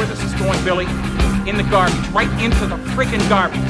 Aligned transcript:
Where 0.00 0.08
this 0.08 0.22
is 0.24 0.32
going, 0.34 0.64
Billy? 0.64 0.86
In 1.46 1.58
the 1.58 1.66
garbage, 1.70 2.08
right 2.08 2.30
into 2.42 2.66
the 2.66 2.76
friggin' 2.94 3.28
garbage. 3.28 3.69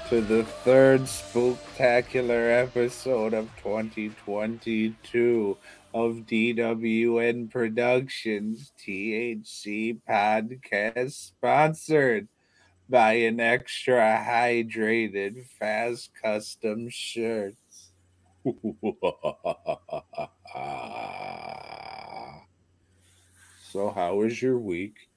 to 0.09 0.21
the 0.21 0.45
third 0.45 1.01
spooktacular 1.03 2.63
episode 2.63 3.33
of 3.33 3.49
2022 3.63 5.57
of 5.95 6.17
DWN 6.17 7.51
Productions 7.51 8.73
THC 8.79 9.99
podcast 10.07 11.13
sponsored 11.13 12.29
by 12.87 13.15
an 13.15 13.41
extra 13.41 14.23
hydrated 14.23 15.47
fast 15.47 16.11
custom 16.23 16.91
shirts. 16.91 17.93
so 23.73 23.91
how 23.91 24.17
was 24.17 24.43
your 24.43 24.59
week? 24.59 25.09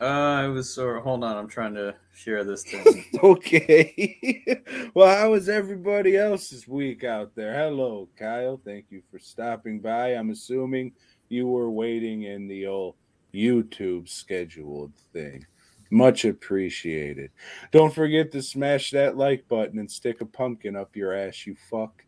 Uh, 0.00 0.44
it 0.46 0.48
was 0.48 0.74
sort. 0.74 1.02
Hold 1.02 1.22
on, 1.22 1.36
I'm 1.36 1.48
trying 1.48 1.74
to 1.74 1.94
share 2.12 2.42
this 2.44 2.64
thing. 2.64 3.04
okay. 3.22 4.62
well, 4.94 5.16
how 5.16 5.30
was 5.30 5.48
everybody 5.48 6.16
else's 6.16 6.66
week 6.66 7.04
out 7.04 7.34
there? 7.34 7.54
Hello, 7.54 8.08
Kyle. 8.16 8.60
Thank 8.64 8.86
you 8.90 9.02
for 9.10 9.18
stopping 9.18 9.80
by. 9.80 10.10
I'm 10.10 10.30
assuming 10.30 10.92
you 11.28 11.46
were 11.46 11.70
waiting 11.70 12.24
in 12.24 12.48
the 12.48 12.66
old 12.66 12.96
YouTube 13.32 14.08
scheduled 14.08 14.92
thing. 15.12 15.46
Much 15.90 16.24
appreciated. 16.24 17.30
Don't 17.70 17.94
forget 17.94 18.32
to 18.32 18.42
smash 18.42 18.90
that 18.90 19.16
like 19.16 19.46
button 19.48 19.78
and 19.78 19.90
stick 19.90 20.20
a 20.20 20.26
pumpkin 20.26 20.74
up 20.74 20.96
your 20.96 21.12
ass, 21.12 21.46
you 21.46 21.54
fuck. 21.70 22.04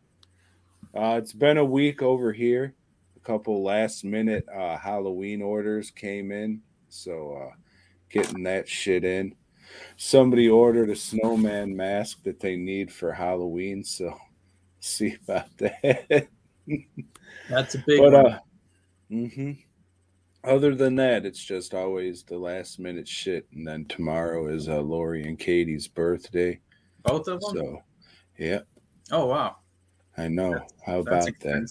Uh, 0.93 1.19
it's 1.21 1.33
been 1.33 1.57
a 1.57 1.63
week 1.65 2.01
over 2.01 2.33
here. 2.33 2.73
A 3.15 3.19
couple 3.21 3.63
last 3.63 4.03
minute 4.03 4.45
uh, 4.53 4.77
Halloween 4.77 5.41
orders 5.41 5.89
came 5.89 6.31
in. 6.31 6.61
So, 6.89 7.33
uh, 7.33 7.55
getting 8.09 8.43
that 8.43 8.67
shit 8.67 9.03
in. 9.03 9.35
Somebody 9.97 10.49
ordered 10.49 10.89
a 10.89 10.95
snowman 10.95 11.75
mask 11.75 12.23
that 12.23 12.39
they 12.39 12.55
need 12.55 12.91
for 12.91 13.11
Halloween, 13.11 13.83
so 13.83 14.13
see 14.79 15.15
about 15.23 15.55
that. 15.57 16.27
That's 17.49 17.75
a 17.75 17.79
big 17.79 17.99
but 17.99 18.13
one. 18.13 18.25
uh 18.25 18.39
hmm 19.09 19.51
other 20.43 20.75
than 20.75 20.95
that, 20.95 21.25
it's 21.25 21.43
just 21.43 21.73
always 21.73 22.23
the 22.23 22.37
last 22.37 22.79
minute 22.79 23.07
shit. 23.07 23.47
And 23.51 23.67
then 23.67 23.85
tomorrow 23.85 24.47
is 24.47 24.69
uh 24.69 24.79
Lori 24.79 25.23
and 25.27 25.37
Katie's 25.37 25.87
birthday. 25.87 26.59
Both 27.03 27.27
of 27.27 27.41
them. 27.41 27.55
So 27.55 27.83
yeah, 28.37 28.59
oh 29.11 29.25
wow, 29.25 29.57
I 30.17 30.27
know. 30.27 30.51
That's- 30.51 30.71
How 30.85 30.99
about 30.99 31.29
that? 31.41 31.67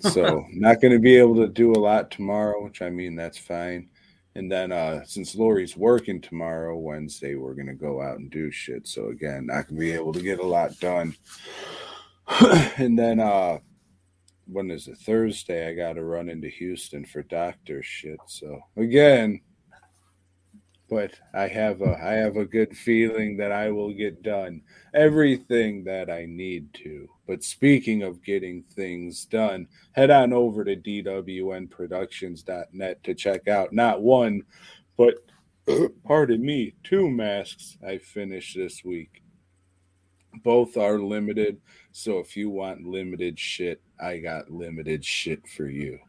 so 0.00 0.44
not 0.52 0.80
going 0.80 0.92
to 0.92 0.98
be 0.98 1.16
able 1.16 1.34
to 1.36 1.48
do 1.48 1.72
a 1.72 1.78
lot 1.78 2.10
tomorrow 2.10 2.62
which 2.64 2.80
i 2.80 2.88
mean 2.88 3.14
that's 3.14 3.36
fine 3.36 3.88
and 4.36 4.50
then 4.50 4.72
uh 4.72 5.04
since 5.04 5.34
lori's 5.34 5.76
working 5.76 6.20
tomorrow 6.20 6.76
wednesday 6.76 7.34
we're 7.34 7.54
to 7.66 7.74
go 7.74 8.02
out 8.02 8.18
and 8.18 8.30
do 8.30 8.50
shit. 8.50 8.86
So 8.86 9.08
again 9.08 9.46
going 9.46 9.66
to 9.66 9.74
be 9.74 9.92
able 9.92 10.12
to 10.12 10.22
get 10.22 10.40
a 10.40 10.46
lot 10.46 10.78
done. 10.80 11.14
And 12.76 12.98
then 12.98 13.20
uh 13.20 13.58
when 14.46 14.70
is 14.70 14.88
it? 14.88 14.98
Thursday 14.98 15.68
i 15.68 15.74
got 15.74 15.94
to 15.94 16.04
run 16.04 16.28
into 16.28 16.48
houston 16.48 17.04
for 17.04 17.22
doctor 17.22 17.82
shit. 17.82 18.18
So 18.26 18.60
again 18.76 19.40
but 20.94 21.18
i 21.34 21.48
have 21.48 21.80
a 21.80 21.98
i 22.02 22.12
have 22.12 22.36
a 22.36 22.44
good 22.44 22.76
feeling 22.76 23.36
that 23.36 23.50
i 23.50 23.68
will 23.68 23.92
get 23.92 24.22
done 24.22 24.62
everything 24.94 25.82
that 25.82 26.08
i 26.08 26.24
need 26.24 26.72
to 26.72 27.08
but 27.26 27.42
speaking 27.42 28.02
of 28.02 28.22
getting 28.22 28.62
things 28.62 29.24
done 29.24 29.66
head 29.92 30.10
on 30.10 30.30
over 30.32 30.64
to 30.64 30.76
dwnproductions.net 30.76 33.02
to 33.02 33.14
check 33.14 33.48
out 33.48 33.72
not 33.72 34.02
one, 34.02 34.42
but 34.96 35.14
pardon 36.04 36.44
me, 36.44 36.74
two 36.82 37.10
masks 37.10 37.78
I 37.86 37.98
finished 37.98 38.56
this 38.56 38.84
week. 38.84 39.22
Both 40.42 40.76
are 40.76 40.98
limited, 40.98 41.60
so 41.92 42.18
if 42.18 42.36
you 42.36 42.50
want 42.50 42.84
limited 42.86 43.38
shit, 43.38 43.80
I 44.00 44.18
got 44.18 44.50
limited 44.50 45.04
shit 45.04 45.46
for 45.48 45.68
you. 45.68 46.00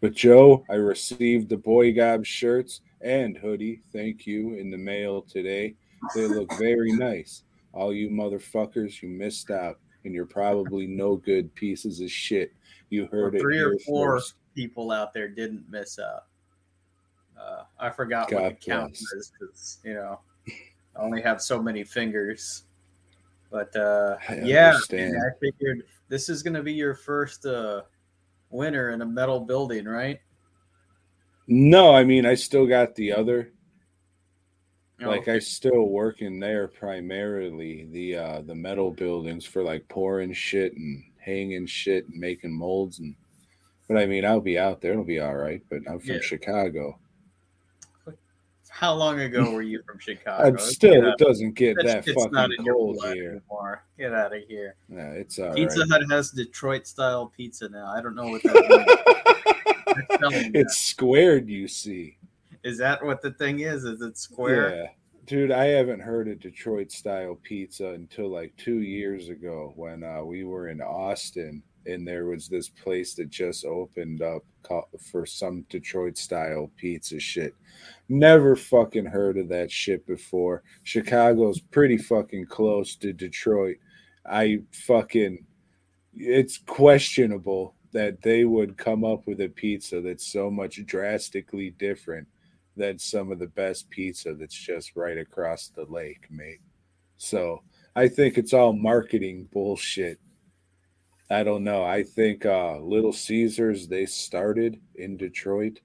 But 0.00 0.14
Joe, 0.14 0.64
I 0.68 0.74
received 0.74 1.48
the 1.48 1.56
Boy 1.56 1.92
Gob 1.92 2.26
shirts 2.26 2.80
and 3.02 3.36
hoodie, 3.36 3.80
thank 3.92 4.26
you, 4.26 4.54
in 4.54 4.70
the 4.70 4.78
mail 4.78 5.22
today. 5.22 5.74
They 6.14 6.26
look 6.26 6.52
very 6.58 6.92
nice. 6.92 7.42
All 7.72 7.92
you 7.92 8.10
motherfuckers, 8.10 9.02
you 9.02 9.08
missed 9.08 9.50
out, 9.50 9.78
and 10.04 10.14
you're 10.14 10.26
probably 10.26 10.86
no 10.86 11.16
good 11.16 11.54
pieces 11.54 12.00
of 12.00 12.10
shit. 12.10 12.52
You 12.90 13.06
heard 13.06 13.34
it 13.34 13.40
three 13.40 13.60
or 13.60 13.78
four 13.86 14.18
first. 14.18 14.34
people 14.54 14.90
out 14.90 15.14
there 15.14 15.28
didn't 15.28 15.64
miss 15.70 15.98
out. 15.98 16.24
Uh, 17.40 17.64
I 17.78 17.90
forgot 17.90 18.30
God 18.30 18.42
what 18.42 18.60
the 18.60 18.70
count 18.70 18.92
is 18.92 19.32
because 19.38 19.78
you 19.84 19.94
know 19.94 20.20
I 20.96 21.00
only 21.00 21.22
have 21.22 21.40
so 21.40 21.62
many 21.62 21.84
fingers. 21.84 22.64
But 23.50 23.74
uh, 23.76 24.16
I 24.28 24.40
yeah, 24.44 24.78
man, 24.90 25.14
I 25.14 25.38
figured 25.38 25.84
this 26.08 26.28
is 26.28 26.42
going 26.42 26.54
to 26.54 26.62
be 26.62 26.72
your 26.72 26.94
first 26.94 27.46
uh, 27.46 27.82
winter 28.50 28.90
in 28.90 29.02
a 29.02 29.06
metal 29.06 29.40
building, 29.40 29.84
right? 29.86 30.20
No, 31.54 31.94
I 31.94 32.02
mean 32.04 32.24
I 32.24 32.34
still 32.34 32.66
got 32.66 32.94
the 32.94 33.12
other. 33.12 33.52
Like 35.00 35.22
Okay. 35.22 35.34
I 35.34 35.38
still 35.40 35.88
work 35.88 36.22
in 36.22 36.40
there 36.40 36.66
primarily 36.68 37.86
the 37.90 38.16
uh 38.16 38.40
the 38.42 38.54
metal 38.54 38.90
buildings 38.90 39.44
for 39.44 39.62
like 39.62 39.86
pouring 39.88 40.32
shit 40.32 40.74
and 40.76 41.04
hanging 41.18 41.66
shit 41.66 42.08
and 42.08 42.18
making 42.18 42.52
molds 42.56 43.00
and 43.00 43.14
but 43.88 43.98
I 43.98 44.06
mean 44.06 44.24
I'll 44.24 44.40
be 44.40 44.58
out 44.58 44.80
there, 44.80 44.92
it'll 44.92 45.04
be 45.04 45.20
all 45.20 45.34
right. 45.36 45.60
But 45.68 45.80
I'm 45.88 45.98
from 45.98 46.14
Yeah. 46.14 46.20
Chicago. 46.20 46.98
How 48.70 48.94
long 48.94 49.20
ago 49.20 49.50
were 49.52 49.60
you 49.60 49.82
from 49.86 49.98
Chicago? 49.98 50.44
I'm 50.48 50.58
still 50.58 51.06
it 51.06 51.18
doesn't 51.18 51.52
get 51.54 51.76
that 51.82 52.06
not 52.06 52.32
fucking 52.32 52.64
cold 52.64 53.04
here. 53.12 53.30
anymore. 53.32 53.84
Get 53.98 54.14
out 54.14 54.34
of 54.34 54.42
here. 54.48 54.76
Yeah, 54.88 55.10
it's 55.10 55.38
all 55.38 55.48
right. 55.48 55.56
Pizza 55.56 55.84
Hut 55.90 56.02
has 56.10 56.30
Detroit 56.30 56.86
style 56.86 57.30
pizza 57.36 57.68
now. 57.68 57.92
I 57.94 58.00
don't 58.00 58.14
know 58.14 58.28
what 58.28 58.42
that 58.44 58.54
means. 58.86 58.86
They're 58.86 59.34
selling 59.44 59.61
it's 60.54 60.80
squared, 60.80 61.48
you 61.48 61.68
see. 61.68 62.16
Is 62.64 62.78
that 62.78 63.04
what 63.04 63.22
the 63.22 63.32
thing 63.32 63.60
is? 63.60 63.84
Is 63.84 64.00
it 64.00 64.16
square? 64.16 64.74
Yeah. 64.74 64.86
Dude, 65.26 65.52
I 65.52 65.66
haven't 65.66 66.00
heard 66.00 66.28
of 66.28 66.40
Detroit 66.40 66.90
style 66.90 67.38
pizza 67.42 67.88
until 67.88 68.28
like 68.28 68.56
two 68.56 68.80
years 68.80 69.28
ago 69.28 69.72
when 69.76 70.02
uh, 70.02 70.22
we 70.22 70.44
were 70.44 70.68
in 70.68 70.80
Austin 70.80 71.62
and 71.86 72.06
there 72.06 72.26
was 72.26 72.48
this 72.48 72.68
place 72.68 73.14
that 73.14 73.30
just 73.30 73.64
opened 73.64 74.22
up 74.22 74.44
for 75.10 75.26
some 75.26 75.64
Detroit 75.68 76.16
style 76.16 76.70
pizza 76.76 77.18
shit. 77.18 77.54
Never 78.08 78.54
fucking 78.54 79.06
heard 79.06 79.38
of 79.38 79.48
that 79.48 79.70
shit 79.70 80.06
before. 80.06 80.62
Chicago's 80.82 81.60
pretty 81.60 81.98
fucking 81.98 82.46
close 82.46 82.94
to 82.96 83.12
Detroit. 83.12 83.76
I 84.24 84.60
fucking, 84.86 85.44
it's 86.14 86.58
questionable 86.58 87.74
that 87.92 88.22
they 88.22 88.44
would 88.44 88.76
come 88.76 89.04
up 89.04 89.26
with 89.26 89.40
a 89.40 89.48
pizza 89.48 90.00
that's 90.00 90.26
so 90.26 90.50
much 90.50 90.84
drastically 90.86 91.70
different 91.70 92.26
than 92.76 92.98
some 92.98 93.30
of 93.30 93.38
the 93.38 93.46
best 93.48 93.88
pizza 93.90 94.34
that's 94.34 94.54
just 94.54 94.96
right 94.96 95.18
across 95.18 95.68
the 95.68 95.84
lake, 95.84 96.26
mate. 96.30 96.60
So 97.18 97.62
I 97.94 98.08
think 98.08 98.38
it's 98.38 98.54
all 98.54 98.72
marketing 98.72 99.48
bullshit. 99.52 100.18
I 101.30 101.44
don't 101.44 101.64
know. 101.64 101.84
I 101.84 102.02
think 102.02 102.44
uh 102.46 102.78
Little 102.78 103.12
Caesars 103.12 103.88
they 103.88 104.06
started 104.06 104.80
in 104.96 105.16
Detroit, 105.16 105.80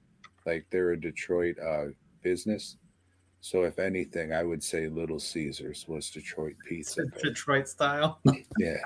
like 0.46 0.66
they're 0.70 0.92
a 0.92 1.00
Detroit 1.00 1.56
uh 1.58 1.86
business. 2.22 2.76
So 3.40 3.62
if 3.62 3.78
anything, 3.78 4.32
I 4.32 4.42
would 4.42 4.62
say 4.62 4.88
Little 4.88 5.20
Caesars 5.20 5.86
was 5.86 6.10
Detroit 6.10 6.56
pizza. 6.66 7.04
Detroit 7.22 7.68
style. 7.68 8.20
Yeah. 8.58 8.80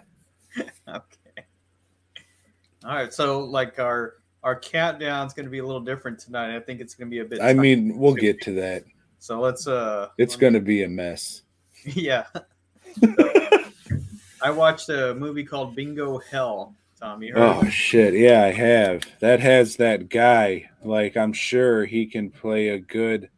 okay. 0.89 1.22
All 2.85 2.95
right. 2.95 3.13
So 3.13 3.41
like 3.41 3.79
our 3.79 4.15
our 4.43 4.59
countdown 4.59 5.27
is 5.27 5.33
going 5.33 5.47
to 5.47 5.51
be 5.51 5.59
a 5.59 5.65
little 5.65 5.81
different 5.81 6.19
tonight. 6.19 6.55
I 6.57 6.61
think 6.61 6.81
it's 6.81 6.95
going 6.95 7.09
to 7.09 7.11
be 7.11 7.21
a 7.21 7.25
bit. 7.25 7.41
I 7.41 7.53
mean, 7.53 7.97
we'll 7.97 8.15
get 8.15 8.41
to 8.43 8.55
that. 8.57 8.85
So 9.19 9.41
let's 9.41 9.67
uh. 9.67 10.09
It's 10.19 10.37
going 10.37 10.55
to 10.55 10.61
be 10.61 10.83
a 10.83 10.89
mess. 10.89 11.43
me- 11.85 11.93
Yeah. 11.95 12.27
I 14.43 14.51
watched 14.51 14.89
a 14.89 15.15
movie 15.15 15.45
called 15.45 15.77
Bingo 15.77 16.19
Hell. 16.19 16.75
Tom, 16.99 17.23
you 17.23 17.33
heard? 17.35 17.43
of 17.43 17.65
Oh 17.65 17.69
shit, 17.69 18.15
yeah, 18.15 18.45
I 18.45 18.53
have. 18.53 19.03
That 19.21 19.41
has 19.41 19.77
that 19.77 20.09
guy. 20.09 20.71
Like 20.85 21.17
I'm 21.17 21.33
sure 21.33 21.85
he 21.85 22.07
can 22.07 22.31
play 22.31 22.69
a 22.69 22.79
good 22.79 23.29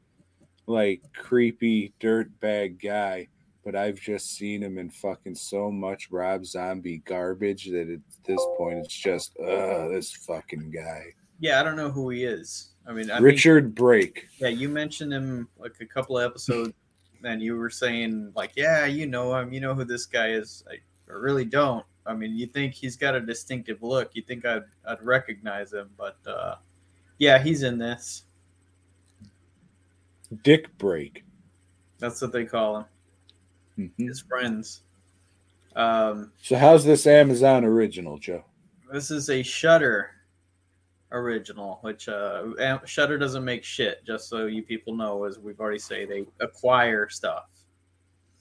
like 0.66 1.02
creepy 1.14 1.92
dirtbag 2.00 2.82
guy, 2.82 3.28
but 3.64 3.74
I've 3.74 3.98
just 3.98 4.36
seen 4.36 4.62
him 4.62 4.78
in 4.78 4.90
fucking 4.90 5.34
so 5.34 5.70
much 5.70 6.10
Rob 6.10 6.44
Zombie 6.44 6.98
garbage 7.04 7.66
that 7.70 7.88
at 7.88 8.00
this 8.24 8.40
point 8.56 8.78
it's 8.78 8.94
just 8.94 9.36
uh 9.38 9.88
this 9.88 10.12
fucking 10.12 10.70
guy. 10.70 11.14
Yeah, 11.40 11.60
I 11.60 11.62
don't 11.62 11.76
know 11.76 11.90
who 11.90 12.10
he 12.10 12.24
is. 12.24 12.70
I 12.86 12.92
mean, 12.92 13.10
I 13.10 13.14
mean, 13.14 13.24
Richard 13.24 13.74
Brake. 13.74 14.28
yeah, 14.38 14.48
you 14.48 14.68
mentioned 14.68 15.12
him 15.12 15.48
like 15.58 15.74
a 15.80 15.86
couple 15.86 16.18
of 16.18 16.24
episodes, 16.24 16.72
and 17.22 17.42
you 17.42 17.56
were 17.56 17.70
saying 17.70 18.32
like, 18.36 18.52
yeah, 18.54 18.84
you 18.86 19.06
know 19.06 19.34
him, 19.36 19.52
you 19.52 19.60
know 19.60 19.74
who 19.74 19.84
this 19.84 20.06
guy 20.06 20.28
is. 20.28 20.64
I, 20.70 20.74
I 21.10 21.16
really 21.16 21.44
don't. 21.44 21.84
I 22.06 22.12
mean, 22.12 22.36
you 22.36 22.46
think 22.46 22.74
he's 22.74 22.96
got 22.96 23.14
a 23.14 23.20
distinctive 23.20 23.82
look. 23.82 24.10
You 24.14 24.22
think 24.22 24.44
I'd 24.44 24.64
I'd 24.86 25.02
recognize 25.02 25.72
him, 25.72 25.90
but 25.96 26.18
uh, 26.26 26.56
yeah, 27.18 27.42
he's 27.42 27.62
in 27.62 27.78
this. 27.78 28.24
Dick 30.42 30.76
Brake. 30.78 31.24
That's 31.98 32.20
what 32.20 32.32
they 32.32 32.44
call 32.44 32.78
him. 32.78 32.84
Mhm. 33.78 33.90
His 33.98 34.20
friends. 34.20 34.82
Um, 35.76 36.32
So 36.42 36.56
how's 36.56 36.84
this 36.84 37.06
Amazon 37.06 37.64
original, 37.64 38.18
Joe? 38.18 38.44
this 38.92 39.10
is 39.10 39.28
a 39.30 39.42
Shudder 39.42 40.10
original, 41.10 41.78
which 41.82 42.08
uh, 42.08 42.44
Am- 42.60 42.84
Shudder 42.86 43.18
doesn't 43.18 43.44
make 43.44 43.64
shit. 43.64 44.04
Just 44.04 44.28
so 44.28 44.46
you 44.46 44.62
people 44.62 44.94
know, 44.94 45.24
as 45.24 45.38
we've 45.38 45.58
already 45.60 45.78
say, 45.80 46.04
they 46.04 46.26
acquire 46.40 47.08
stuff 47.08 47.46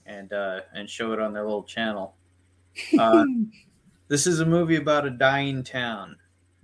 and 0.06 0.32
uh, 0.34 0.62
and 0.76 0.88
show 0.90 1.12
it 1.14 1.20
on 1.20 1.34
their 1.34 1.44
little 1.44 1.64
channel. 1.64 2.16
Uh, 3.00 3.24
this 4.08 4.26
is 4.28 4.40
a 4.40 4.46
movie 4.46 4.76
about 4.78 5.06
a 5.06 5.10
dying 5.12 5.64
town. 5.64 6.16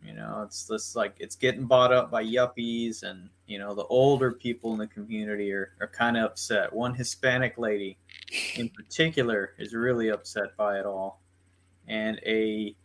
You 0.03 0.13
know, 0.13 0.41
it's 0.45 0.65
this 0.65 0.95
like 0.95 1.13
it's 1.19 1.35
getting 1.35 1.65
bought 1.65 1.93
up 1.93 2.09
by 2.11 2.23
yuppies, 2.23 3.03
and 3.03 3.29
you 3.47 3.59
know 3.59 3.73
the 3.75 3.85
older 3.85 4.31
people 4.31 4.71
in 4.73 4.79
the 4.79 4.87
community 4.87 5.51
are, 5.51 5.73
are 5.79 5.87
kind 5.87 6.17
of 6.17 6.23
upset. 6.25 6.71
One 6.73 6.93
Hispanic 6.95 7.57
lady, 7.59 7.97
in 8.55 8.69
particular, 8.69 9.53
is 9.57 9.73
really 9.73 10.09
upset 10.09 10.55
by 10.57 10.79
it 10.79 10.85
all, 10.85 11.21
and 11.87 12.19
a 12.25 12.75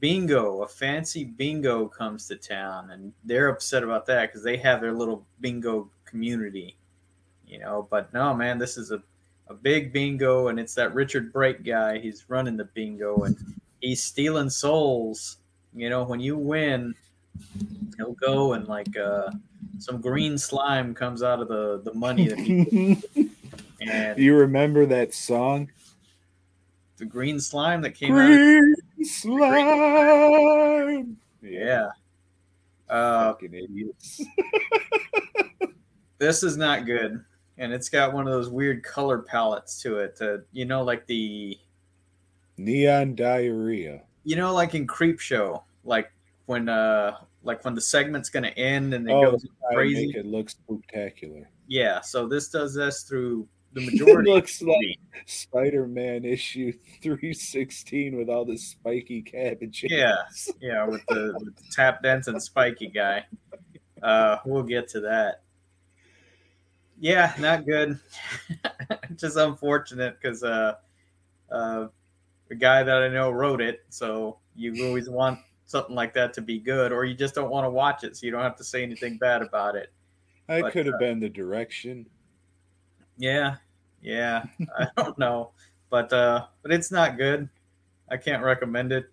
bingo, 0.00 0.62
a 0.62 0.68
fancy 0.68 1.24
bingo 1.24 1.88
comes 1.88 2.28
to 2.28 2.36
town, 2.36 2.90
and 2.90 3.12
they're 3.24 3.48
upset 3.48 3.82
about 3.82 4.04
that 4.06 4.28
because 4.28 4.42
they 4.42 4.56
have 4.58 4.80
their 4.80 4.92
little 4.92 5.24
bingo 5.40 5.88
community, 6.04 6.76
you 7.46 7.58
know. 7.58 7.88
But 7.90 8.12
no, 8.12 8.34
man, 8.34 8.58
this 8.58 8.76
is 8.76 8.90
a, 8.90 9.02
a 9.48 9.54
big 9.54 9.92
bingo, 9.92 10.48
and 10.48 10.60
it's 10.60 10.74
that 10.74 10.94
Richard 10.94 11.32
Brake 11.32 11.64
guy. 11.64 11.98
He's 11.98 12.24
running 12.28 12.56
the 12.56 12.64
bingo, 12.64 13.22
and 13.22 13.36
he's 13.80 14.02
stealing 14.02 14.50
souls. 14.50 15.38
You 15.74 15.88
know, 15.90 16.04
when 16.04 16.20
you 16.20 16.36
win, 16.36 16.94
he'll 17.96 18.12
go 18.12 18.52
and 18.52 18.68
like 18.68 18.96
uh, 18.96 19.30
some 19.78 20.00
green 20.00 20.38
slime 20.38 20.94
comes 20.94 21.22
out 21.22 21.40
of 21.40 21.48
the 21.48 21.80
the 21.82 21.94
money 21.94 22.28
that 22.28 22.38
he 22.38 23.02
and 23.90 24.18
you 24.18 24.34
remember 24.36 24.86
that 24.86 25.14
song? 25.14 25.70
the 26.96 27.04
green 27.04 27.40
slime 27.40 27.82
that 27.82 27.90
came 27.90 28.14
out. 28.14 28.30
Of, 28.30 28.36
Green 28.38 28.74
slime. 29.04 31.16
yeah. 31.42 31.88
Uh, 32.88 33.32
fucking 33.32 33.52
idiots. 33.54 34.22
this 36.18 36.42
is 36.42 36.56
not 36.56 36.86
good 36.86 37.22
and 37.58 37.72
it's 37.72 37.88
got 37.88 38.12
one 38.12 38.26
of 38.26 38.32
those 38.32 38.48
weird 38.50 38.82
color 38.84 39.18
palettes 39.18 39.80
to 39.82 39.98
it 39.98 40.16
uh, 40.20 40.38
you 40.52 40.64
know 40.64 40.82
like 40.82 41.06
the 41.06 41.58
Neon 42.56 43.14
diarrhea. 43.14 44.02
you 44.24 44.36
know 44.36 44.54
like 44.54 44.74
in 44.74 44.86
Creepshow 44.86 45.62
like 45.84 46.10
when 46.46 46.68
uh 46.68 47.16
like 47.42 47.64
when 47.64 47.74
the 47.74 47.80
segment's 47.80 48.28
gonna 48.28 48.48
end 48.48 48.94
and 48.94 49.08
it 49.08 49.12
Oh, 49.12 49.32
goes 49.32 49.46
crazy 49.72 50.06
make 50.08 50.16
it 50.16 50.26
look 50.26 50.50
spectacular. 50.50 51.48
yeah 51.68 52.00
so 52.00 52.26
this 52.28 52.48
does 52.48 52.74
this 52.74 53.02
through 53.02 53.46
the 53.74 53.82
It 53.82 53.92
majority 53.92 54.30
looks 54.30 54.62
like. 54.62 54.98
Spider-Man 55.26 56.24
issue 56.24 56.72
316 57.02 58.16
with 58.16 58.28
all 58.28 58.44
the 58.44 58.56
spiky 58.56 59.22
cabbage. 59.22 59.84
Yeah. 59.88 60.16
yeah 60.60 60.86
with 60.86 61.04
the, 61.08 61.34
with 61.38 61.56
the 61.56 61.62
tap 61.70 62.02
dancing 62.02 62.40
spiky 62.40 62.88
guy 62.88 63.26
uh 64.02 64.36
we'll 64.44 64.62
get 64.62 64.86
to 64.88 65.00
that 65.00 65.42
yeah 66.98 67.32
not 67.38 67.64
good 67.64 67.98
just 69.16 69.36
unfortunate 69.36 70.16
because 70.20 70.42
uh 70.44 70.74
uh 71.50 71.86
the 72.48 72.54
guy 72.54 72.82
that 72.82 73.02
i 73.02 73.08
know 73.08 73.30
wrote 73.30 73.60
it 73.60 73.84
so 73.88 74.38
you 74.54 74.86
always 74.86 75.08
want 75.08 75.38
something 75.64 75.94
like 75.94 76.12
that 76.12 76.32
to 76.34 76.42
be 76.42 76.58
good 76.58 76.92
or 76.92 77.04
you 77.04 77.14
just 77.14 77.34
don't 77.34 77.50
want 77.50 77.64
to 77.64 77.70
watch 77.70 78.04
it 78.04 78.16
so 78.16 78.26
you 78.26 78.32
don't 78.32 78.42
have 78.42 78.56
to 78.56 78.64
say 78.64 78.82
anything 78.82 79.16
bad 79.16 79.40
about 79.42 79.74
it 79.74 79.90
I 80.48 80.70
could 80.70 80.84
have 80.84 80.96
uh, 80.96 80.98
been 80.98 81.20
the 81.20 81.30
direction. 81.30 82.04
yeah 83.16 83.56
yeah 84.04 84.46
i 84.78 84.88
don't 84.98 85.18
know 85.18 85.52
but 85.90 86.12
uh 86.14 86.46
but 86.62 86.72
it's 86.72 86.92
not 86.92 87.18
good 87.18 87.50
i 88.10 88.18
can't 88.18 88.44
recommend 88.44 88.92
it 88.92 89.10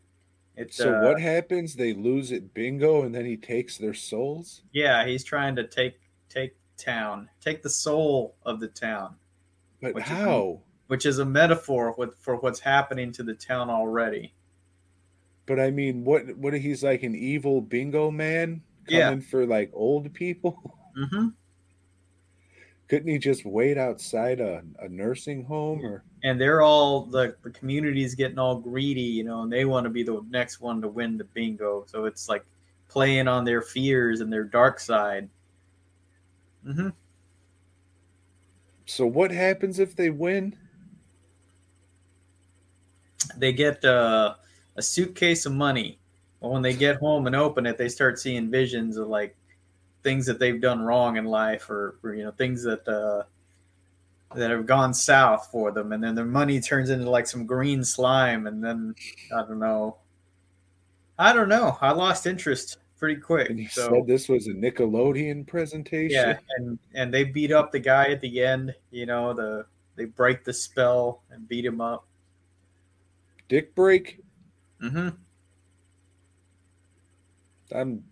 it's 0.57 0.79
So 0.79 0.89
uh, 0.89 0.91
what 0.91 1.19
happens? 1.19 1.75
They 1.75 1.93
lose 1.93 2.31
at 2.31 2.51
bingo 2.55 3.03
and 3.03 3.13
then 3.13 3.25
he 3.27 3.37
takes 3.37 3.77
their 3.77 3.93
souls? 3.93 4.63
Yeah, 4.73 5.05
he's 5.05 5.23
trying 5.23 5.55
to 5.57 5.67
take 5.67 5.99
take 6.27 6.55
town, 6.77 7.29
take 7.39 7.61
the 7.61 7.69
soul 7.69 8.35
of 8.43 8.59
the 8.59 8.67
town, 8.67 9.17
But 9.81 9.97
you 9.97 9.99
how? 9.99 10.63
which 10.87 11.05
is 11.05 11.19
a 11.19 11.25
metaphor 11.25 11.95
with 11.97 12.17
for 12.19 12.37
what's 12.37 12.61
happening 12.61 13.11
to 13.13 13.23
the 13.23 13.35
town 13.35 13.69
already. 13.69 14.33
But 15.45 15.59
I 15.59 15.69
mean, 15.69 16.03
what 16.03 16.35
what 16.37 16.53
he's 16.55 16.83
like 16.83 17.03
an 17.03 17.13
evil 17.13 17.61
bingo 17.61 18.09
man 18.09 18.63
Yeah. 18.87 19.11
coming 19.11 19.21
for 19.21 19.45
like 19.45 19.69
old 19.73 20.13
people? 20.15 20.79
hmm 20.95 21.33
Couldn't 22.91 23.07
he 23.07 23.19
just 23.19 23.45
wait 23.45 23.77
outside 23.77 24.41
a, 24.41 24.61
a 24.79 24.89
nursing 24.89 25.45
home 25.45 25.79
or 25.79 26.03
And 26.25 26.41
they're 26.41 26.61
all 26.61 27.05
the 27.05 27.37
the 27.41 27.49
community's 27.51 28.15
getting 28.15 28.37
all 28.37 28.57
greedy, 28.59 28.99
you 28.99 29.23
know, 29.23 29.43
and 29.43 29.53
they 29.53 29.63
want 29.63 29.85
to 29.85 29.89
be 29.89 30.03
the 30.03 30.21
next 30.29 30.59
one 30.59 30.81
to 30.81 30.89
win 30.89 31.17
the 31.17 31.23
bingo. 31.23 31.85
So 31.87 32.03
it's 32.03 32.27
like 32.27 32.43
playing 32.89 33.29
on 33.29 33.45
their 33.45 33.61
fears 33.61 34.19
and 34.19 34.29
their 34.31 34.43
dark 34.43 34.77
side. 34.81 35.29
hmm 36.65 36.89
so 38.85 39.05
what 39.05 39.31
happens 39.31 39.79
if 39.79 39.95
they 39.95 40.09
win? 40.09 40.53
They 43.37 43.53
get 43.53 43.85
uh, 43.85 44.35
a 44.75 44.81
suitcase 44.81 45.45
of 45.45 45.53
money. 45.53 45.97
But 46.41 46.49
when 46.51 46.61
they 46.61 46.73
get 46.73 46.97
home 46.97 47.25
and 47.25 47.37
open 47.37 47.65
it, 47.65 47.77
they 47.77 47.87
start 47.87 48.19
seeing 48.19 48.51
visions 48.51 48.97
of 48.97 49.07
like 49.07 49.37
things 50.03 50.25
that 50.25 50.39
they've 50.39 50.61
done 50.61 50.81
wrong 50.81 51.17
in 51.17 51.25
life, 51.25 51.69
or, 51.69 51.97
or 52.03 52.13
you 52.13 52.23
know 52.23 52.31
things 52.31 52.63
that 52.63 52.87
uh, 52.87 53.23
that 54.35 54.51
have 54.51 54.65
gone 54.65 54.93
south 54.93 55.49
for 55.51 55.71
them, 55.71 55.91
and 55.91 56.03
then 56.03 56.15
their 56.15 56.25
money 56.25 56.59
turns 56.59 56.89
into 56.89 57.09
like 57.09 57.27
some 57.27 57.45
green 57.45 57.83
slime, 57.83 58.47
and 58.47 58.63
then 58.63 58.95
I 59.33 59.41
don't 59.41 59.59
know. 59.59 59.97
I 61.19 61.33
don't 61.33 61.49
know. 61.49 61.77
I 61.81 61.91
lost 61.91 62.25
interest 62.25 62.77
pretty 62.97 63.19
quick. 63.19 63.49
And 63.49 63.59
you 63.59 63.67
so 63.67 63.89
said 63.93 64.07
this 64.07 64.29
was 64.29 64.47
a 64.47 64.51
Nickelodeon 64.51 65.45
presentation. 65.47 66.11
yeah, 66.11 66.37
and 66.57 66.79
and 66.93 67.13
they 67.13 67.23
beat 67.23 67.51
up 67.51 67.71
the 67.71 67.79
guy 67.79 68.05
at 68.05 68.21
the 68.21 68.41
end. 68.41 68.73
You 68.91 69.05
know, 69.05 69.33
the 69.33 69.65
they 69.95 70.05
break 70.05 70.43
the 70.43 70.53
spell 70.53 71.21
and 71.29 71.47
beat 71.47 71.65
him 71.65 71.81
up. 71.81 72.05
Dick 73.49 73.75
Brake. 73.75 74.19
hmm 74.79 75.09
I'm 77.73 78.03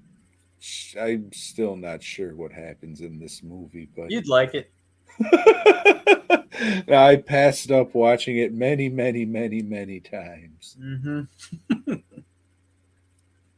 I'm 1.00 1.32
still 1.32 1.76
not 1.76 2.04
sure 2.04 2.36
what 2.36 2.52
happens 2.52 3.02
in 3.02 3.20
this 3.20 3.44
movie, 3.44 3.90
but 3.96 4.12
You'd 4.12 4.28
like 4.28 4.56
it. 4.56 4.72
I 6.90 7.24
passed 7.26 7.72
up 7.72 7.94
watching 7.94 8.38
it 8.38 8.54
many, 8.54 8.90
many, 8.90 9.26
many, 9.26 9.62
many 9.62 10.00
times. 10.00 10.78
hmm 10.80 11.22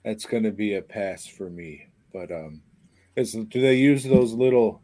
That's 0.03 0.25
going 0.25 0.43
to 0.43 0.51
be 0.51 0.75
a 0.75 0.81
pass 0.81 1.27
for 1.27 1.50
me. 1.50 1.88
But 2.13 2.31
um, 2.31 2.62
is, 3.15 3.34
do 3.34 3.62
they 3.62 3.75
use 3.75 4.03
those 4.03 4.34
little 4.34 4.81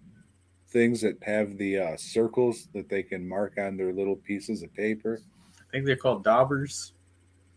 things 0.69 1.01
that 1.01 1.21
have 1.23 1.57
the 1.57 1.79
uh, 1.79 1.97
circles 1.97 2.67
that 2.73 2.89
they 2.89 3.03
can 3.03 3.27
mark 3.27 3.57
on 3.57 3.77
their 3.77 3.93
little 3.93 4.15
pieces 4.15 4.63
of 4.63 4.73
paper? 4.73 5.21
I 5.59 5.63
think 5.71 5.85
they're 5.85 5.95
called 5.95 6.23
daubers. 6.23 6.93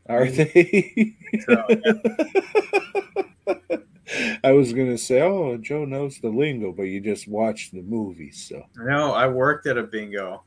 Are 0.08 0.28
they? 0.28 1.16
So, 1.46 1.64
I 4.44 4.52
was 4.52 4.72
gonna 4.72 4.98
say, 4.98 5.20
oh, 5.22 5.56
Joe 5.56 5.84
knows 5.84 6.18
the 6.18 6.28
lingo, 6.28 6.72
but 6.72 6.84
you 6.84 7.00
just 7.00 7.28
watched 7.28 7.72
the 7.72 7.82
movie, 7.82 8.30
so 8.30 8.62
No, 8.76 9.12
I 9.12 9.26
worked 9.28 9.66
at 9.66 9.78
a 9.78 9.82
bingo 9.82 10.42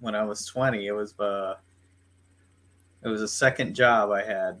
when 0.00 0.14
I 0.14 0.24
was 0.24 0.46
20. 0.46 0.86
It 0.86 0.92
was 0.92 1.18
uh 1.18 1.56
it 3.02 3.08
was 3.08 3.22
a 3.22 3.28
second 3.28 3.74
job 3.74 4.10
I 4.10 4.24
had. 4.24 4.60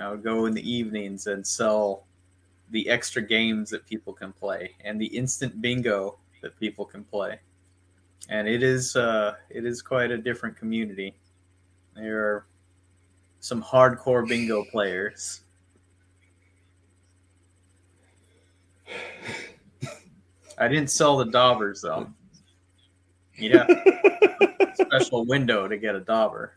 I 0.00 0.10
would 0.10 0.24
go 0.24 0.46
in 0.46 0.54
the 0.54 0.68
evenings 0.68 1.26
and 1.28 1.46
sell 1.46 2.04
the 2.70 2.88
extra 2.88 3.22
games 3.22 3.70
that 3.70 3.86
people 3.86 4.12
can 4.12 4.32
play 4.32 4.72
and 4.84 5.00
the 5.00 5.06
instant 5.06 5.60
bingo 5.60 6.18
that 6.42 6.58
people 6.58 6.84
can 6.84 7.04
play. 7.04 7.38
And 8.28 8.48
it 8.48 8.62
is 8.62 8.96
uh 8.96 9.36
it 9.50 9.64
is 9.64 9.82
quite 9.82 10.10
a 10.10 10.18
different 10.18 10.56
community. 10.56 11.14
There 11.94 12.18
are 12.20 12.46
some 13.40 13.62
hardcore 13.62 14.26
bingo 14.26 14.64
players. 14.64 15.43
I 20.58 20.68
didn't 20.68 20.90
sell 20.90 21.16
the 21.16 21.26
daubers 21.26 21.82
though. 21.82 22.08
You'd 23.36 23.52
have 23.52 23.68
a 23.68 24.72
special 24.74 25.26
window 25.26 25.66
to 25.66 25.76
get 25.76 25.94
a 25.96 26.00
dauber. 26.00 26.56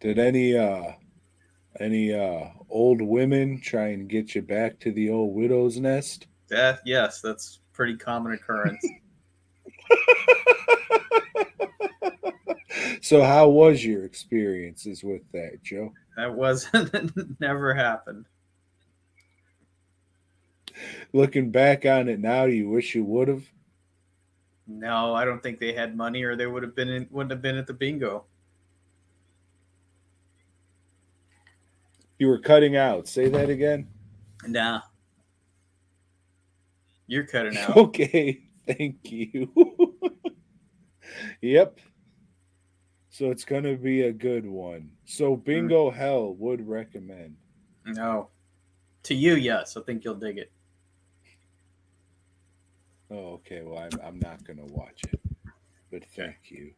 Did 0.00 0.18
any 0.18 0.56
uh 0.56 0.92
any 1.78 2.14
uh 2.14 2.48
old 2.70 3.02
women 3.02 3.60
try 3.60 3.88
and 3.88 4.08
get 4.08 4.34
you 4.34 4.42
back 4.42 4.78
to 4.80 4.92
the 4.92 5.10
old 5.10 5.34
widow's 5.34 5.78
nest? 5.78 6.26
That 6.48 6.80
yes, 6.84 7.20
that's 7.20 7.60
pretty 7.72 7.96
common 7.96 8.32
occurrence. 8.32 8.86
so 13.02 13.22
how 13.22 13.48
was 13.48 13.84
your 13.84 14.04
experiences 14.04 15.04
with 15.04 15.22
that, 15.32 15.62
Joe? 15.62 15.92
that 16.16 16.34
wasn't 16.34 17.12
never 17.40 17.74
happened. 17.74 18.26
Looking 21.12 21.50
back 21.50 21.86
on 21.86 22.08
it 22.08 22.20
now, 22.20 22.46
do 22.46 22.52
you 22.52 22.68
wish 22.68 22.94
you 22.94 23.04
would 23.04 23.28
have? 23.28 23.44
No, 24.66 25.14
I 25.14 25.24
don't 25.24 25.42
think 25.42 25.60
they 25.60 25.72
had 25.72 25.96
money, 25.96 26.22
or 26.24 26.36
they 26.36 26.46
would 26.46 26.62
have 26.62 26.74
been 26.74 26.88
in, 26.88 27.08
wouldn't 27.10 27.30
have 27.30 27.42
been 27.42 27.56
at 27.56 27.66
the 27.66 27.72
bingo. 27.72 28.24
You 32.18 32.28
were 32.28 32.38
cutting 32.38 32.76
out. 32.76 33.08
Say 33.08 33.28
that 33.28 33.50
again. 33.50 33.88
Nah, 34.46 34.80
you're 37.06 37.26
cutting 37.26 37.56
out. 37.56 37.76
Okay, 37.76 38.40
thank 38.66 39.10
you. 39.10 39.50
yep. 41.40 41.78
So 43.10 43.30
it's 43.30 43.44
gonna 43.44 43.76
be 43.76 44.02
a 44.02 44.12
good 44.12 44.46
one. 44.46 44.90
So 45.04 45.36
Bingo 45.36 45.90
mm. 45.90 45.94
Hell 45.94 46.34
would 46.34 46.66
recommend. 46.66 47.36
No, 47.86 48.30
to 49.04 49.14
you, 49.14 49.36
yes, 49.36 49.76
I 49.76 49.82
think 49.82 50.04
you'll 50.04 50.16
dig 50.16 50.38
it. 50.38 50.50
Oh, 53.10 53.34
okay. 53.34 53.62
Well, 53.62 53.78
I'm 53.78 54.00
I'm 54.02 54.18
not 54.18 54.44
gonna 54.44 54.66
watch 54.66 55.02
it, 55.04 55.20
but 55.90 56.04
thank 56.16 56.36
you. 56.50 56.72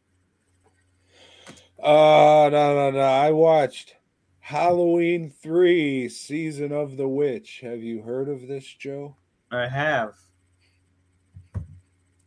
Uh 1.82 2.48
no 2.52 2.74
no 2.74 2.90
no. 2.90 3.00
I 3.00 3.30
watched 3.30 3.96
Halloween 4.40 5.30
three, 5.30 6.08
Season 6.08 6.72
of 6.72 6.96
the 6.96 7.08
Witch. 7.08 7.60
Have 7.62 7.82
you 7.82 8.02
heard 8.02 8.28
of 8.28 8.46
this, 8.46 8.66
Joe? 8.66 9.16
I 9.50 9.66
have. 9.68 10.14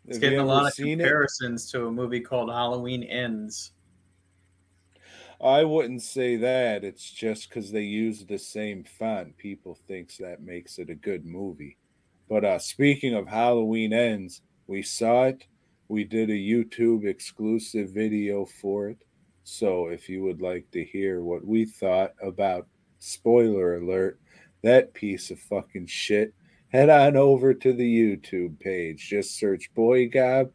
It's 0.07 0.17
Have 0.17 0.21
getting 0.21 0.39
a 0.39 0.45
lot 0.45 0.65
of 0.67 0.73
seen 0.73 0.99
it? 0.99 1.03
comparisons 1.03 1.71
to 1.71 1.85
a 1.85 1.91
movie 1.91 2.21
called 2.21 2.49
Halloween 2.49 3.03
Ends. 3.03 3.73
I 5.39 5.63
wouldn't 5.63 6.01
say 6.01 6.35
that. 6.37 6.83
It's 6.83 7.09
just 7.09 7.49
because 7.49 7.71
they 7.71 7.81
use 7.81 8.25
the 8.25 8.37
same 8.37 8.83
font. 8.83 9.37
People 9.37 9.75
thinks 9.87 10.17
that 10.17 10.41
makes 10.41 10.77
it 10.77 10.89
a 10.89 10.95
good 10.95 11.25
movie. 11.25 11.77
But 12.31 12.45
uh, 12.45 12.59
speaking 12.59 13.13
of 13.13 13.27
Halloween 13.27 13.91
ends, 13.91 14.41
we 14.65 14.83
saw 14.83 15.25
it. 15.25 15.43
We 15.89 16.05
did 16.05 16.29
a 16.29 16.33
YouTube 16.33 17.05
exclusive 17.05 17.89
video 17.89 18.45
for 18.45 18.87
it. 18.87 18.99
So 19.43 19.89
if 19.89 20.07
you 20.07 20.23
would 20.23 20.41
like 20.41 20.71
to 20.71 20.81
hear 20.81 21.23
what 21.23 21.45
we 21.45 21.65
thought 21.65 22.13
about, 22.23 22.67
spoiler 22.99 23.75
alert, 23.75 24.17
that 24.63 24.93
piece 24.93 25.29
of 25.29 25.41
fucking 25.41 25.87
shit, 25.87 26.33
head 26.69 26.89
on 26.89 27.17
over 27.17 27.53
to 27.53 27.73
the 27.73 27.83
YouTube 27.83 28.57
page. 28.61 29.09
Just 29.09 29.37
search 29.37 29.69
Boy 29.73 30.07
Gob 30.07 30.51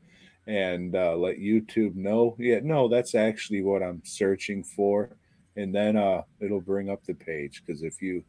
and 0.46 0.96
uh, 0.96 1.14
let 1.14 1.36
YouTube 1.36 1.94
know. 1.94 2.36
Yeah, 2.38 2.60
no, 2.62 2.88
that's 2.88 3.14
actually 3.14 3.60
what 3.60 3.82
I'm 3.82 4.00
searching 4.02 4.64
for, 4.64 5.14
and 5.56 5.74
then 5.74 5.98
uh, 5.98 6.22
it'll 6.40 6.62
bring 6.62 6.88
up 6.88 7.04
the 7.04 7.12
page. 7.12 7.62
Because 7.66 7.82
if 7.82 8.00
you 8.00 8.24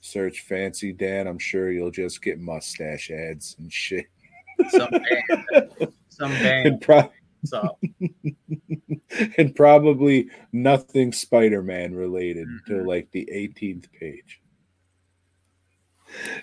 search 0.00 0.40
Fancy 0.42 0.92
Dan, 0.92 1.26
I'm 1.26 1.38
sure 1.38 1.70
you'll 1.70 1.90
just 1.90 2.22
get 2.22 2.38
mustache 2.40 3.10
ads 3.10 3.56
and 3.58 3.72
shit. 3.72 4.06
Some 4.70 4.90
band, 4.90 5.92
some 6.08 6.30
band. 6.42 6.66
and, 6.68 6.80
pro- 6.80 7.12
So 7.44 7.76
and 9.38 9.54
probably 9.54 10.28
nothing 10.52 11.12
Spider-Man 11.12 11.94
related 11.94 12.48
Mhm. 12.48 12.66
till 12.66 12.86
like 12.86 13.10
the 13.10 13.28
18th 13.32 13.90
page. 13.92 14.40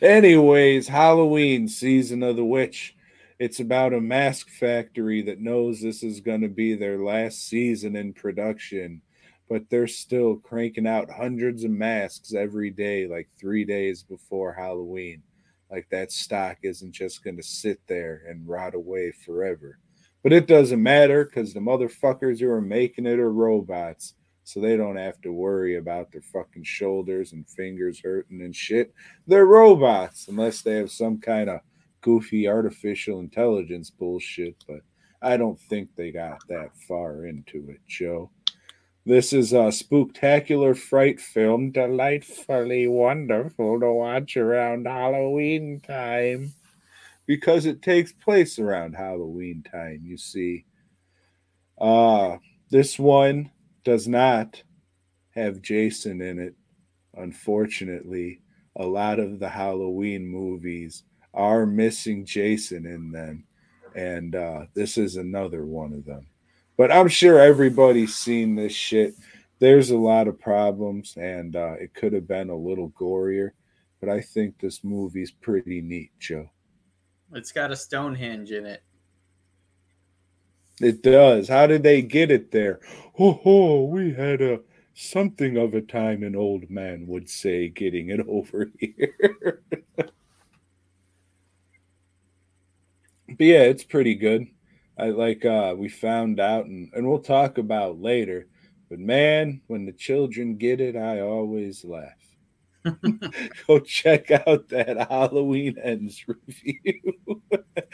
Anyways, 0.02 0.88
Halloween 0.88 1.68
season 1.68 2.22
of 2.24 2.36
the 2.36 2.46
witch. 2.46 2.96
It's 3.40 3.60
about 3.60 3.94
a 3.94 4.02
mask 4.02 4.50
factory 4.50 5.22
that 5.24 5.40
knows 5.42 5.82
this 5.82 6.04
is 6.04 6.20
going 6.20 6.42
to 6.42 6.48
be 6.50 6.76
their 6.76 7.00
last 7.00 7.48
season 7.48 7.96
in 7.96 8.14
production, 8.14 9.02
but 9.50 9.70
they're 9.70 9.88
still 9.88 10.38
cranking 10.38 10.88
out 10.88 11.12
hundreds 11.12 11.64
of 11.64 11.72
masks 11.72 12.34
every 12.34 12.70
day, 12.70 13.08
like 13.08 13.30
three 13.40 13.66
days 13.66 14.04
before 14.04 14.54
Halloween. 14.54 15.22
Like 15.70 15.88
that 15.90 16.12
stock 16.12 16.58
isn't 16.64 16.92
just 16.92 17.24
going 17.24 17.38
to 17.38 17.44
sit 17.44 17.80
there 17.88 18.24
and 18.28 18.48
rot 18.48 18.76
away 18.76 19.12
forever. 19.12 19.80
But 20.22 20.34
it 20.34 20.48
doesn't 20.48 20.82
matter 20.82 21.26
because 21.26 21.54
the 21.54 21.60
motherfuckers 21.60 22.40
who 22.40 22.50
are 22.50 22.62
making 22.62 23.06
it 23.06 23.20
are 23.20 23.32
robots. 23.32 24.14
So 24.46 24.60
they 24.60 24.78
don't 24.78 24.98
have 24.98 25.22
to 25.22 25.32
worry 25.32 25.78
about 25.78 26.12
their 26.12 26.22
fucking 26.22 26.64
shoulders 26.64 27.34
and 27.34 27.48
fingers 27.48 28.02
hurting 28.04 28.42
and 28.42 28.56
shit. 28.56 28.94
They're 29.26 29.46
robots 29.46 30.28
unless 30.28 30.62
they 30.62 30.76
have 30.76 30.92
some 30.92 31.20
kind 31.20 31.50
of 31.50 31.62
goofy 32.02 32.48
artificial 32.48 33.20
intelligence 33.20 33.90
bullshit. 33.90 34.64
But 34.68 34.82
I 35.22 35.38
don't 35.38 35.60
think 35.60 35.90
they 35.96 36.12
got 36.12 36.40
that 36.50 36.70
far 36.88 37.26
into 37.26 37.70
it, 37.70 37.80
Joe. 37.88 38.30
This 39.06 39.34
is 39.34 39.52
a 39.52 39.68
spooktacular 39.68 40.78
fright 40.78 41.20
film, 41.20 41.72
delightfully 41.72 42.88
wonderful 42.88 43.80
to 43.82 43.92
watch 43.92 44.38
around 44.38 44.88
Halloween 44.88 45.82
time 45.82 46.54
because 47.26 47.66
it 47.66 47.82
takes 47.82 48.14
place 48.14 48.60
around 48.60 48.96
Halloween 48.96 49.64
time, 49.64 50.02
you 50.06 50.18
see. 50.18 50.66
Uh 51.80 52.38
this 52.72 52.98
one 52.98 53.52
does 53.84 54.08
not 54.08 54.64
have 55.36 55.62
Jason 55.62 56.22
in 56.22 56.40
it. 56.40 56.56
Unfortunately, 57.14 58.42
a 58.76 58.86
lot 58.86 59.20
of 59.20 59.40
the 59.40 59.50
Halloween 59.50 60.26
movies 60.26 61.04
are 61.34 61.66
missing 61.66 62.26
Jason 62.26 62.86
in 62.86 63.12
them, 63.12 63.46
and 63.96 64.36
uh, 64.36 64.66
this 64.74 64.98
is 64.98 65.16
another 65.16 65.66
one 65.66 65.94
of 65.94 66.06
them. 66.06 66.28
But 66.78 66.92
I'm 66.92 67.08
sure 67.08 67.40
everybody's 67.40 68.16
seen 68.16 68.56
this 68.56 68.74
shit. 68.74 69.16
There's 69.60 69.92
a 69.92 69.98
lot 69.98 70.28
of 70.28 70.40
problems, 70.40 71.16
and 71.18 71.56
uh, 71.56 71.74
it 71.80 71.94
could 71.94 72.14
have 72.14 72.28
been 72.28 72.50
a 72.50 72.56
little 72.56 72.90
gorier, 72.92 73.52
but 74.00 74.10
I 74.10 74.22
think 74.22 74.60
this 74.60 74.84
movie's 74.84 75.32
pretty 75.32 75.82
neat, 75.82 76.12
Joe. 76.20 76.50
it's 77.34 77.52
got 77.52 77.72
a 77.72 77.76
Stonehenge 77.76 78.52
in 78.52 78.66
it. 78.66 78.84
It 80.82 81.04
does. 81.04 81.48
How 81.48 81.68
did 81.68 81.84
they 81.84 82.02
get 82.02 82.32
it 82.32 82.52
there? 82.52 82.80
Oh, 83.20 83.40
oh 83.46 83.84
we 83.84 84.14
had 84.14 84.42
a 84.42 84.60
something 84.96 85.58
of 85.58 85.74
a 85.74 85.82
time 85.82 86.24
an 86.24 86.36
old 86.36 86.70
man 86.70 87.08
would 87.08 87.30
say 87.30 87.70
getting 87.70 88.10
it 88.10 88.20
over 88.28 88.72
here. 88.80 89.62
but 89.96 90.12
yeah, 93.40 93.62
it's 93.62 93.84
pretty 93.84 94.16
good. 94.16 94.48
I 94.98 95.10
like 95.10 95.46
uh 95.46 95.76
we 95.78 95.90
found 95.90 96.40
out 96.40 96.66
and, 96.66 96.90
and 96.94 97.08
we'll 97.08 97.20
talk 97.20 97.58
about 97.58 98.00
later. 98.02 98.48
But 98.90 99.00
man, 99.00 99.62
when 99.68 99.86
the 99.86 99.92
children 99.94 100.58
get 100.58 100.80
it, 100.80 100.96
I 100.96 101.22
always 101.22 101.84
laugh. 101.84 102.12
Go 103.68 103.80
check 103.80 104.30
out 104.30 104.70
that 104.70 105.08
Halloween 105.10 105.78
Ends 105.82 106.24
review. 106.28 107.42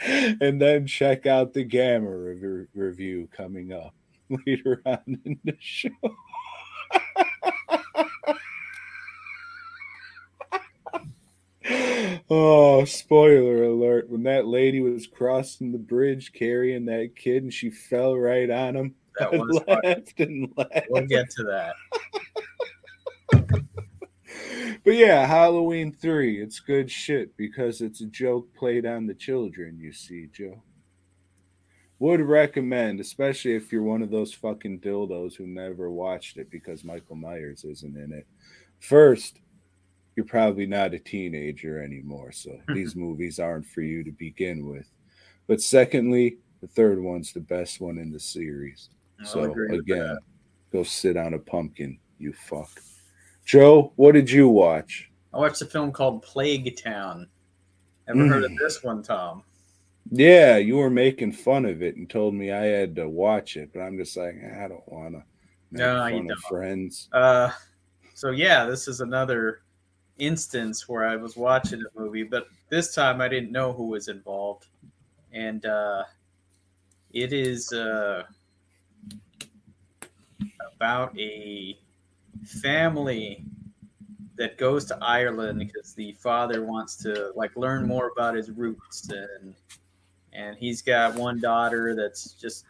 and 0.00 0.60
then 0.60 0.86
check 0.86 1.26
out 1.26 1.54
the 1.54 1.64
Gamera 1.64 2.40
rev- 2.42 2.68
review 2.74 3.28
coming 3.34 3.72
up 3.72 3.94
later 4.46 4.82
on 4.84 5.20
in 5.24 5.38
the 5.44 5.56
show. 5.60 5.90
Oh, 12.30 12.84
spoiler 12.84 13.64
alert. 13.64 14.08
When 14.08 14.22
that 14.24 14.46
lady 14.46 14.80
was 14.80 15.06
crossing 15.06 15.72
the 15.72 15.78
bridge 15.78 16.32
carrying 16.32 16.86
that 16.86 17.16
kid 17.16 17.42
and 17.42 17.52
she 17.52 17.70
fell 17.70 18.16
right 18.16 18.50
on 18.50 18.76
him, 18.76 18.94
That 19.18 19.32
was 19.32 19.60
laughed 19.66 20.20
and 20.20 20.52
laughed. 20.56 20.86
We'll 20.90 21.06
get 21.06 21.30
to 21.30 21.44
that. 21.44 21.74
But 24.84 24.94
yeah, 24.94 25.26
Halloween 25.26 25.92
3, 25.92 26.40
it's 26.40 26.58
good 26.58 26.90
shit 26.90 27.36
because 27.36 27.80
it's 27.82 28.00
a 28.00 28.06
joke 28.06 28.54
played 28.54 28.86
on 28.86 29.06
the 29.06 29.14
children, 29.14 29.78
you 29.78 29.92
see, 29.92 30.28
Joe. 30.32 30.62
Would 31.98 32.22
recommend, 32.22 32.98
especially 32.98 33.54
if 33.54 33.70
you're 33.70 33.82
one 33.82 34.00
of 34.00 34.10
those 34.10 34.32
fucking 34.32 34.80
dildos 34.80 35.34
who 35.34 35.46
never 35.46 35.90
watched 35.90 36.38
it 36.38 36.50
because 36.50 36.82
Michael 36.82 37.16
Myers 37.16 37.64
isn't 37.64 37.96
in 37.96 38.12
it. 38.12 38.26
First, 38.78 39.40
you're 40.20 40.26
probably 40.26 40.66
not 40.66 40.92
a 40.92 40.98
teenager 40.98 41.82
anymore, 41.82 42.30
so 42.30 42.50
these 42.74 42.94
movies 42.94 43.38
aren't 43.38 43.64
for 43.66 43.80
you 43.80 44.04
to 44.04 44.12
begin 44.12 44.66
with. 44.66 44.86
But 45.46 45.62
secondly, 45.62 46.36
the 46.60 46.66
third 46.66 47.00
one's 47.02 47.32
the 47.32 47.40
best 47.40 47.80
one 47.80 47.96
in 47.96 48.12
the 48.12 48.20
series. 48.20 48.90
I'll 49.20 49.26
So 49.26 49.54
again, 49.70 50.18
go 50.72 50.82
sit 50.82 51.16
on 51.16 51.32
a 51.32 51.38
pumpkin, 51.38 51.98
you 52.18 52.34
fuck. 52.34 52.68
Joe, 53.46 53.94
what 53.96 54.12
did 54.12 54.30
you 54.30 54.48
watch? 54.50 55.10
I 55.32 55.38
watched 55.38 55.62
a 55.62 55.66
film 55.66 55.90
called 55.90 56.22
Plague 56.22 56.76
Town. 56.76 57.26
Ever 58.06 58.26
heard 58.28 58.42
Mm. 58.42 58.52
of 58.52 58.58
this 58.58 58.82
one, 58.82 59.02
Tom? 59.02 59.42
Yeah, 60.10 60.58
you 60.58 60.76
were 60.76 60.90
making 60.90 61.32
fun 61.32 61.64
of 61.64 61.82
it 61.82 61.96
and 61.96 62.10
told 62.10 62.34
me 62.34 62.52
I 62.52 62.64
had 62.64 62.94
to 62.96 63.08
watch 63.08 63.56
it, 63.56 63.70
but 63.72 63.80
I'm 63.80 63.96
just 63.96 64.16
like, 64.18 64.34
I 64.60 64.68
don't 64.68 64.86
want 64.86 65.14
to 65.14 65.22
No, 65.70 66.06
you 66.08 66.28
don't. 66.28 66.38
friends. 66.40 67.08
Uh, 67.10 67.50
so 68.14 68.32
yeah, 68.32 68.66
this 68.66 68.86
is 68.86 69.00
another 69.00 69.62
instance 70.20 70.88
where 70.88 71.06
I 71.06 71.16
was 71.16 71.36
watching 71.36 71.80
a 71.80 72.00
movie, 72.00 72.22
but 72.22 72.46
this 72.68 72.94
time 72.94 73.20
I 73.20 73.28
didn't 73.28 73.50
know 73.50 73.72
who 73.72 73.86
was 73.86 74.08
involved, 74.08 74.66
and 75.32 75.64
uh, 75.66 76.04
it 77.12 77.32
is 77.32 77.72
uh, 77.72 78.22
about 80.76 81.18
a 81.18 81.76
family 82.44 83.44
that 84.36 84.56
goes 84.56 84.86
to 84.86 84.98
Ireland 85.02 85.58
because 85.58 85.92
the 85.92 86.12
father 86.12 86.64
wants 86.64 86.96
to 87.02 87.32
like 87.36 87.54
learn 87.56 87.86
more 87.86 88.10
about 88.16 88.34
his 88.34 88.50
roots. 88.50 89.10
And 89.10 89.54
and 90.32 90.56
he's 90.56 90.80
got 90.80 91.14
one 91.14 91.40
daughter 91.40 91.94
that's 91.94 92.32
just 92.32 92.64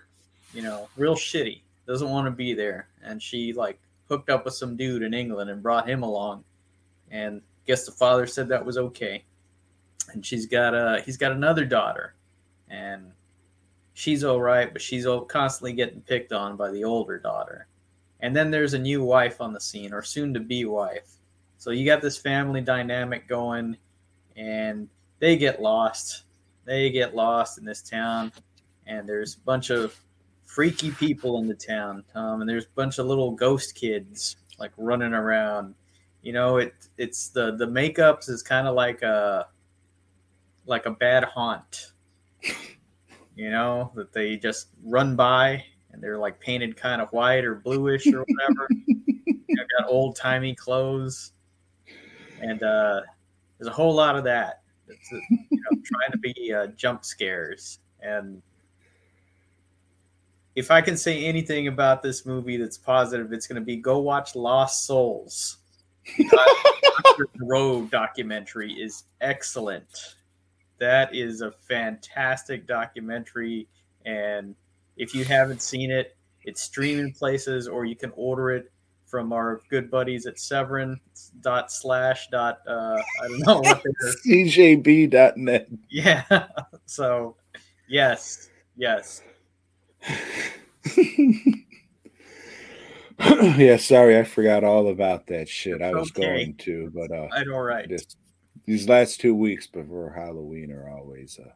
you 0.52 0.62
know 0.62 0.88
real 0.96 1.14
shitty 1.14 1.60
doesn't 1.86 2.10
want 2.10 2.26
to 2.26 2.30
be 2.30 2.54
there. 2.54 2.88
And 3.02 3.22
she 3.22 3.52
like 3.52 3.78
hooked 4.08 4.30
up 4.30 4.44
with 4.44 4.54
some 4.54 4.76
dude 4.76 5.02
in 5.02 5.14
England 5.14 5.50
and 5.50 5.62
brought 5.62 5.88
him 5.88 6.02
along 6.02 6.44
and 7.10 7.40
I 7.40 7.66
guess 7.66 7.84
the 7.84 7.92
father 7.92 8.26
said 8.26 8.48
that 8.48 8.64
was 8.64 8.78
okay. 8.78 9.24
And 10.12 10.24
she's 10.24 10.46
got 10.46 10.74
a 10.74 11.02
he's 11.04 11.16
got 11.16 11.32
another 11.32 11.64
daughter. 11.64 12.14
And 12.68 13.12
she's 13.94 14.24
all 14.24 14.40
right 14.40 14.72
but 14.72 14.80
she's 14.80 15.06
constantly 15.28 15.72
getting 15.72 16.00
picked 16.00 16.32
on 16.32 16.56
by 16.56 16.70
the 16.70 16.84
older 16.84 17.18
daughter. 17.18 17.66
And 18.20 18.34
then 18.36 18.50
there's 18.50 18.74
a 18.74 18.78
new 18.78 19.02
wife 19.02 19.40
on 19.40 19.52
the 19.52 19.60
scene 19.60 19.92
or 19.92 20.02
soon 20.02 20.34
to 20.34 20.40
be 20.40 20.64
wife. 20.64 21.16
So 21.58 21.70
you 21.70 21.84
got 21.84 22.02
this 22.02 22.16
family 22.16 22.60
dynamic 22.60 23.28
going 23.28 23.76
and 24.36 24.88
they 25.18 25.36
get 25.36 25.60
lost. 25.60 26.24
They 26.64 26.90
get 26.90 27.14
lost 27.14 27.58
in 27.58 27.64
this 27.64 27.82
town 27.82 28.32
and 28.86 29.08
there's 29.08 29.36
a 29.36 29.40
bunch 29.40 29.70
of 29.70 29.98
freaky 30.44 30.90
people 30.90 31.38
in 31.38 31.46
the 31.46 31.54
town 31.54 32.02
um, 32.14 32.40
and 32.40 32.50
there's 32.50 32.64
a 32.64 32.74
bunch 32.74 32.98
of 32.98 33.06
little 33.06 33.30
ghost 33.30 33.74
kids 33.74 34.36
like 34.58 34.72
running 34.76 35.14
around 35.14 35.74
you 36.22 36.32
know 36.32 36.58
it 36.58 36.74
it's 36.98 37.28
the 37.28 37.56
the 37.56 37.66
makeups 37.66 38.28
is 38.28 38.42
kind 38.42 38.66
of 38.66 38.74
like 38.74 39.02
a 39.02 39.48
like 40.66 40.86
a 40.86 40.90
bad 40.90 41.24
haunt 41.24 41.92
you 43.36 43.50
know 43.50 43.90
that 43.94 44.12
they 44.12 44.36
just 44.36 44.68
run 44.84 45.16
by 45.16 45.64
and 45.92 46.02
they're 46.02 46.18
like 46.18 46.38
painted 46.40 46.76
kind 46.76 47.00
of 47.00 47.10
white 47.10 47.44
or 47.44 47.56
bluish 47.56 48.06
or 48.06 48.24
whatever. 48.24 48.68
You 49.50 49.56
know, 49.56 49.64
got 49.80 49.90
old 49.90 50.14
timey 50.14 50.54
clothes. 50.54 51.32
And 52.40 52.62
uh 52.62 53.00
there's 53.58 53.66
a 53.68 53.72
whole 53.72 53.92
lot 53.92 54.14
of 54.14 54.22
that. 54.24 54.62
It's 54.86 55.12
uh, 55.12 55.16
you 55.28 55.60
know 55.60 55.82
trying 55.84 56.12
to 56.12 56.18
be 56.18 56.54
uh, 56.54 56.68
jump 56.68 57.04
scares. 57.04 57.80
And 58.00 58.40
if 60.54 60.70
I 60.70 60.82
can 60.82 60.96
say 60.96 61.24
anything 61.24 61.66
about 61.66 62.00
this 62.00 62.24
movie 62.24 62.58
that's 62.58 62.78
positive, 62.78 63.32
it's 63.32 63.48
going 63.48 63.60
to 63.60 63.64
be 63.64 63.76
go 63.76 63.98
watch 63.98 64.36
Lost 64.36 64.86
Souls. 64.86 65.58
The 66.16 67.26
Road 67.40 67.90
documentary 67.90 68.72
is 68.72 69.04
excellent. 69.20 70.16
That 70.78 71.14
is 71.14 71.42
a 71.42 71.50
fantastic 71.50 72.66
documentary, 72.66 73.68
and 74.06 74.54
if 74.96 75.14
you 75.14 75.24
haven't 75.24 75.60
seen 75.62 75.90
it, 75.90 76.16
it's 76.44 76.62
streaming 76.62 77.12
places, 77.12 77.68
or 77.68 77.84
you 77.84 77.96
can 77.96 78.12
order 78.16 78.50
it 78.50 78.70
from 79.06 79.32
our 79.32 79.60
good 79.68 79.90
buddies 79.90 80.26
at 80.26 80.38
Severin 80.38 80.98
dot 81.40 81.70
slash 81.72 82.28
dot. 82.28 82.60
Uh, 82.66 82.96
I 83.22 83.28
don't 83.28 83.40
know 83.46 83.60
what 83.60 83.82
they're 83.82 84.12
CJB.net. 84.26 85.68
yeah. 85.90 86.46
So, 86.86 87.36
yes, 87.88 88.48
yes. 88.76 89.22
yeah, 93.58 93.76
sorry, 93.76 94.18
I 94.18 94.24
forgot 94.24 94.64
all 94.64 94.88
about 94.88 95.26
that 95.26 95.48
shit. 95.48 95.82
I 95.82 95.92
was 95.92 96.10
Okay. 96.10 96.22
going 96.22 96.54
to, 96.58 96.90
but 96.94 97.10
uh 97.12 97.28
I 97.32 97.44
all 97.52 97.60
right. 97.62 97.88
this, 97.88 98.06
these 98.66 98.88
last 98.88 99.20
two 99.20 99.34
weeks 99.34 99.66
before 99.66 100.10
Halloween 100.12 100.72
are 100.72 100.88
always 100.88 101.38
uh 101.38 101.50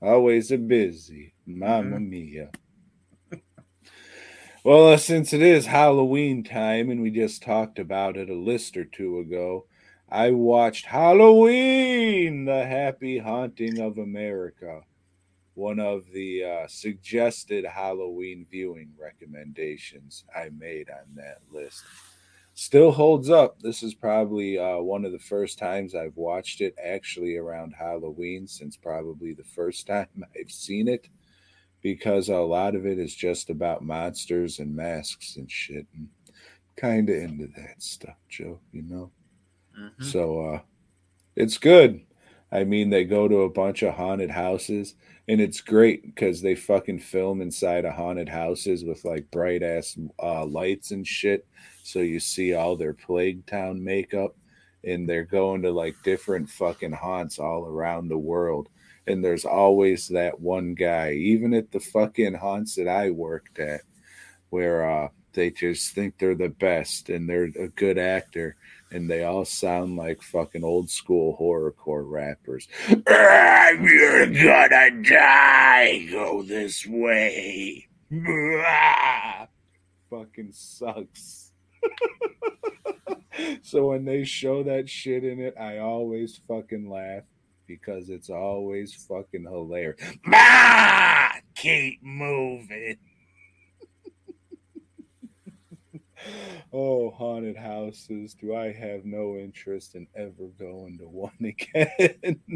always 0.00 0.52
a 0.52 0.58
busy. 0.58 1.34
Mamma 1.46 1.98
mia. 1.98 2.50
well, 4.64 4.92
uh, 4.92 4.96
since 4.96 5.32
it 5.32 5.42
is 5.42 5.66
Halloween 5.66 6.44
time 6.44 6.90
and 6.90 7.02
we 7.02 7.10
just 7.10 7.42
talked 7.42 7.78
about 7.80 8.16
it 8.16 8.30
a 8.30 8.34
list 8.34 8.76
or 8.76 8.84
two 8.84 9.18
ago, 9.18 9.66
I 10.08 10.30
watched 10.30 10.86
Halloween, 10.86 12.44
the 12.44 12.64
happy 12.64 13.18
haunting 13.18 13.80
of 13.80 13.98
America. 13.98 14.82
One 15.58 15.80
of 15.80 16.04
the 16.12 16.44
uh, 16.44 16.66
suggested 16.68 17.64
Halloween 17.64 18.46
viewing 18.48 18.92
recommendations 18.96 20.24
I 20.32 20.50
made 20.50 20.88
on 20.88 21.16
that 21.16 21.40
list 21.52 21.82
still 22.54 22.92
holds 22.92 23.28
up. 23.28 23.60
This 23.60 23.82
is 23.82 23.92
probably 23.92 24.56
uh, 24.56 24.76
one 24.76 25.04
of 25.04 25.10
the 25.10 25.18
first 25.18 25.58
times 25.58 25.96
I've 25.96 26.16
watched 26.16 26.60
it 26.60 26.76
actually 26.80 27.36
around 27.36 27.74
Halloween 27.76 28.46
since 28.46 28.76
probably 28.76 29.34
the 29.34 29.42
first 29.42 29.86
time 29.88 30.24
I've 30.38 30.52
seen 30.52 30.86
it 30.86 31.08
because 31.82 32.28
a 32.28 32.36
lot 32.36 32.76
of 32.76 32.86
it 32.86 33.00
is 33.00 33.12
just 33.12 33.50
about 33.50 33.82
monsters 33.82 34.60
and 34.60 34.76
masks 34.76 35.38
and 35.38 35.50
shit. 35.50 35.88
And 35.92 36.08
kind 36.76 37.10
of 37.10 37.16
into 37.16 37.48
that 37.56 37.82
stuff, 37.82 38.16
Joe, 38.28 38.60
you 38.70 38.82
know? 38.82 39.10
Mhm. 39.76 40.04
So 40.04 40.40
uh, 40.54 40.60
it's 41.34 41.58
good. 41.58 42.02
I 42.50 42.64
mean, 42.64 42.88
they 42.90 43.04
go 43.04 43.28
to 43.28 43.42
a 43.42 43.50
bunch 43.50 43.82
of 43.82 43.94
haunted 43.94 44.30
houses, 44.30 44.94
and 45.28 45.40
it's 45.40 45.60
great 45.60 46.02
because 46.02 46.40
they 46.40 46.54
fucking 46.54 47.00
film 47.00 47.42
inside 47.42 47.84
of 47.84 47.94
haunted 47.94 48.28
houses 48.28 48.84
with 48.84 49.04
like 49.04 49.30
bright 49.30 49.62
ass 49.62 49.98
uh, 50.22 50.46
lights 50.46 50.90
and 50.90 51.06
shit. 51.06 51.46
So 51.82 51.98
you 52.00 52.20
see 52.20 52.54
all 52.54 52.76
their 52.76 52.94
Plague 52.94 53.44
Town 53.46 53.82
makeup, 53.84 54.34
and 54.82 55.08
they're 55.08 55.24
going 55.24 55.62
to 55.62 55.72
like 55.72 55.96
different 56.02 56.48
fucking 56.48 56.92
haunts 56.92 57.38
all 57.38 57.66
around 57.66 58.08
the 58.08 58.18
world. 58.18 58.68
And 59.06 59.24
there's 59.24 59.44
always 59.44 60.08
that 60.08 60.40
one 60.40 60.74
guy, 60.74 61.12
even 61.12 61.52
at 61.54 61.70
the 61.70 61.80
fucking 61.80 62.34
haunts 62.34 62.74
that 62.76 62.88
I 62.88 63.10
worked 63.10 63.58
at, 63.58 63.82
where 64.50 64.90
uh, 64.90 65.08
they 65.32 65.50
just 65.50 65.94
think 65.94 66.18
they're 66.18 66.34
the 66.34 66.48
best 66.48 67.10
and 67.10 67.28
they're 67.28 67.44
a 67.44 67.68
good 67.68 67.98
actor 67.98 68.56
and 68.90 69.08
they 69.10 69.24
all 69.24 69.44
sound 69.44 69.96
like 69.96 70.22
fucking 70.22 70.64
old 70.64 70.88
school 70.90 71.36
horrorcore 71.40 72.08
rappers. 72.10 72.68
"Ah, 73.08 73.70
You're 73.70 74.26
gonna 74.26 75.02
die. 75.02 76.06
Go 76.10 76.42
this 76.42 76.86
way. 76.86 77.86
Ah. 78.26 79.48
Fucking 80.10 80.52
sucks. 80.52 81.52
so 83.62 83.88
when 83.88 84.04
they 84.04 84.24
show 84.24 84.62
that 84.62 84.88
shit 84.88 85.24
in 85.24 85.40
it, 85.40 85.54
I 85.60 85.78
always 85.78 86.40
fucking 86.48 86.88
laugh 86.88 87.24
because 87.66 88.08
it's 88.08 88.30
always 88.30 88.94
fucking 88.94 89.44
hilarious. 89.44 90.00
Ma, 90.24 91.28
keep 91.54 92.02
moving. 92.02 92.96
Oh, 96.72 97.10
haunted 97.10 97.56
houses. 97.56 98.34
Do 98.34 98.54
I 98.54 98.72
have 98.72 99.04
no 99.04 99.36
interest 99.36 99.94
in 99.94 100.06
ever 100.14 100.48
going 100.58 100.98
to 100.98 101.08
one 101.08 101.32
again? 101.40 102.52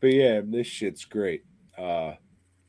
but 0.00 0.12
yeah, 0.12 0.40
this 0.44 0.66
shit's 0.66 1.04
great. 1.04 1.44
Uh 1.76 2.14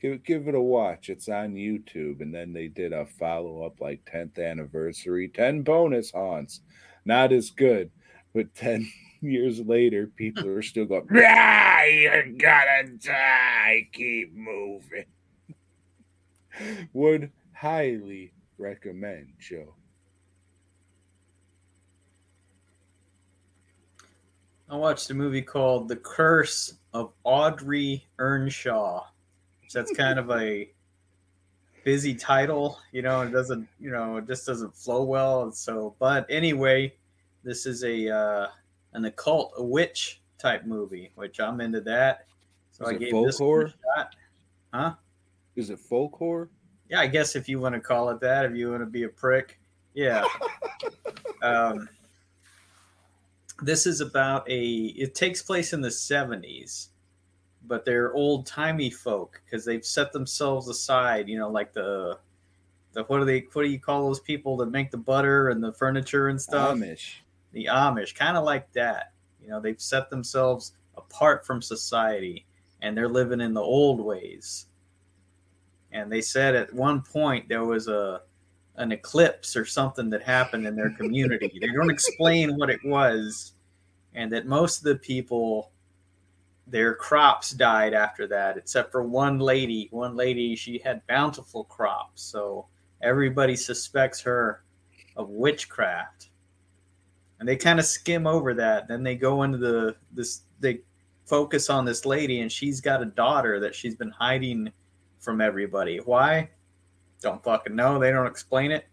give 0.01 0.23
give 0.23 0.47
it 0.47 0.55
a 0.55 0.61
watch. 0.61 1.09
It's 1.09 1.29
on 1.29 1.53
YouTube, 1.53 2.21
and 2.21 2.33
then 2.33 2.53
they 2.53 2.67
did 2.67 2.93
a 2.93 3.05
follow 3.05 3.63
up 3.65 3.79
like 3.79 4.09
10th 4.11 4.39
anniversary, 4.39 5.27
10 5.27 5.61
bonus 5.63 6.11
haunts. 6.11 6.61
Not 7.05 7.31
as 7.31 7.49
good, 7.49 7.91
but 8.33 8.53
10 8.55 8.89
years 9.21 9.59
later, 9.59 10.07
people 10.07 10.47
are 10.47 10.61
still 10.61 10.85
going, 10.85 11.07
ah, 11.15 11.83
you're 11.83 12.31
gonna 12.31 12.97
die. 12.97 13.87
Keep 13.91 14.33
moving. 14.35 15.05
Would 16.93 17.31
highly 17.53 18.33
recommend, 18.59 19.27
Joe. 19.39 19.73
I 24.69 24.75
watched 24.75 25.09
a 25.09 25.13
movie 25.15 25.41
called 25.41 25.87
The 25.87 25.95
Curse 25.95 26.75
of 26.93 27.11
Audrey 27.23 28.05
Earnshaw. 28.19 29.05
So 29.67 29.79
that's 29.79 29.91
kind 29.95 30.19
of 30.19 30.29
a 30.31 30.69
busy 31.83 32.13
title, 32.13 32.79
you 32.91 33.01
know, 33.01 33.21
it 33.21 33.31
doesn't, 33.31 33.67
you 33.79 33.89
know, 33.89 34.17
it 34.17 34.27
just 34.27 34.45
doesn't 34.45 34.75
flow 34.75 35.03
well. 35.03 35.51
So, 35.51 35.95
but 35.99 36.25
anyway, 36.29 36.93
this 37.43 37.65
is 37.65 37.83
a 37.83 38.09
uh, 38.13 38.47
an 38.93 39.05
occult, 39.05 39.53
a 39.57 39.63
witch 39.63 40.21
type 40.37 40.65
movie, 40.65 41.11
which 41.15 41.39
I'm 41.39 41.61
into 41.61 41.81
that. 41.81 42.25
So 42.71 42.85
Is 42.85 42.89
I 42.89 42.95
it 42.95 42.99
gave 42.99 43.11
folk 43.11 43.25
this 43.25 43.39
one 43.39 43.45
a 43.45 43.49
horror? 43.49 43.73
shot. 43.95 44.15
Huh? 44.73 44.93
Is 45.55 45.69
it 45.69 45.79
folk 45.79 46.15
horror? 46.15 46.49
Yeah, 46.89 46.99
I 46.99 47.07
guess 47.07 47.35
if 47.35 47.47
you 47.47 47.59
want 47.59 47.75
to 47.75 47.81
call 47.81 48.09
it 48.09 48.19
that, 48.21 48.45
if 48.45 48.55
you 48.55 48.71
want 48.71 48.81
to 48.81 48.87
be 48.87 49.03
a 49.03 49.09
prick, 49.09 49.59
yeah. 49.93 50.25
um, 51.43 51.87
this 53.61 53.85
is 53.85 54.01
about 54.01 54.49
a. 54.49 54.67
It 54.97 55.15
takes 55.15 55.41
place 55.41 55.73
in 55.73 55.81
the 55.81 55.89
'70s, 55.89 56.87
but 57.67 57.85
they're 57.85 58.13
old 58.13 58.45
timey 58.45 58.89
folk 58.89 59.41
because 59.45 59.65
they've 59.65 59.85
set 59.85 60.11
themselves 60.13 60.67
aside. 60.67 61.29
You 61.29 61.37
know, 61.37 61.49
like 61.49 61.73
the 61.73 62.17
the 62.93 63.03
what 63.03 63.19
do 63.19 63.25
they 63.25 63.45
what 63.53 63.63
do 63.63 63.69
you 63.69 63.79
call 63.79 64.07
those 64.07 64.19
people 64.19 64.57
that 64.57 64.71
make 64.71 64.91
the 64.91 64.97
butter 64.97 65.49
and 65.49 65.63
the 65.63 65.73
furniture 65.73 66.29
and 66.29 66.41
stuff? 66.41 66.77
Amish. 66.77 67.15
the 67.51 67.65
Amish, 67.65 68.15
kind 68.15 68.37
of 68.37 68.43
like 68.43 68.71
that. 68.73 69.13
You 69.41 69.49
know, 69.49 69.59
they've 69.59 69.79
set 69.79 70.09
themselves 70.09 70.73
apart 70.97 71.45
from 71.45 71.61
society 71.61 72.45
and 72.81 72.97
they're 72.97 73.09
living 73.09 73.41
in 73.41 73.53
the 73.53 73.61
old 73.61 73.99
ways. 73.99 74.67
And 75.91 76.11
they 76.11 76.21
said 76.21 76.55
at 76.55 76.73
one 76.73 77.01
point 77.01 77.49
there 77.49 77.65
was 77.65 77.87
a 77.87 78.21
an 78.75 78.91
eclipse 78.93 79.57
or 79.57 79.65
something 79.65 80.09
that 80.09 80.23
happened 80.23 80.65
in 80.65 80.75
their 80.75 80.91
community. 80.91 81.57
they 81.61 81.67
don't 81.67 81.89
explain 81.89 82.55
what 82.55 82.69
it 82.69 82.79
was, 82.85 83.53
and 84.13 84.31
that 84.31 84.45
most 84.45 84.77
of 84.79 84.83
the 84.85 84.95
people 84.95 85.71
their 86.67 86.93
crops 86.93 87.51
died 87.51 87.93
after 87.93 88.27
that, 88.27 88.55
except 88.55 88.91
for 88.91 89.03
one 89.03 89.39
lady. 89.39 89.87
One 89.91 90.15
lady, 90.15 90.55
she 90.55 90.77
had 90.77 91.05
bountiful 91.07 91.63
crops, 91.65 92.21
so 92.21 92.67
everybody 93.01 93.55
suspects 93.55 94.21
her 94.21 94.63
of 95.15 95.29
witchcraft 95.29 96.29
and 97.39 97.47
they 97.47 97.55
kind 97.55 97.79
of 97.79 97.85
skim 97.85 98.27
over 98.27 98.53
that. 98.53 98.87
Then 98.87 99.03
they 99.03 99.15
go 99.15 99.43
into 99.43 99.57
the 99.57 99.95
this 100.11 100.41
they 100.59 100.81
focus 101.25 101.69
on 101.69 101.85
this 101.85 102.05
lady, 102.05 102.41
and 102.41 102.51
she's 102.51 102.81
got 102.81 103.01
a 103.01 103.05
daughter 103.05 103.59
that 103.59 103.73
she's 103.73 103.95
been 103.95 104.11
hiding 104.11 104.71
from 105.19 105.41
everybody. 105.41 105.97
Why? 105.97 106.49
Don't 107.21 107.43
fucking 107.43 107.75
know. 107.75 107.99
They 107.99 108.11
don't 108.11 108.27
explain 108.27 108.71
it. 108.71 108.87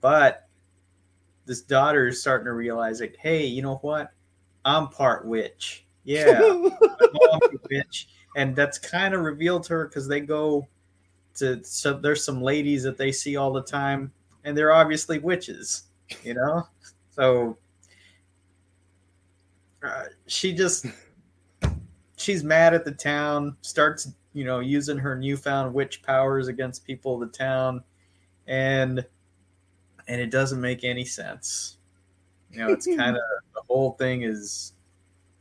But 0.00 0.48
this 1.46 1.62
daughter 1.62 2.08
is 2.08 2.20
starting 2.20 2.46
to 2.46 2.52
realize 2.52 3.00
like, 3.00 3.16
hey, 3.18 3.44
you 3.44 3.62
know 3.62 3.76
what? 3.76 4.12
I'm 4.64 4.88
part 4.88 5.26
witch. 5.26 5.84
Yeah, 6.04 6.38
my 6.40 6.70
mom's 7.12 7.54
a 7.54 7.58
witch, 7.70 8.08
and 8.36 8.56
that's 8.56 8.78
kind 8.78 9.14
of 9.14 9.20
revealed 9.20 9.64
to 9.64 9.74
her 9.74 9.86
because 9.86 10.08
they 10.08 10.20
go 10.20 10.66
to 11.36 11.62
so 11.64 11.94
there's 11.94 12.24
some 12.24 12.42
ladies 12.42 12.82
that 12.82 12.96
they 12.96 13.12
see 13.12 13.36
all 13.36 13.52
the 13.52 13.62
time, 13.62 14.12
and 14.44 14.56
they're 14.56 14.72
obviously 14.72 15.18
witches. 15.18 15.84
You 16.24 16.34
know, 16.34 16.66
so 17.10 17.56
uh, 19.84 20.04
she 20.26 20.52
just 20.52 20.86
she's 22.16 22.44
mad 22.44 22.74
at 22.74 22.84
the 22.84 22.92
town 22.92 23.56
starts 23.62 24.12
you 24.32 24.44
know 24.44 24.60
using 24.60 24.98
her 24.98 25.16
newfound 25.16 25.74
witch 25.74 26.02
powers 26.02 26.48
against 26.48 26.84
people 26.84 27.14
of 27.14 27.20
the 27.20 27.36
town. 27.38 27.82
And 28.46 29.04
and 30.08 30.20
it 30.20 30.30
doesn't 30.30 30.60
make 30.60 30.84
any 30.84 31.04
sense. 31.04 31.76
You 32.52 32.58
know 32.60 32.68
it's 32.72 32.86
kind 32.96 33.16
of 33.16 33.22
the 33.54 33.62
whole 33.68 33.92
thing 33.92 34.22
is 34.22 34.72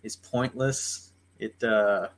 is 0.03 0.15
pointless. 0.15 1.11
It 1.39 1.61
uh 1.63 2.09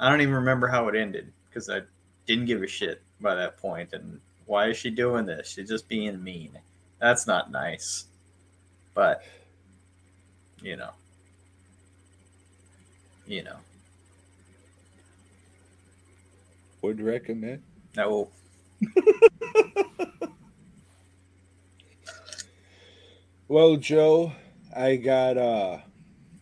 i 0.00 0.08
don't 0.08 0.20
even 0.20 0.34
remember 0.34 0.68
how 0.68 0.86
it 0.86 0.94
ended 0.94 1.32
because 1.48 1.68
i 1.68 1.80
didn't 2.26 2.46
give 2.46 2.62
a 2.62 2.66
shit 2.66 3.02
by 3.20 3.34
that 3.34 3.56
point. 3.56 3.90
point. 3.90 4.02
And 4.02 4.20
why 4.46 4.68
is 4.68 4.76
she 4.76 4.90
doing 4.90 5.26
this? 5.26 5.48
She's 5.48 5.68
just 5.68 5.88
being 5.88 6.22
mean. 6.22 6.56
That's 7.00 7.26
not 7.26 7.50
nice. 7.50 8.06
But 8.94 9.22
you 10.62 10.76
know. 10.76 10.90
You 13.26 13.42
know 13.44 13.56
Would 16.82 17.00
recommend. 17.00 17.62
no 17.96 18.30
Well, 23.48 23.76
Joe, 23.76 24.32
I 24.76 24.96
got 24.96 25.38
uh 25.38 25.78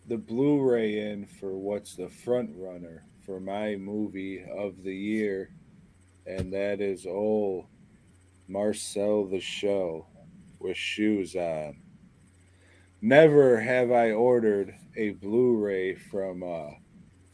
the 0.08 0.16
Blu-ray 0.16 0.98
in 0.98 1.26
for 1.26 1.56
what's 1.56 1.94
the 1.94 2.08
front 2.08 2.50
runner 2.56 3.04
for 3.24 3.38
my 3.40 3.76
movie 3.76 4.44
of 4.44 4.82
the 4.82 4.94
year, 4.94 5.50
and 6.26 6.52
that 6.52 6.80
is 6.80 7.06
old 7.06 7.66
Marcel 8.48 9.26
the 9.26 9.40
Shell 9.40 10.08
with 10.58 10.76
shoes 10.76 11.36
on. 11.36 11.76
Never 13.00 13.60
have 13.60 13.90
I 13.92 14.12
ordered 14.12 14.74
a 14.96 15.10
Blu-ray 15.10 15.94
from 15.94 16.42
uh, 16.42 16.70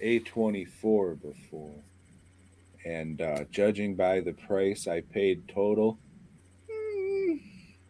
A24 0.03 1.21
before, 1.21 1.83
and 2.85 3.21
uh, 3.21 3.45
judging 3.51 3.95
by 3.95 4.21
the 4.21 4.33
price 4.33 4.87
I 4.87 5.01
paid 5.03 5.47
total, 5.49 5.99
mm, 6.71 7.41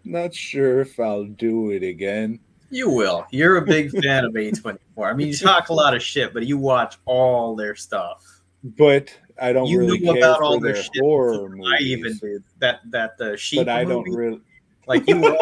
not 0.04 0.34
sure 0.34 0.80
if 0.80 0.98
I'll 1.00 1.24
do 1.24 1.70
it 1.70 1.82
again. 1.82 2.40
You 2.70 2.88
will. 2.90 3.26
You're 3.30 3.58
a 3.58 3.62
big 3.62 3.90
fan 4.02 4.24
of 4.24 4.32
A24. 4.32 4.78
I 4.98 5.12
mean, 5.12 5.28
you 5.28 5.36
talk 5.36 5.68
a 5.68 5.74
lot 5.74 5.94
of 5.94 6.02
shit, 6.02 6.32
but 6.32 6.46
you 6.46 6.56
watch 6.58 6.96
all 7.04 7.54
their 7.54 7.74
stuff. 7.74 8.24
But 8.64 9.14
I 9.40 9.52
don't 9.52 9.66
You 9.66 9.80
really 9.80 9.98
knew 9.98 10.12
care 10.12 10.18
about 10.22 10.40
all 10.40 10.58
their 10.60 10.72
their 10.74 10.82
shit 10.82 10.92
horror 11.00 11.48
movies. 11.48 11.74
I 11.78 11.82
even 11.82 12.18
did 12.18 12.42
that. 12.58 12.80
That 12.90 13.18
the 13.18 13.36
sheep 13.36 13.60
but 13.60 13.68
I 13.68 13.84
don't 13.84 14.04
really. 14.10 14.40
like 14.86 15.06
you 15.08 15.16
were. 15.20 15.38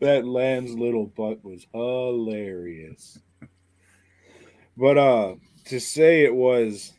that 0.00 0.22
lamb's 0.24 0.74
little 0.74 1.06
butt 1.06 1.44
was 1.44 1.66
hilarious. 1.72 3.18
But 4.76 4.98
uh 4.98 5.34
to 5.66 5.80
say 5.80 6.24
it 6.24 6.34
was 6.34 6.92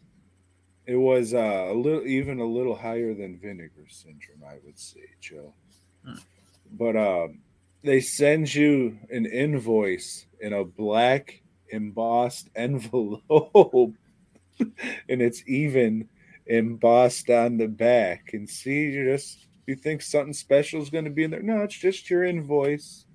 it 0.85 0.95
was 0.95 1.33
uh, 1.33 1.67
a 1.69 1.73
little 1.73 2.05
even 2.05 2.39
a 2.39 2.45
little 2.45 2.75
higher 2.75 3.13
than 3.13 3.37
vinegar 3.37 3.85
syndrome, 3.89 4.43
I 4.47 4.57
would 4.63 4.79
say, 4.79 5.03
Joe. 5.19 5.53
Hmm. 6.05 6.15
But 6.71 6.95
um 6.95 7.39
they 7.83 8.01
send 8.01 8.53
you 8.53 8.97
an 9.09 9.25
invoice 9.25 10.25
in 10.39 10.53
a 10.53 10.63
black 10.63 11.41
embossed 11.69 12.49
envelope 12.55 13.93
and 14.59 15.21
it's 15.21 15.43
even 15.47 16.07
embossed 16.47 17.29
on 17.29 17.57
the 17.57 17.67
back 17.67 18.31
and 18.33 18.49
see 18.49 18.85
you 18.85 19.05
just 19.05 19.47
you 19.67 19.75
think 19.75 20.01
something 20.01 20.33
special 20.33 20.81
is 20.81 20.89
going 20.89 21.03
to 21.03 21.11
be 21.11 21.23
in 21.23 21.31
there 21.31 21.41
no 21.41 21.61
it's 21.61 21.77
just 21.77 22.09
your 22.09 22.23
invoice 22.23 23.05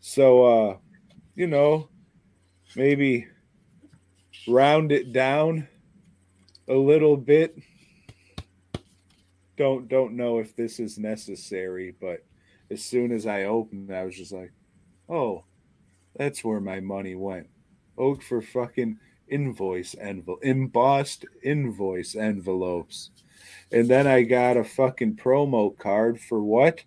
so 0.00 0.44
uh 0.46 0.76
you 1.34 1.46
know 1.46 1.88
maybe 2.74 3.26
round 4.48 4.92
it 4.92 5.12
down 5.12 5.68
a 6.68 6.74
little 6.74 7.16
bit 7.16 7.58
don't 9.56 9.88
don't 9.88 10.16
know 10.16 10.38
if 10.38 10.54
this 10.56 10.78
is 10.80 10.98
necessary 10.98 11.94
but 12.00 12.24
as 12.70 12.84
soon 12.84 13.12
as 13.12 13.26
i 13.26 13.44
opened 13.44 13.92
i 13.94 14.04
was 14.04 14.16
just 14.16 14.32
like 14.32 14.52
oh 15.08 15.44
that's 16.16 16.44
where 16.44 16.60
my 16.60 16.80
money 16.80 17.14
went 17.14 17.48
oak 17.98 18.22
for 18.22 18.42
fucking 18.42 18.98
invoice 19.28 19.94
envelope 20.00 20.44
embossed 20.44 21.24
invoice 21.42 22.14
envelopes 22.14 23.10
And 23.72 23.88
then 23.88 24.06
I 24.06 24.22
got 24.22 24.56
a 24.56 24.64
fucking 24.64 25.16
promo 25.16 25.76
card 25.76 26.20
for 26.20 26.42
what? 26.42 26.84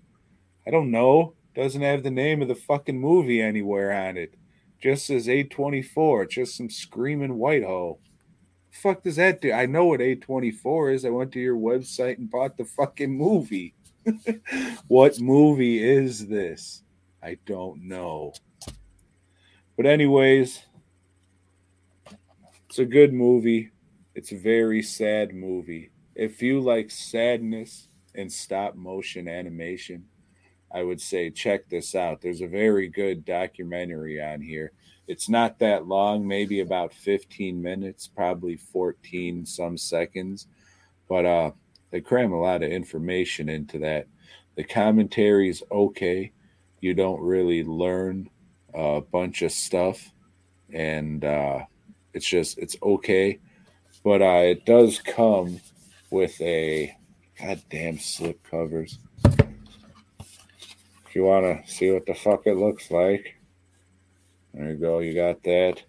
I 0.65 0.71
don't 0.71 0.91
know. 0.91 1.33
Doesn't 1.55 1.81
have 1.81 2.03
the 2.03 2.11
name 2.11 2.41
of 2.41 2.47
the 2.47 2.55
fucking 2.55 2.99
movie 2.99 3.41
anywhere 3.41 3.91
on 3.91 4.17
it. 4.17 4.35
Just 4.79 5.07
says 5.07 5.27
A24. 5.27 6.23
It's 6.23 6.35
just 6.35 6.55
some 6.55 6.69
screaming 6.69 7.35
white 7.37 7.63
hole. 7.63 7.99
Fuck 8.71 9.03
does 9.03 9.17
that 9.17 9.41
do? 9.41 9.51
I 9.51 9.65
know 9.65 9.85
what 9.85 9.99
A24 9.99 10.93
is. 10.93 11.05
I 11.05 11.09
went 11.09 11.31
to 11.33 11.39
your 11.39 11.57
website 11.57 12.17
and 12.17 12.29
bought 12.29 12.57
the 12.57 12.65
fucking 12.65 13.11
movie. 13.11 13.73
what 14.87 15.19
movie 15.19 15.83
is 15.83 16.27
this? 16.27 16.83
I 17.21 17.37
don't 17.45 17.87
know. 17.87 18.33
But 19.75 19.85
anyways, 19.85 20.61
it's 22.67 22.79
a 22.79 22.85
good 22.85 23.13
movie. 23.13 23.71
It's 24.15 24.31
a 24.31 24.37
very 24.37 24.81
sad 24.81 25.33
movie. 25.33 25.91
If 26.15 26.41
you 26.41 26.59
like 26.59 26.91
sadness 26.91 27.87
and 28.13 28.31
stop 28.31 28.75
motion 28.75 29.27
animation, 29.27 30.05
I 30.71 30.83
would 30.83 31.01
say 31.01 31.29
check 31.29 31.67
this 31.69 31.95
out. 31.95 32.21
There's 32.21 32.41
a 32.41 32.47
very 32.47 32.87
good 32.87 33.25
documentary 33.25 34.21
on 34.21 34.41
here. 34.41 34.71
It's 35.07 35.27
not 35.27 35.57
that 35.59 35.87
long, 35.87 36.27
maybe 36.27 36.59
about 36.59 36.93
15 36.93 37.59
minutes, 37.59 38.07
probably 38.07 38.55
14 38.55 39.45
some 39.45 39.77
seconds, 39.77 40.47
but 41.07 41.25
uh 41.25 41.51
they 41.91 42.01
cram 42.01 42.31
a 42.33 42.39
lot 42.39 42.61
of 42.61 42.71
information 42.71 43.49
into 43.49 43.79
that. 43.79 44.05
The 44.55 44.63
commentary 44.63 45.49
is 45.49 45.63
okay. 45.71 46.31
You 46.81 46.93
don't 46.93 47.21
really 47.21 47.63
learn 47.63 48.29
a 48.75 49.01
bunch 49.01 49.41
of 49.41 49.51
stuff 49.51 50.11
and 50.71 51.25
uh 51.25 51.61
it's 52.13 52.27
just 52.27 52.59
it's 52.59 52.77
okay. 52.83 53.39
But 54.03 54.21
uh 54.21 54.43
it 54.45 54.65
does 54.65 54.99
come 54.99 55.59
with 56.11 56.39
a 56.41 56.95
goddamn 57.39 57.97
slip 57.97 58.43
covers. 58.43 58.99
You 61.19 61.25
want 61.25 61.65
to 61.65 61.69
see 61.69 61.91
what 61.91 62.05
the 62.05 62.13
fuck 62.13 62.47
it 62.47 62.55
looks 62.55 62.91
like, 62.91 63.35
there 64.53 64.69
you 64.69 64.77
go. 64.77 64.99
You 64.99 65.13
got 65.13 65.43
that. 65.43 65.83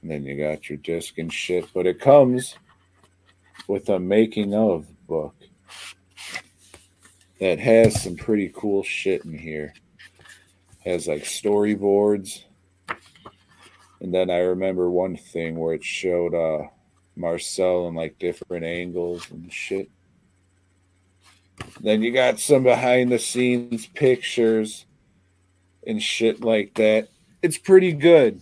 And 0.00 0.08
then 0.08 0.24
you 0.24 0.38
got 0.38 0.70
your 0.70 0.78
disc 0.78 1.18
and 1.18 1.32
shit. 1.32 1.66
But 1.74 1.88
it 1.88 1.98
comes 1.98 2.54
with 3.66 3.88
a 3.88 3.98
making 3.98 4.54
of 4.54 4.86
book 5.08 5.34
that 7.40 7.58
has 7.58 8.00
some 8.00 8.14
pretty 8.14 8.52
cool 8.54 8.84
shit 8.84 9.24
in 9.24 9.36
here. 9.36 9.74
Has 10.84 11.08
like 11.08 11.24
storyboards. 11.24 12.44
And 14.00 14.14
then 14.14 14.30
I 14.30 14.38
remember 14.38 14.88
one 14.88 15.16
thing 15.16 15.58
where 15.58 15.74
it 15.74 15.82
showed 15.82 16.32
uh 16.32 16.68
Marcel 17.16 17.88
in 17.88 17.96
like 17.96 18.20
different 18.20 18.64
angles 18.64 19.28
and 19.32 19.52
shit. 19.52 19.90
Then 21.80 22.02
you 22.02 22.10
got 22.10 22.40
some 22.40 22.62
behind 22.62 23.10
the 23.10 23.18
scenes 23.18 23.86
pictures 23.86 24.86
and 25.86 26.02
shit 26.02 26.42
like 26.42 26.74
that. 26.74 27.08
It's 27.42 27.58
pretty 27.58 27.92
good 27.92 28.40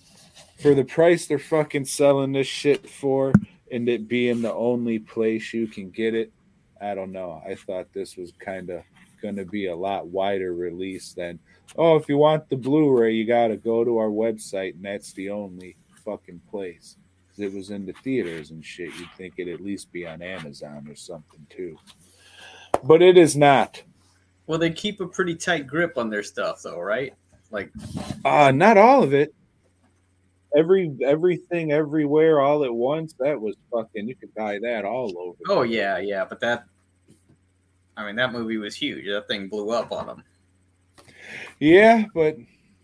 for 0.60 0.74
the 0.74 0.84
price 0.84 1.26
they're 1.26 1.38
fucking 1.38 1.84
selling 1.84 2.32
this 2.32 2.46
shit 2.46 2.88
for 2.88 3.32
and 3.70 3.88
it 3.88 4.08
being 4.08 4.42
the 4.42 4.54
only 4.54 4.98
place 4.98 5.52
you 5.52 5.66
can 5.66 5.90
get 5.90 6.14
it. 6.14 6.32
I 6.80 6.94
don't 6.94 7.12
know. 7.12 7.42
I 7.46 7.54
thought 7.54 7.92
this 7.92 8.16
was 8.16 8.32
kind 8.38 8.70
of 8.70 8.82
going 9.20 9.36
to 9.36 9.44
be 9.44 9.66
a 9.66 9.76
lot 9.76 10.06
wider 10.06 10.54
release 10.54 11.12
than, 11.12 11.38
oh, 11.76 11.96
if 11.96 12.08
you 12.08 12.18
want 12.18 12.48
the 12.48 12.56
Blu 12.56 12.96
ray, 12.96 13.12
you 13.12 13.26
got 13.26 13.48
to 13.48 13.56
go 13.56 13.84
to 13.84 13.98
our 13.98 14.10
website 14.10 14.74
and 14.74 14.84
that's 14.84 15.12
the 15.14 15.30
only 15.30 15.76
fucking 16.04 16.40
place. 16.50 16.96
Because 17.26 17.52
it 17.52 17.56
was 17.56 17.70
in 17.70 17.84
the 17.84 17.94
theaters 18.04 18.50
and 18.50 18.64
shit. 18.64 18.94
You'd 18.96 19.10
think 19.16 19.34
it'd 19.38 19.52
at 19.52 19.60
least 19.60 19.90
be 19.90 20.06
on 20.06 20.22
Amazon 20.22 20.86
or 20.88 20.94
something 20.94 21.44
too 21.50 21.76
but 22.86 23.02
it 23.02 23.16
is 23.16 23.36
not. 23.36 23.82
Well, 24.46 24.58
they 24.58 24.70
keep 24.70 25.00
a 25.00 25.06
pretty 25.06 25.34
tight 25.36 25.66
grip 25.66 25.96
on 25.96 26.10
their 26.10 26.22
stuff, 26.22 26.62
though, 26.62 26.80
right? 26.80 27.14
Like, 27.50 27.70
uh 28.24 28.50
not 28.50 28.76
all 28.76 29.02
of 29.02 29.14
it. 29.14 29.34
Every 30.56 30.94
everything 31.04 31.72
everywhere 31.72 32.40
all 32.40 32.64
at 32.64 32.72
once. 32.74 33.14
That 33.18 33.40
was 33.40 33.56
fucking. 33.72 34.08
You 34.08 34.14
could 34.16 34.34
buy 34.34 34.58
that 34.62 34.84
all 34.84 35.12
over. 35.18 35.38
oh 35.48 35.62
yeah, 35.62 35.98
yeah, 35.98 36.24
but 36.24 36.40
that. 36.40 36.64
I 37.96 38.04
mean, 38.06 38.16
that 38.16 38.32
movie 38.32 38.56
was 38.56 38.74
huge. 38.74 39.06
That 39.06 39.28
thing 39.28 39.48
blew 39.48 39.70
up 39.70 39.92
on 39.92 40.06
them. 40.06 40.24
Yeah, 41.60 42.04
but 42.12 42.36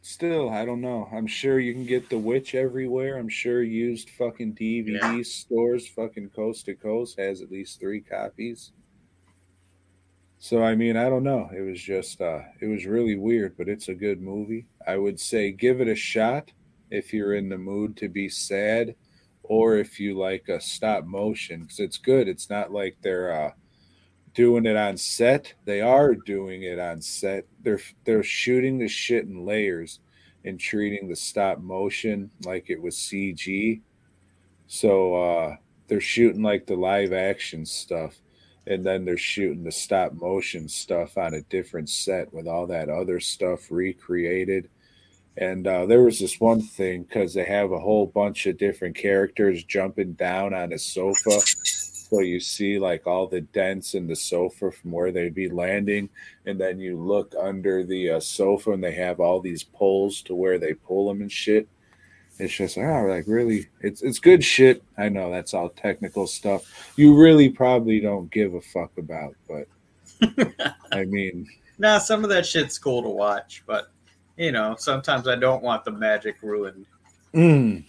still, 0.02 0.50
I 0.50 0.64
don't 0.64 0.80
know. 0.80 1.08
I'm 1.12 1.26
sure 1.26 1.58
you 1.58 1.72
can 1.74 1.84
get 1.84 2.08
The 2.08 2.18
Witch 2.18 2.54
everywhere. 2.54 3.18
I'm 3.18 3.28
sure 3.28 3.62
used 3.62 4.10
fucking 4.10 4.54
DVD 4.54 5.00
Yeah. 5.16 5.22
stores, 5.22 5.88
fucking 5.88 6.30
coast 6.30 6.66
to 6.66 6.74
coast, 6.74 7.18
has 7.18 7.42
at 7.42 7.50
least 7.50 7.80
three 7.80 8.00
copies. 8.00 8.70
So 10.42 10.64
I 10.64 10.74
mean, 10.74 10.96
I 10.96 11.10
don't 11.10 11.22
know. 11.22 11.50
It 11.54 11.60
was 11.60 11.80
just 11.80 12.22
uh 12.22 12.40
it 12.60 12.66
was 12.66 12.86
really 12.86 13.14
weird, 13.14 13.56
but 13.58 13.68
it's 13.68 13.88
a 13.88 13.94
good 13.94 14.22
movie. 14.22 14.66
I 14.86 14.96
would 14.96 15.20
say 15.20 15.52
give 15.52 15.82
it 15.82 15.88
a 15.88 15.94
shot 15.94 16.50
if 16.90 17.12
you're 17.12 17.34
in 17.34 17.50
the 17.50 17.58
mood 17.58 17.94
to 17.98 18.08
be 18.08 18.30
sad 18.30 18.96
or 19.42 19.76
if 19.76 20.00
you 20.00 20.18
like 20.18 20.48
a 20.48 20.58
stop 20.58 21.04
motion 21.04 21.66
cuz 21.66 21.78
it's 21.78 21.98
good. 21.98 22.26
It's 22.26 22.48
not 22.48 22.72
like 22.72 22.96
they're 23.02 23.30
uh 23.30 23.52
doing 24.32 24.64
it 24.64 24.76
on 24.76 24.96
set. 24.96 25.52
They 25.66 25.82
are 25.82 26.14
doing 26.14 26.62
it 26.62 26.78
on 26.78 27.02
set. 27.02 27.44
They're 27.62 27.82
they're 28.04 28.22
shooting 28.22 28.78
the 28.78 28.88
shit 28.88 29.26
in 29.26 29.44
layers 29.44 30.00
and 30.46 30.58
treating 30.58 31.06
the 31.10 31.16
stop 31.16 31.60
motion 31.60 32.30
like 32.46 32.70
it 32.70 32.80
was 32.80 32.96
CG. 32.96 33.82
So 34.68 35.14
uh 35.16 35.56
they're 35.86 36.00
shooting 36.00 36.42
like 36.42 36.64
the 36.66 36.76
live 36.76 37.12
action 37.12 37.66
stuff 37.66 38.22
and 38.66 38.84
then 38.84 39.04
they're 39.04 39.16
shooting 39.16 39.64
the 39.64 39.72
stop 39.72 40.12
motion 40.12 40.68
stuff 40.68 41.16
on 41.16 41.34
a 41.34 41.42
different 41.42 41.88
set 41.88 42.32
with 42.32 42.46
all 42.46 42.66
that 42.66 42.88
other 42.88 43.20
stuff 43.20 43.70
recreated. 43.70 44.68
And 45.36 45.66
uh, 45.66 45.86
there 45.86 46.02
was 46.02 46.18
this 46.18 46.38
one 46.38 46.60
thing 46.60 47.04
because 47.04 47.34
they 47.34 47.44
have 47.44 47.72
a 47.72 47.78
whole 47.78 48.06
bunch 48.06 48.46
of 48.46 48.58
different 48.58 48.96
characters 48.96 49.64
jumping 49.64 50.12
down 50.14 50.52
on 50.52 50.72
a 50.72 50.78
sofa. 50.78 51.40
So 52.10 52.20
you 52.20 52.40
see 52.40 52.78
like 52.78 53.06
all 53.06 53.26
the 53.26 53.40
dents 53.40 53.94
in 53.94 54.06
the 54.06 54.16
sofa 54.16 54.72
from 54.72 54.90
where 54.90 55.12
they'd 55.12 55.34
be 55.34 55.48
landing. 55.48 56.10
And 56.44 56.60
then 56.60 56.80
you 56.80 56.98
look 56.98 57.34
under 57.40 57.84
the 57.84 58.10
uh, 58.10 58.20
sofa 58.20 58.72
and 58.72 58.82
they 58.82 58.94
have 58.94 59.20
all 59.20 59.40
these 59.40 59.62
poles 59.62 60.20
to 60.22 60.34
where 60.34 60.58
they 60.58 60.74
pull 60.74 61.08
them 61.08 61.22
and 61.22 61.32
shit. 61.32 61.68
It's 62.40 62.54
just 62.54 62.78
oh, 62.78 63.06
like 63.06 63.24
really, 63.26 63.68
it's 63.80 64.02
it's 64.02 64.18
good 64.18 64.42
shit. 64.42 64.82
I 64.96 65.08
know 65.08 65.30
that's 65.30 65.54
all 65.54 65.68
technical 65.68 66.26
stuff. 66.26 66.92
You 66.96 67.16
really 67.16 67.50
probably 67.50 68.00
don't 68.00 68.30
give 68.30 68.54
a 68.54 68.60
fuck 68.60 68.92
about, 68.96 69.34
but 69.48 69.68
I 70.92 71.04
mean, 71.04 71.46
Nah, 71.80 71.96
some 71.96 72.24
of 72.24 72.30
that 72.30 72.44
shit's 72.44 72.78
cool 72.78 73.02
to 73.02 73.08
watch, 73.08 73.62
but 73.66 73.90
you 74.36 74.52
know, 74.52 74.76
sometimes 74.78 75.26
I 75.26 75.34
don't 75.34 75.62
want 75.62 75.82
the 75.86 75.90
magic 75.90 76.36
ruined. 76.42 76.84
mm. 77.34 77.82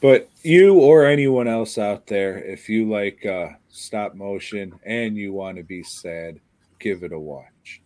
but 0.00 0.30
you 0.44 0.78
or 0.78 1.04
anyone 1.04 1.48
else 1.48 1.76
out 1.76 2.06
there, 2.06 2.38
if 2.38 2.68
you 2.68 2.88
like 2.88 3.26
uh, 3.26 3.48
stop 3.68 4.14
motion 4.14 4.78
and 4.86 5.16
you 5.16 5.32
want 5.32 5.56
to 5.56 5.64
be 5.64 5.82
sad, 5.82 6.38
give 6.78 7.02
it 7.02 7.12
a 7.12 7.18
watch, 7.18 7.82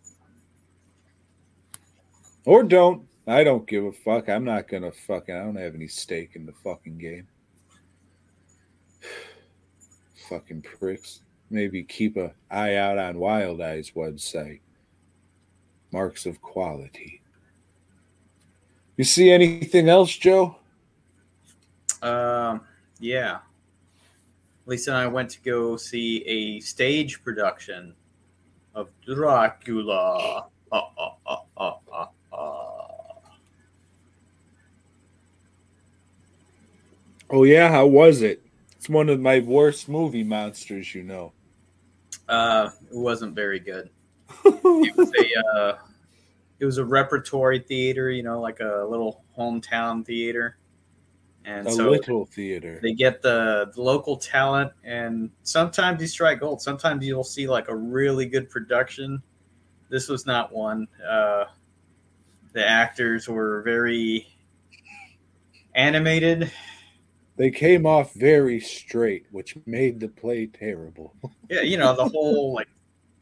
or 2.44 2.62
don't. 2.62 3.05
I 3.26 3.42
don't 3.42 3.66
give 3.66 3.84
a 3.84 3.92
fuck. 3.92 4.28
I'm 4.28 4.44
not 4.44 4.68
gonna 4.68 4.92
fucking. 4.92 5.34
I 5.34 5.42
don't 5.42 5.56
have 5.56 5.74
any 5.74 5.88
stake 5.88 6.32
in 6.34 6.46
the 6.46 6.52
fucking 6.52 6.98
game. 6.98 7.26
fucking 10.28 10.62
pricks. 10.62 11.22
Maybe 11.50 11.82
keep 11.82 12.16
a 12.16 12.32
eye 12.50 12.76
out 12.76 12.98
on 12.98 13.18
Wild 13.18 13.60
Eyes 13.60 13.92
website. 13.96 14.60
Marks 15.92 16.26
of 16.26 16.40
quality. 16.40 17.20
You 18.96 19.04
see 19.04 19.30
anything 19.30 19.88
else, 19.88 20.10
Joe? 20.10 20.56
Um, 22.02 22.62
yeah. 22.98 23.38
Lisa 24.66 24.90
and 24.90 24.98
I 24.98 25.06
went 25.06 25.30
to 25.30 25.40
go 25.42 25.76
see 25.76 26.22
a 26.24 26.60
stage 26.60 27.22
production 27.22 27.94
of 28.74 28.88
Dracula. 29.04 30.48
Uh, 30.72 30.76
uh, 30.76 30.82
uh, 30.98 31.10
uh, 31.26 31.36
uh, 31.56 31.72
uh. 31.92 32.06
Oh 37.30 37.44
yeah, 37.44 37.70
how 37.70 37.86
was 37.86 38.22
it? 38.22 38.42
It's 38.76 38.88
one 38.88 39.08
of 39.08 39.20
my 39.20 39.40
worst 39.40 39.88
movie 39.88 40.22
monsters, 40.22 40.94
you 40.94 41.02
know. 41.02 41.32
Uh, 42.28 42.70
it 42.90 42.96
wasn't 42.96 43.34
very 43.34 43.60
good. 43.60 43.90
It 44.44 44.96
was 44.96 45.12
a 45.18 45.58
uh, 45.58 45.78
it 46.60 46.64
was 46.64 46.78
a 46.78 46.84
repertory 46.84 47.58
theater, 47.58 48.10
you 48.10 48.22
know, 48.22 48.40
like 48.40 48.60
a 48.60 48.86
little 48.88 49.24
hometown 49.36 50.04
theater, 50.04 50.56
and 51.44 51.66
A 51.66 51.70
so 51.70 51.90
little 51.90 52.26
theater. 52.26 52.78
they 52.82 52.92
get 52.92 53.22
the, 53.22 53.70
the 53.74 53.82
local 53.82 54.16
talent, 54.16 54.72
and 54.84 55.30
sometimes 55.42 56.00
you 56.00 56.06
strike 56.06 56.40
gold. 56.40 56.60
Sometimes 56.62 57.04
you'll 57.06 57.24
see 57.24 57.46
like 57.48 57.68
a 57.68 57.74
really 57.76 58.26
good 58.26 58.48
production. 58.50 59.22
This 59.88 60.08
was 60.08 60.26
not 60.26 60.52
one. 60.52 60.88
Uh, 61.08 61.44
the 62.52 62.66
actors 62.66 63.28
were 63.28 63.62
very 63.62 64.26
animated, 65.74 66.50
They 67.36 67.50
came 67.50 67.86
off 67.86 68.14
very 68.14 68.60
straight, 68.60 69.26
which 69.30 69.56
made 69.66 70.00
the 70.00 70.08
play 70.08 70.46
terrible. 70.46 71.14
Yeah, 71.48 71.60
you 71.60 71.76
know 71.76 71.94
the 71.94 72.08
whole 72.08 72.54
like 72.54 72.66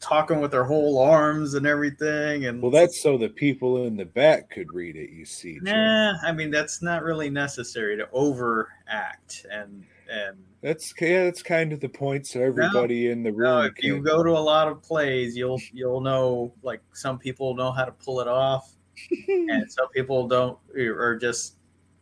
talking 0.00 0.40
with 0.40 0.50
their 0.50 0.64
whole 0.64 0.98
arms 0.98 1.52
and 1.52 1.66
everything, 1.66 2.46
and 2.46 2.62
Well, 2.62 2.70
that's 2.70 3.02
so 3.02 3.18
the 3.18 3.28
people 3.28 3.84
in 3.84 3.98
the 3.98 4.06
back 4.06 4.48
could 4.48 4.72
read 4.72 4.96
it. 4.96 5.10
You 5.10 5.26
see, 5.26 5.58
nah. 5.60 6.14
I 6.22 6.32
mean, 6.32 6.50
that's 6.50 6.80
not 6.80 7.02
really 7.02 7.28
necessary 7.28 7.98
to 7.98 8.08
overact 8.12 9.46
and 9.50 9.84
and 10.10 10.36
that's 10.62 10.92
yeah, 11.00 11.24
that's 11.24 11.42
kind 11.42 11.72
of 11.72 11.80
the 11.80 11.88
point. 11.88 12.26
So 12.26 12.40
everybody 12.40 13.08
in 13.08 13.22
the 13.22 13.32
room. 13.32 13.50
No, 13.50 13.62
if 13.62 13.82
you 13.82 14.00
go 14.00 14.22
to 14.22 14.30
a 14.30 14.40
lot 14.40 14.68
of 14.68 14.82
plays, 14.82 15.36
you'll 15.36 15.60
you'll 15.72 16.00
know 16.00 16.52
like 16.62 16.80
some 16.92 17.18
people 17.18 17.54
know 17.54 17.70
how 17.70 17.84
to 17.84 17.92
pull 17.92 18.20
it 18.20 18.28
off, 18.28 18.72
and 19.28 19.70
some 19.70 19.88
people 19.88 20.26
don't, 20.26 20.58
or 20.76 21.16
just 21.16 21.56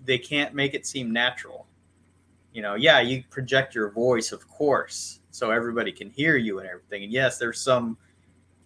they 0.04 0.18
can't 0.18 0.54
make 0.54 0.74
it 0.74 0.86
seem 0.86 1.12
natural. 1.12 1.66
You 2.52 2.62
know, 2.62 2.74
yeah, 2.74 3.00
you 3.00 3.24
project 3.30 3.74
your 3.74 3.90
voice, 3.90 4.32
of 4.32 4.46
course, 4.48 5.20
so 5.30 5.50
everybody 5.50 5.90
can 5.92 6.10
hear 6.10 6.36
you 6.36 6.58
and 6.58 6.68
everything. 6.68 7.04
And 7.04 7.12
yes, 7.12 7.38
there's 7.38 7.60
some 7.60 7.96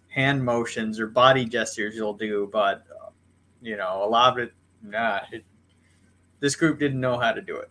hand 0.09 0.43
motions 0.43 0.99
or 0.99 1.07
body 1.07 1.45
gestures 1.45 1.95
you'll 1.95 2.13
do, 2.13 2.49
but 2.51 2.83
uh, 2.91 3.09
you 3.61 3.77
know, 3.77 4.03
a 4.03 4.09
lot 4.09 4.33
of 4.33 4.39
it, 4.39 4.53
nah. 4.83 5.21
It, 5.31 5.45
this 6.39 6.55
group 6.55 6.79
didn't 6.79 6.99
know 6.99 7.17
how 7.17 7.31
to 7.31 7.41
do 7.41 7.57
it. 7.57 7.69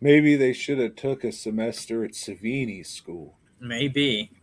Maybe 0.01 0.35
they 0.35 0.53
should 0.53 0.79
have 0.79 0.95
took 0.95 1.23
a 1.23 1.31
semester 1.31 2.03
at 2.03 2.13
Savini 2.13 2.83
school. 2.85 3.37
Maybe. 3.59 4.31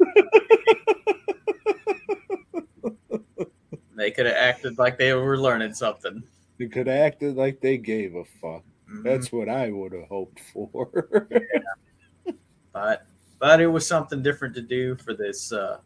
they 3.96 4.12
could 4.12 4.26
have 4.26 4.36
acted 4.36 4.78
like 4.78 4.96
they 4.98 5.12
were 5.14 5.36
learning 5.36 5.74
something. 5.74 6.22
They 6.58 6.66
could 6.66 6.86
have 6.86 6.96
acted 7.00 7.36
like 7.36 7.60
they 7.60 7.76
gave 7.78 8.14
a 8.14 8.24
fuck. 8.40 8.64
Mhm. 8.90 9.04
That's 9.04 9.30
what 9.30 9.48
I 9.48 9.70
would 9.70 9.92
have 9.92 10.08
hoped 10.08 10.40
for. 10.52 11.06
but 12.72 13.06
but 13.38 13.60
it 13.60 13.66
was 13.68 13.86
something 13.86 14.22
different 14.22 14.54
to 14.56 14.62
do 14.62 14.96
for 14.96 15.14
this 15.14 15.52
uh, 15.52 15.78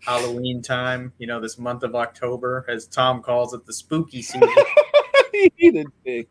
Halloween 0.00 0.60
time. 0.62 1.12
You 1.18 1.26
know, 1.26 1.40
this 1.40 1.58
month 1.58 1.82
of 1.82 1.94
October, 1.94 2.64
as 2.68 2.86
Tom 2.86 3.22
calls 3.22 3.54
it, 3.54 3.64
the 3.64 3.72
spooky 3.72 4.22
season. 4.22 4.48
Eat 5.58 5.76
a 5.76 5.84
dick. 6.04 6.28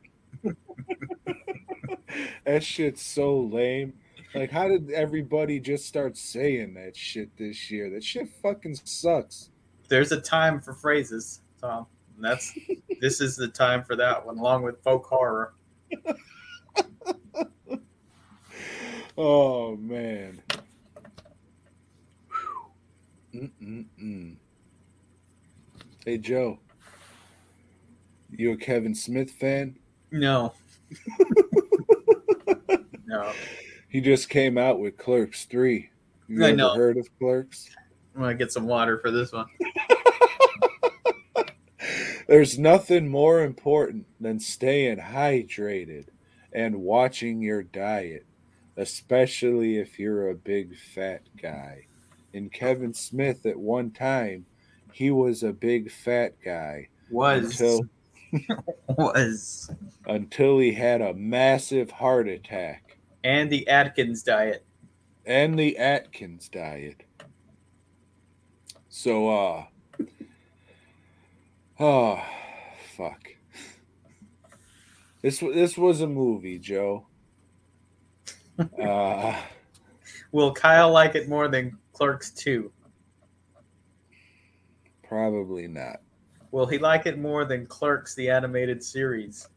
that 2.45 2.63
shit's 2.63 3.01
so 3.01 3.39
lame. 3.39 3.93
Like, 4.35 4.51
how 4.51 4.67
did 4.67 4.91
everybody 4.91 5.59
just 5.59 5.85
start 5.87 6.17
saying 6.17 6.73
that 6.75 6.95
shit 6.95 7.35
this 7.37 7.71
year? 7.71 7.89
That 7.89 8.03
shit 8.03 8.29
fucking 8.43 8.75
sucks. 8.83 9.49
There's 9.87 10.11
a 10.11 10.19
time 10.19 10.59
for 10.59 10.73
phrases, 10.73 11.41
Tom. 11.61 11.87
And 12.17 12.25
that's 12.25 12.51
this 12.99 13.21
is 13.21 13.35
the 13.37 13.47
time 13.47 13.83
for 13.83 13.95
that 13.95 14.25
one, 14.25 14.37
along 14.39 14.63
with 14.63 14.81
folk 14.83 15.05
horror. 15.05 15.53
Oh 19.19 19.75
man. 19.77 20.39
Mm-mm-mm. 23.33 24.35
Hey 26.05 26.17
Joe, 26.19 26.59
you 28.29 28.51
a 28.51 28.57
Kevin 28.57 28.93
Smith 28.93 29.31
fan? 29.31 29.79
No. 30.11 30.53
no. 33.07 33.33
He 33.89 34.01
just 34.01 34.29
came 34.29 34.55
out 34.55 34.79
with 34.79 34.97
Clerks 34.97 35.45
Three. 35.45 35.89
You 36.27 36.43
I 36.45 36.49
ever 36.49 36.57
know. 36.57 36.75
heard 36.75 36.97
of 36.97 37.07
Clerks? 37.17 37.71
I'm 38.15 38.21
gonna 38.21 38.35
get 38.35 38.51
some 38.51 38.67
water 38.67 38.99
for 38.99 39.09
this 39.09 39.31
one. 39.31 39.47
There's 42.27 42.59
nothing 42.59 43.07
more 43.07 43.41
important 43.41 44.05
than 44.19 44.39
staying 44.39 44.97
hydrated 44.97 46.07
and 46.51 46.81
watching 46.81 47.41
your 47.41 47.63
diet, 47.63 48.25
especially 48.75 49.77
if 49.77 49.97
you're 49.97 50.29
a 50.29 50.35
big 50.35 50.77
fat 50.77 51.21
guy. 51.41 51.87
And 52.33 52.51
Kevin 52.51 52.93
Smith, 52.93 53.45
at 53.45 53.57
one 53.57 53.91
time, 53.91 54.45
he 54.91 55.09
was 55.09 55.43
a 55.43 55.53
big 55.53 55.89
fat 55.91 56.33
guy 56.43 56.89
Was 57.09 57.59
until 57.61 57.87
was 58.97 59.71
until 60.05 60.59
he 60.59 60.73
had 60.73 61.01
a 61.01 61.13
massive 61.13 61.89
heart 61.91 62.27
attack 62.27 62.97
and 63.23 63.49
the 63.49 63.67
Atkins 63.69 64.21
diet. 64.23 64.65
and 65.25 65.57
the 65.57 65.77
Atkins 65.77 66.49
diet. 66.49 67.03
So, 68.89 69.29
uh, 69.29 69.65
oh, 71.79 72.23
fuck. 72.95 73.29
This 75.21 75.39
this 75.39 75.77
was 75.77 76.01
a 76.01 76.07
movie, 76.07 76.59
Joe. 76.59 77.07
Uh, 78.81 79.39
Will 80.31 80.51
Kyle 80.51 80.91
like 80.91 81.13
it 81.13 81.29
more 81.29 81.47
than 81.47 81.77
Clerks 81.93 82.31
2? 82.31 82.71
probably 85.07 85.67
not. 85.67 86.01
Will 86.51 86.65
he 86.65 86.77
like 86.77 87.05
it 87.05 87.17
more 87.17 87.45
than 87.45 87.65
Clerks 87.65 88.15
the 88.15 88.29
animated 88.29 88.83
series? 88.83 89.47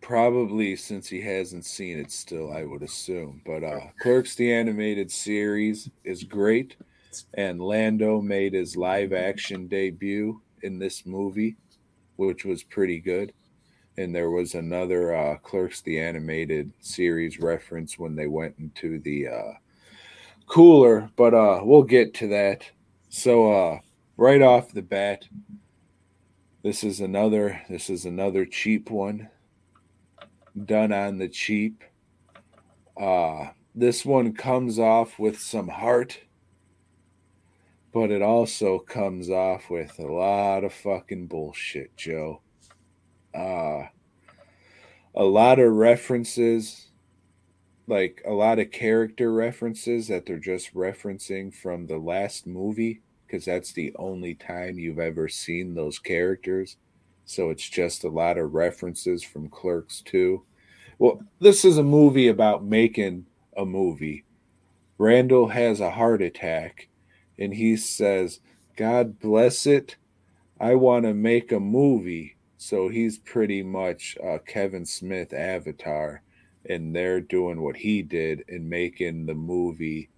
Probably 0.00 0.76
since 0.76 1.08
he 1.08 1.20
hasn't 1.20 1.64
seen 1.64 1.98
it 1.98 2.10
still, 2.10 2.52
I 2.52 2.64
would 2.64 2.82
assume. 2.82 3.42
But 3.46 3.64
uh 3.64 3.80
Clerks 4.00 4.34
the 4.34 4.52
animated 4.52 5.10
series 5.10 5.90
is 6.04 6.24
great 6.24 6.76
and 7.34 7.60
Lando 7.60 8.20
made 8.20 8.54
his 8.54 8.76
live 8.76 9.12
action 9.12 9.66
debut 9.66 10.40
in 10.62 10.78
this 10.78 11.06
movie, 11.06 11.56
which 12.16 12.44
was 12.44 12.62
pretty 12.62 12.98
good. 13.00 13.32
And 13.98 14.14
there 14.14 14.30
was 14.30 14.54
another 14.54 15.14
uh 15.14 15.36
Clerks 15.38 15.80
the 15.80 15.98
animated 16.00 16.72
series 16.80 17.38
reference 17.40 17.98
when 17.98 18.14
they 18.14 18.26
went 18.26 18.54
into 18.58 18.98
the 19.00 19.28
uh 19.28 19.52
cooler, 20.46 21.10
but 21.16 21.34
uh 21.34 21.60
we'll 21.62 21.82
get 21.82 22.14
to 22.14 22.28
that. 22.28 22.64
So 23.08 23.52
uh 23.52 23.78
right 24.16 24.42
off 24.42 24.72
the 24.72 24.82
bat, 24.82 25.24
this 26.62 26.84
is 26.84 27.00
another 27.00 27.60
this 27.68 27.90
is 27.90 28.04
another 28.04 28.44
cheap 28.46 28.90
one 28.90 29.28
done 30.64 30.92
on 30.92 31.18
the 31.18 31.28
cheap. 31.28 31.82
Uh 32.96 33.48
this 33.74 34.04
one 34.04 34.32
comes 34.32 34.78
off 34.78 35.18
with 35.18 35.40
some 35.40 35.68
heart, 35.68 36.18
but 37.92 38.10
it 38.10 38.22
also 38.22 38.78
comes 38.78 39.30
off 39.30 39.70
with 39.70 39.98
a 39.98 40.06
lot 40.06 40.64
of 40.64 40.72
fucking 40.72 41.26
bullshit, 41.26 41.96
Joe. 41.96 42.40
Uh 43.34 43.84
a 45.14 45.24
lot 45.24 45.58
of 45.58 45.72
references 45.72 46.90
like 47.90 48.22
a 48.24 48.32
lot 48.32 48.60
of 48.60 48.70
character 48.70 49.32
references 49.32 50.06
that 50.06 50.24
they're 50.24 50.38
just 50.38 50.72
referencing 50.74 51.52
from 51.52 51.86
the 51.86 51.98
last 51.98 52.46
movie 52.46 53.02
because 53.26 53.44
that's 53.44 53.72
the 53.72 53.92
only 53.96 54.34
time 54.34 54.78
you've 54.78 55.00
ever 55.00 55.28
seen 55.28 55.74
those 55.74 55.98
characters. 55.98 56.76
So 57.24 57.50
it's 57.50 57.68
just 57.68 58.04
a 58.04 58.08
lot 58.08 58.38
of 58.38 58.54
references 58.54 59.22
from 59.24 59.48
Clerks 59.48 60.02
2. 60.02 60.42
Well, 60.98 61.22
this 61.40 61.64
is 61.64 61.78
a 61.78 61.82
movie 61.82 62.28
about 62.28 62.64
making 62.64 63.26
a 63.56 63.64
movie. 63.64 64.24
Randall 64.98 65.48
has 65.48 65.80
a 65.80 65.90
heart 65.90 66.22
attack 66.22 66.88
and 67.40 67.54
he 67.54 67.76
says, 67.76 68.40
God 68.76 69.18
bless 69.18 69.66
it. 69.66 69.96
I 70.60 70.74
want 70.74 71.06
to 71.06 71.14
make 71.14 71.50
a 71.50 71.58
movie. 71.58 72.36
So 72.58 72.88
he's 72.90 73.16
pretty 73.16 73.62
much 73.62 74.18
uh, 74.22 74.38
Kevin 74.46 74.84
Smith 74.84 75.32
avatar, 75.32 76.22
and 76.68 76.94
they're 76.94 77.22
doing 77.22 77.62
what 77.62 77.76
he 77.76 78.02
did 78.02 78.44
in 78.48 78.68
making 78.68 79.24
the 79.24 79.34
movie 79.34 80.10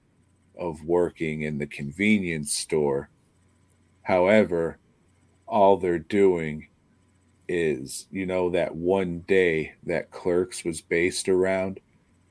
of 0.59 0.85
working 0.85 1.43
in 1.43 1.59
the 1.59 1.67
convenience 1.67 2.53
store. 2.53 3.09
However, 4.03 4.79
all 5.47 5.77
they're 5.77 6.01
doing 6.01 6.67
is, 7.47 8.07
you 8.11 8.27
know, 8.27 8.51
that 8.51 8.75
one 8.75 9.21
day 9.21 9.75
that 9.85 10.11
Clerks 10.11 10.65
was 10.65 10.81
based 10.81 11.29
around. 11.29 11.79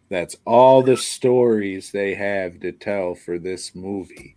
That's 0.10 0.36
all 0.46 0.84
the 0.84 0.98
stories 0.98 1.92
they 1.92 2.16
have 2.16 2.60
to 2.60 2.74
tell 2.74 3.16
for 3.16 3.40
this 3.40 3.74
movie. 3.74 4.36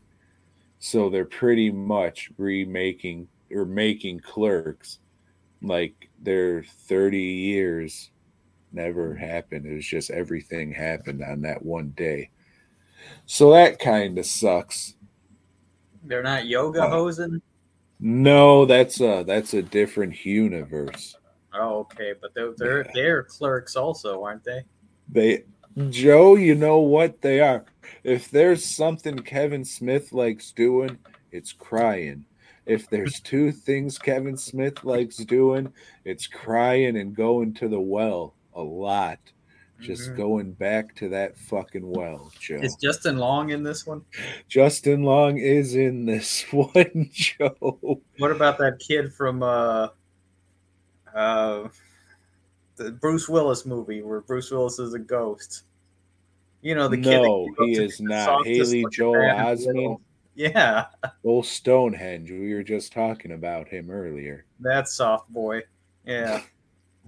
So 0.85 1.09
they're 1.09 1.25
pretty 1.25 1.71
much 1.71 2.29
remaking 2.37 3.27
or 3.51 3.65
making 3.65 4.21
Clerks 4.21 4.99
like 5.63 6.11
their 6.21 6.63
30 6.63 7.17
years 7.17 8.11
never 8.71 9.15
mm. 9.15 9.19
happened. 9.19 9.65
It 9.65 9.77
was 9.77 9.87
just 9.87 10.11
everything 10.11 10.75
happened 10.75 11.25
on 11.25 11.41
that 11.41 11.65
one 11.65 11.95
day. 11.97 12.29
So 13.25 13.53
that 13.53 13.79
kind 13.79 14.19
of 14.19 14.27
sucks. 14.27 14.97
They're 16.03 16.23
not 16.23 16.45
yoga 16.45 16.85
Oh. 16.85 16.91
hosing? 16.91 17.41
No, 17.99 18.67
that's 18.67 19.01
a 19.01 19.25
that's 19.27 19.55
a 19.55 19.63
different 19.63 20.23
universe. 20.27 21.17
Oh, 21.55 21.79
okay. 21.79 22.13
But 22.21 22.35
they're, 22.35 22.53
they're, 22.59 22.85
Yeah. 22.85 22.91
they're 22.93 23.23
clerks 23.23 23.75
also, 23.75 24.23
aren't 24.23 24.45
they? 24.45 24.65
They 25.09 25.45
hmm. 25.77 25.89
Joe, 25.89 26.35
you 26.35 26.55
know 26.55 26.81
what 26.81 27.23
they 27.23 27.41
are. 27.41 27.65
If 28.03 28.31
there's 28.31 28.65
something 28.65 29.19
Kevin 29.19 29.65
Smith 29.65 30.13
likes 30.13 30.53
doing, 30.53 30.99
it's 31.33 31.53
crying. 31.53 32.25
if 32.67 32.89
there's 32.89 33.21
two 33.25 33.53
things 33.53 33.99
Kevin 33.99 34.37
Smith 34.39 34.85
likes 34.85 35.19
doing, 35.19 35.71
it's 36.07 36.27
crying 36.27 36.97
and 36.97 37.15
going 37.15 37.53
to 37.55 37.69
the 37.69 37.81
well 37.81 38.35
a 38.55 38.63
lot. 38.63 39.19
Just 39.81 40.13
Mhm. 40.13 40.17
going 40.17 40.53
back 40.53 40.95
to 40.97 41.09
that 41.11 41.37
fucking 41.37 41.87
well, 41.91 42.33
Joe. 42.41 42.61
Is 42.63 42.77
Justin 42.77 43.19
Long 43.19 43.51
in 43.51 43.63
this 43.65 43.85
one? 43.87 44.03
Justin 44.49 45.03
Long 45.03 45.37
is 45.37 45.75
in 45.75 46.07
this 46.07 46.43
one, 46.53 47.11
Joe. 47.13 48.01
What 48.19 48.31
about 48.31 48.57
that 48.59 48.79
kid 48.79 49.13
from 49.13 49.43
uh, 49.43 49.89
uh, 51.15 51.69
the 52.77 52.93
Bruce 52.93 53.29
Willis 53.29 53.67
movie 53.67 54.01
where 54.03 54.21
Bruce 54.21 54.51
Willis 54.51 54.79
is 54.79 54.95
a 54.95 54.99
ghost? 54.99 55.65
You 56.65 56.75
know 56.75 56.89
the 56.89 56.97
kid. 56.97 57.21
No, 57.23 57.47
he 57.59 57.73
is 57.75 58.01
not. 58.01 58.47
Haley 58.47 58.87
Joel 58.91 59.17
Osment. 59.17 59.99
Yeah, 60.37 60.87
old 61.23 61.47
Stonehenge. 61.47 62.29
We 62.29 62.53
were 62.55 62.65
just 62.65 62.93
talking 62.93 63.31
about 63.31 63.69
him 63.69 63.89
earlier. 63.89 64.47
that 64.59 64.89
soft 64.89 65.29
boy. 65.29 65.63
Yeah, 66.05 66.41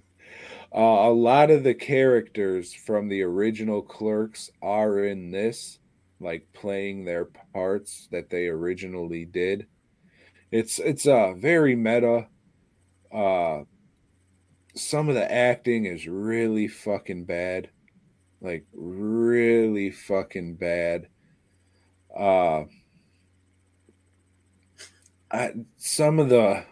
Uh, 0.73 1.09
a 1.09 1.13
lot 1.13 1.51
of 1.51 1.65
the 1.65 1.75
characters 1.75 2.73
from 2.73 3.09
the 3.09 3.23
original 3.23 3.83
Clerks 3.83 4.51
are 4.63 5.05
in 5.05 5.33
this, 5.33 5.81
like 6.21 6.47
playing 6.53 7.05
their 7.05 7.25
parts 7.53 8.07
that 8.13 8.31
they 8.31 8.47
originally 8.47 9.25
did. 9.25 9.67
It's 10.53 10.79
it's 10.79 11.07
uh 11.09 11.33
very 11.35 11.75
meta. 11.75 12.29
Uh, 13.13 13.63
some 14.77 15.09
of 15.09 15.17
the 15.17 15.33
acting 15.33 15.87
is 15.87 16.07
really 16.07 16.69
fucking 16.69 17.25
bad, 17.25 17.71
like 18.47 18.65
really 18.73 19.91
fucking 19.91 20.55
bad. 20.55 21.09
Uh, 22.17 22.65
I, 25.33 25.53
some 25.77 26.21
of 26.21 26.29
the 26.29 26.65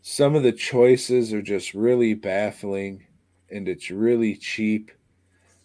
some 0.00 0.34
of 0.34 0.42
the 0.42 0.52
choices 0.52 1.34
are 1.34 1.42
just 1.42 1.74
really 1.74 2.14
baffling 2.14 3.04
and 3.50 3.68
it's 3.68 3.90
really 3.90 4.34
cheap. 4.34 4.90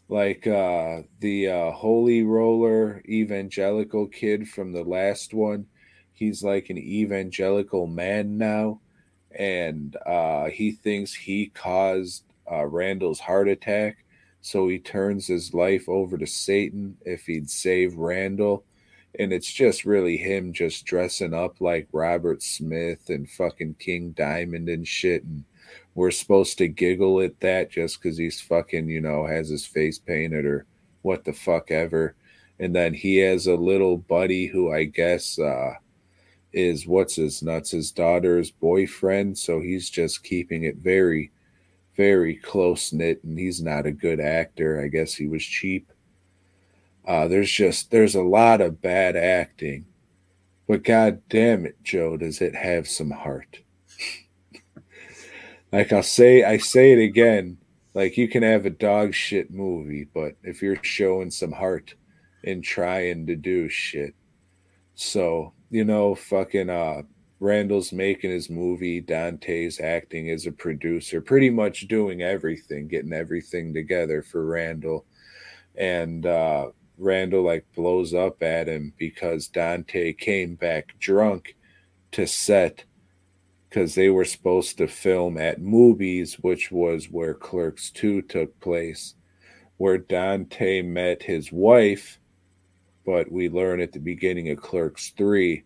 Like 0.09 0.45
uh 0.45 1.03
the 1.19 1.47
uh 1.47 1.71
holy 1.71 2.23
roller 2.23 3.01
evangelical 3.07 4.07
kid 4.07 4.47
from 4.47 4.73
the 4.73 4.84
last 4.84 5.34
one 5.34 5.67
he's 6.11 6.43
like 6.43 6.69
an 6.69 6.78
evangelical 6.78 7.88
man 7.88 8.38
now. 8.38 8.82
And 9.32 9.95
uh 10.05 10.45
he 10.49 10.73
thinks 10.73 11.13
he 11.13 11.47
caused 11.47 12.26
uh 12.51 12.65
randall's 12.65 13.21
heart 13.21 13.47
attack 13.47 14.05
so 14.46 14.68
he 14.68 14.80
turns 14.80 15.28
his 15.28 15.54
life 15.54 15.89
over 15.89 16.18
to 16.18 16.28
satan 16.28 16.98
if 17.06 17.26
he'd 17.26 17.50
save 17.50 17.96
randall 17.96 18.64
and 19.20 19.32
it's 19.32 19.52
just 19.52 19.86
really 19.86 20.18
him 20.18 20.54
just 20.54 20.86
dressing 20.86 21.34
up 21.34 21.62
like 21.62 21.88
Robert 21.91 22.43
Smith 22.43 23.10
and 23.10 23.30
fucking 23.30 23.76
King 23.80 24.12
Diamond 24.12 24.70
and 24.70 24.88
shit. 24.88 25.24
And 25.24 25.46
we're 25.93 26.12
supposed 26.12 26.58
to 26.58 26.68
giggle 26.68 27.22
at 27.22 27.39
that 27.39 27.72
just 27.72 28.02
because 28.02 28.18
he's 28.18 28.41
fucking, 28.41 28.89
you 28.89 29.02
know, 29.02 29.26
has 29.26 29.50
his 29.50 29.66
face 29.66 30.00
painted 30.00 30.46
or 30.46 30.66
what 31.02 31.24
the 31.24 31.34
fuck 31.34 31.72
ever. 31.72 32.16
And 32.60 32.76
then 32.76 32.93
he 32.93 33.18
has 33.18 33.48
a 33.48 33.56
little 33.56 33.98
buddy 33.98 34.48
who 34.48 34.74
I 34.74 34.86
guess 34.86 35.39
uh, 35.39 35.74
is 36.52 36.88
what's 36.88 37.16
his 37.16 37.41
nuts, 37.41 37.72
his 37.72 37.91
daughter's 37.91 38.52
boyfriend. 38.52 39.38
So 39.38 39.62
he's 39.62 39.89
just 39.89 40.24
keeping 40.24 40.64
it 40.64 40.78
very, 40.78 41.32
very 41.96 42.36
close 42.36 42.93
knit. 42.93 43.24
And 43.24 43.38
he's 43.38 43.62
not 43.62 43.86
a 43.86 43.91
good 43.91 44.20
actor. 44.20 44.82
I 44.82 44.88
guess 44.88 45.14
he 45.14 45.28
was 45.28 45.43
cheap. 45.43 45.91
Uh, 47.08 47.28
there's 47.28 47.52
just 47.52 47.91
there's 47.91 48.16
a 48.16 48.24
lot 48.24 48.62
of 48.62 48.82
bad 48.82 49.16
acting, 49.16 49.86
but 50.68 50.84
god 50.84 51.22
damn 51.30 51.66
it, 51.66 51.76
Joe, 51.84 52.18
does 52.18 52.41
it 52.41 52.56
have 52.56 52.88
some 52.88 53.12
heart? 53.12 53.60
like 55.72 55.93
I'll 55.93 56.02
say, 56.02 56.43
I 56.43 56.58
say 56.58 56.93
it 56.93 57.04
again. 57.04 57.58
Like 57.93 58.18
you 58.18 58.28
can 58.28 58.41
have 58.41 58.66
a 58.66 58.72
dog 58.72 59.14
shit 59.14 59.52
movie, 59.52 60.08
but 60.14 60.36
if 60.41 60.62
you're 60.64 60.84
showing 60.84 61.30
some 61.30 61.52
heart 61.52 61.93
and 62.43 62.64
trying 62.64 63.28
to 63.28 63.36
do 63.36 63.70
shit, 63.70 64.16
so 64.96 65.54
you 65.70 65.86
know, 65.86 66.16
fucking 66.16 66.72
uh, 66.72 67.04
Randall's 67.40 67.92
making 67.92 68.32
his 68.32 68.50
movie. 68.50 69.02
Dante's 69.02 69.80
acting 69.80 70.30
as 70.30 70.46
a 70.46 70.52
producer, 70.52 71.22
pretty 71.22 71.50
much 71.50 71.88
doing 71.88 72.22
everything, 72.22 72.88
getting 72.88 73.14
everything 73.14 73.74
together 73.74 74.22
for 74.22 74.46
Randall, 74.46 75.06
and 75.76 76.26
uh, 76.26 76.70
Randall 76.98 77.44
like 77.44 77.66
blows 77.76 78.14
up 78.14 78.42
at 78.42 78.68
him 78.68 78.94
because 78.98 79.48
Dante 79.48 80.14
came 80.14 80.56
back 80.56 80.96
drunk 81.00 81.56
to 82.12 82.26
set 82.26 82.86
because 83.76 83.94
they 83.96 84.10
were 84.10 84.24
supposed 84.24 84.78
to 84.78 84.88
film 84.88 85.38
at 85.38 85.60
movies, 85.60 86.36
which 86.36 86.72
was 86.72 87.12
where 87.12 87.34
Clerks 87.34 87.90
2 87.92 88.22
took 88.22 88.58
place, 88.62 89.16
where 89.76 89.98
Dante 89.98 90.82
met 90.82 91.22
his 91.22 91.52
wife. 91.52 92.18
But 93.06 93.30
we 93.30 93.50
learn 93.50 93.82
at 93.82 93.92
the 93.92 94.00
beginning 94.00 94.50
of 94.50 94.62
Clerks 94.62 95.10
3, 95.18 95.66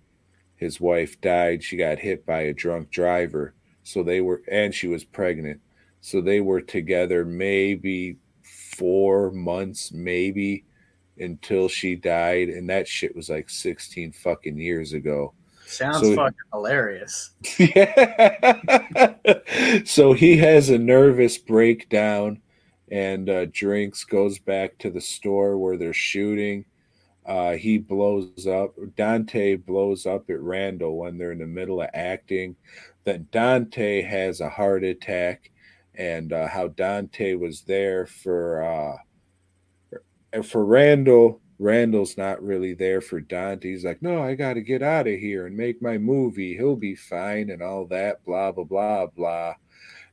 his 0.59 0.81
wife 0.81 1.19
died. 1.21 1.63
She 1.63 1.77
got 1.77 1.99
hit 1.99 2.25
by 2.25 2.41
a 2.41 2.53
drunk 2.53 2.91
driver. 2.91 3.53
So 3.83 4.03
they 4.03 4.19
were, 4.19 4.43
and 4.51 4.75
she 4.75 4.87
was 4.87 5.05
pregnant. 5.05 5.61
So 6.01 6.19
they 6.19 6.41
were 6.41 6.59
together 6.61 7.23
maybe 7.23 8.17
four 8.75 9.31
months, 9.31 9.93
maybe 9.93 10.65
until 11.17 11.69
she 11.69 11.95
died, 11.95 12.49
and 12.49 12.69
that 12.69 12.87
shit 12.87 13.15
was 13.15 13.29
like 13.29 13.49
16 13.49 14.11
fucking 14.11 14.57
years 14.57 14.91
ago. 14.93 15.33
sounds 15.65 16.01
So- 16.01 16.15
fucking 16.15 16.37
hilarious. 16.51 17.31
Yeah. 17.57 19.15
so 19.85 20.11
he 20.13 20.37
has 20.37 20.69
a 20.69 20.77
nervous 20.77 21.37
breakdown 21.37 22.41
and 22.91 23.29
uh, 23.29 23.45
drinks, 23.51 24.03
goes 24.03 24.39
back 24.39 24.77
to 24.79 24.89
the 24.89 25.01
store 25.01 25.57
where 25.57 25.77
they're 25.77 25.93
shooting. 25.93 26.65
Uh, 27.29 27.51
he 27.51 27.77
blows 27.77 28.47
up. 28.47 28.73
Dante 28.95 29.55
blows 29.55 30.07
up 30.07 30.27
at 30.31 30.41
Randall 30.41 30.97
when 30.97 31.19
they're 31.19 31.31
in 31.31 31.37
the 31.37 31.45
middle 31.45 31.79
of 31.79 31.89
acting. 31.93 32.55
Then 33.03 33.27
Dante 33.31 34.01
has 34.01 34.41
a 34.41 34.49
heart 34.49 34.83
attack, 34.83 35.51
and 35.93 36.33
uh, 36.33 36.47
how 36.47 36.69
Dante 36.69 37.35
was 37.35 37.61
there 37.61 38.07
for 38.07 38.97
uh, 40.33 40.41
for 40.41 40.65
Randall. 40.65 41.39
Randall's 41.59 42.17
not 42.17 42.41
really 42.41 42.73
there 42.73 42.99
for 42.99 43.19
Dante. 43.19 43.69
He's 43.69 43.85
like, 43.85 44.01
no, 44.01 44.23
I 44.23 44.33
got 44.33 44.53
to 44.53 44.61
get 44.61 44.81
out 44.81 45.07
of 45.07 45.19
here 45.19 45.45
and 45.45 45.55
make 45.55 45.83
my 45.83 45.99
movie. 45.99 46.55
He'll 46.55 46.77
be 46.77 46.95
fine 46.95 47.51
and 47.51 47.61
all 47.61 47.85
that, 47.87 48.25
blah, 48.25 48.51
blah, 48.53 48.63
blah, 48.63 49.07
blah. 49.07 49.53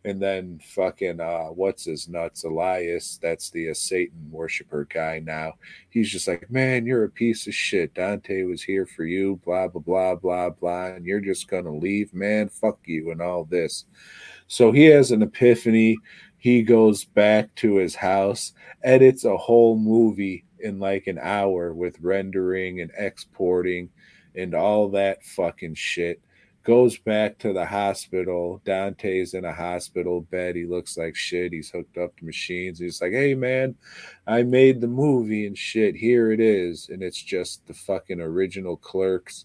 And 0.07 0.23
then 0.23 0.61
fucking, 0.63 1.19
uh, 1.19 1.47
what's 1.47 1.85
his 1.85 2.09
nuts? 2.09 2.45
Elias, 2.45 3.19
that's 3.21 3.51
the 3.51 3.71
uh, 3.71 3.75
Satan 3.75 4.29
worshiper 4.31 4.87
guy 4.89 5.19
now. 5.19 5.55
He's 5.91 6.09
just 6.09 6.29
like, 6.29 6.49
man, 6.49 6.87
you're 6.87 7.03
a 7.03 7.11
piece 7.11 7.49
of 7.49 7.55
shit. 7.55 7.93
Dante 7.93 8.45
was 8.45 8.63
here 8.63 8.87
for 8.87 9.05
you, 9.05 9.41
blah, 9.45 9.67
blah, 9.67 9.81
blah, 9.81 10.15
blah, 10.15 10.51
blah. 10.51 10.87
And 10.87 11.05
you're 11.05 11.19
just 11.21 11.49
to 11.49 11.71
leave, 11.73 12.15
man. 12.15 12.49
Fuck 12.49 12.79
you 12.85 13.11
and 13.11 13.21
all 13.21 13.47
this. 13.47 13.87
So 14.47 14.71
he 14.71 14.85
has 14.85 15.11
an 15.11 15.23
epiphany. 15.23 15.99
He 16.39 16.63
goes 16.63 17.05
back 17.05 17.53
to 17.57 17.75
his 17.75 17.97
house, 17.97 18.53
edits 18.85 19.25
a 19.25 19.37
whole 19.37 19.77
movie 19.77 20.45
in 20.61 20.79
like 20.79 21.09
an 21.09 21.19
hour 21.21 21.75
with 21.75 22.01
rendering 22.01 22.81
and 22.81 22.93
exporting 22.97 23.91
and 24.37 24.55
all 24.55 24.89
that 24.91 25.25
fucking 25.25 25.75
shit. 25.75 26.21
Goes 26.67 26.99
back 26.99 27.39
to 27.39 27.53
the 27.53 27.65
hospital. 27.65 28.61
Dante's 28.65 29.35
in 29.35 29.45
a 29.45 29.53
hospital 29.53 30.23
bed. 30.23 30.57
He 30.57 30.65
looks 30.65 30.99
like 30.99 31.15
shit. 31.15 31.53
He's 31.53 31.71
hooked 31.71 31.97
up 31.97 32.17
to 32.17 32.25
machines. 32.25 32.81
He's 32.81 33.01
like, 33.01 33.13
hey, 33.13 33.35
man, 33.35 33.77
I 34.27 34.43
made 34.43 34.81
the 34.81 34.89
movie 34.89 35.47
and 35.47 35.57
shit. 35.57 35.95
Here 35.95 36.33
it 36.33 36.41
is. 36.41 36.89
And 36.89 37.05
it's 37.05 37.23
just 37.23 37.65
the 37.69 37.73
fucking 37.73 38.21
original 38.21 38.77
clerks. 38.77 39.45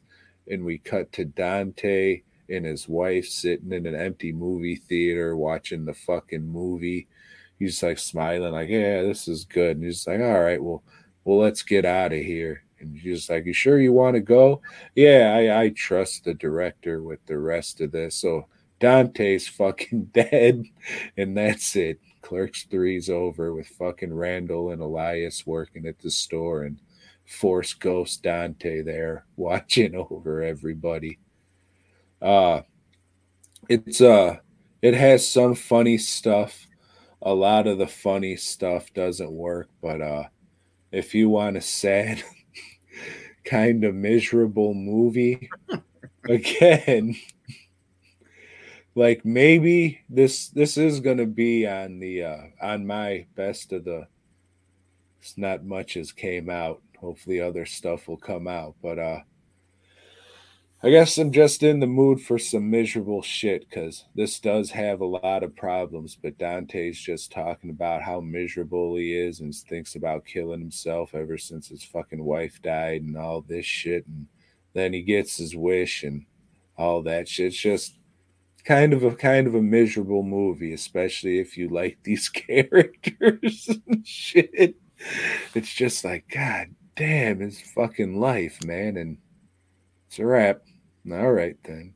And 0.49 0.65
we 0.65 0.79
cut 0.79 1.11
to 1.11 1.25
Dante 1.25 2.23
and 2.49 2.65
his 2.65 2.89
wife 2.89 3.27
sitting 3.27 3.71
in 3.71 3.85
an 3.85 3.93
empty 3.93 4.31
movie 4.31 4.77
theater 4.77 5.37
watching 5.37 5.85
the 5.85 5.93
fucking 5.93 6.47
movie. 6.51 7.07
He's 7.59 7.83
like 7.83 7.99
smiling, 7.99 8.53
like, 8.53 8.69
yeah, 8.69 9.03
this 9.03 9.27
is 9.27 9.45
good. 9.45 9.77
And 9.77 9.85
he's 9.85 10.07
like, 10.07 10.21
all 10.21 10.41
right, 10.41 10.61
well, 10.61 10.81
well, 11.23 11.37
let's 11.37 11.61
get 11.61 11.85
out 11.85 12.13
of 12.13 12.19
here. 12.19 12.63
And 12.81 12.99
she's 12.99 13.29
like, 13.29 13.45
You 13.45 13.53
sure 13.53 13.79
you 13.79 13.93
want 13.93 14.15
to 14.15 14.21
go? 14.21 14.61
Yeah, 14.95 15.33
I, 15.35 15.63
I 15.63 15.69
trust 15.69 16.25
the 16.25 16.33
director 16.33 17.01
with 17.01 17.25
the 17.25 17.37
rest 17.37 17.81
of 17.81 17.91
this. 17.91 18.15
So 18.15 18.47
Dante's 18.79 19.47
fucking 19.47 20.05
dead, 20.13 20.65
and 21.17 21.37
that's 21.37 21.75
it. 21.75 21.99
Clerks 22.21 22.63
three's 22.63 23.09
over 23.09 23.53
with 23.53 23.67
fucking 23.67 24.13
Randall 24.13 24.71
and 24.71 24.81
Elias 24.81 25.45
working 25.45 25.85
at 25.85 25.99
the 25.99 26.11
store 26.11 26.63
and 26.63 26.79
Force 27.25 27.73
Ghost 27.73 28.23
Dante 28.23 28.81
there 28.81 29.25
watching 29.35 29.95
over 29.95 30.41
everybody. 30.43 31.19
Uh 32.21 32.61
it's 33.69 34.01
uh 34.01 34.37
it 34.81 34.93
has 34.93 35.27
some 35.27 35.55
funny 35.55 35.97
stuff. 35.97 36.67
A 37.21 37.33
lot 37.33 37.67
of 37.67 37.77
the 37.77 37.87
funny 37.87 38.35
stuff 38.35 38.93
doesn't 38.93 39.31
work, 39.31 39.69
but 39.81 40.01
uh 40.01 40.23
if 40.91 41.15
you 41.15 41.29
want 41.29 41.57
a 41.57 41.61
sad 41.61 42.23
kind 43.43 43.83
of 43.83 43.95
miserable 43.95 44.73
movie 44.73 45.49
again, 46.29 47.15
like 48.95 49.23
maybe 49.25 50.01
this 50.09 50.49
this 50.49 50.77
is 50.77 50.99
gonna 50.99 51.25
be 51.25 51.67
on 51.67 51.99
the 51.99 52.23
uh 52.23 52.41
on 52.61 52.85
my 52.85 53.25
best 53.35 53.71
of 53.73 53.85
the 53.85 54.07
it's 55.21 55.37
not 55.37 55.63
much 55.63 55.97
as 55.97 56.11
came 56.11 56.49
out. 56.49 56.81
Hopefully 56.99 57.39
other 57.39 57.65
stuff 57.65 58.07
will 58.07 58.17
come 58.17 58.47
out. 58.47 58.75
But 58.81 58.99
uh 58.99 59.19
I 60.83 60.89
guess 60.89 61.19
I'm 61.19 61.31
just 61.31 61.61
in 61.61 61.79
the 61.79 61.85
mood 61.85 62.21
for 62.21 62.39
some 62.39 62.71
miserable 62.71 63.21
shit 63.21 63.69
because 63.69 64.05
this 64.15 64.39
does 64.39 64.71
have 64.71 64.99
a 64.99 65.05
lot 65.05 65.43
of 65.43 65.55
problems. 65.55 66.17
But 66.19 66.39
Dante's 66.39 66.99
just 66.99 67.31
talking 67.31 67.69
about 67.69 68.01
how 68.01 68.19
miserable 68.19 68.95
he 68.95 69.15
is 69.15 69.41
and 69.41 69.53
thinks 69.53 69.93
about 69.93 70.25
killing 70.25 70.59
himself 70.59 71.13
ever 71.13 71.37
since 71.37 71.67
his 71.67 71.83
fucking 71.83 72.23
wife 72.23 72.59
died 72.63 73.03
and 73.03 73.15
all 73.15 73.41
this 73.41 73.65
shit. 73.65 74.07
And 74.07 74.25
then 74.73 74.91
he 74.91 75.03
gets 75.03 75.37
his 75.37 75.55
wish 75.55 76.01
and 76.01 76.25
all 76.79 77.03
that 77.03 77.27
shit. 77.27 77.47
It's 77.47 77.57
just 77.57 77.93
kind 78.65 78.91
of 78.91 79.03
a 79.03 79.11
kind 79.11 79.45
of 79.45 79.53
a 79.53 79.61
miserable 79.61 80.23
movie, 80.23 80.73
especially 80.73 81.37
if 81.37 81.59
you 81.59 81.69
like 81.69 81.99
these 82.03 82.27
characters 82.27 83.69
and 83.85 84.07
shit. 84.07 84.77
It's 85.53 85.73
just 85.73 86.03
like, 86.03 86.27
God 86.27 86.69
damn, 86.95 87.39
it's 87.43 87.61
fucking 87.61 88.19
life, 88.19 88.63
man. 88.65 88.97
And 88.97 89.17
it's 90.07 90.17
a 90.17 90.25
wrap. 90.25 90.63
All 91.09 91.31
right 91.31 91.57
then. 91.63 91.93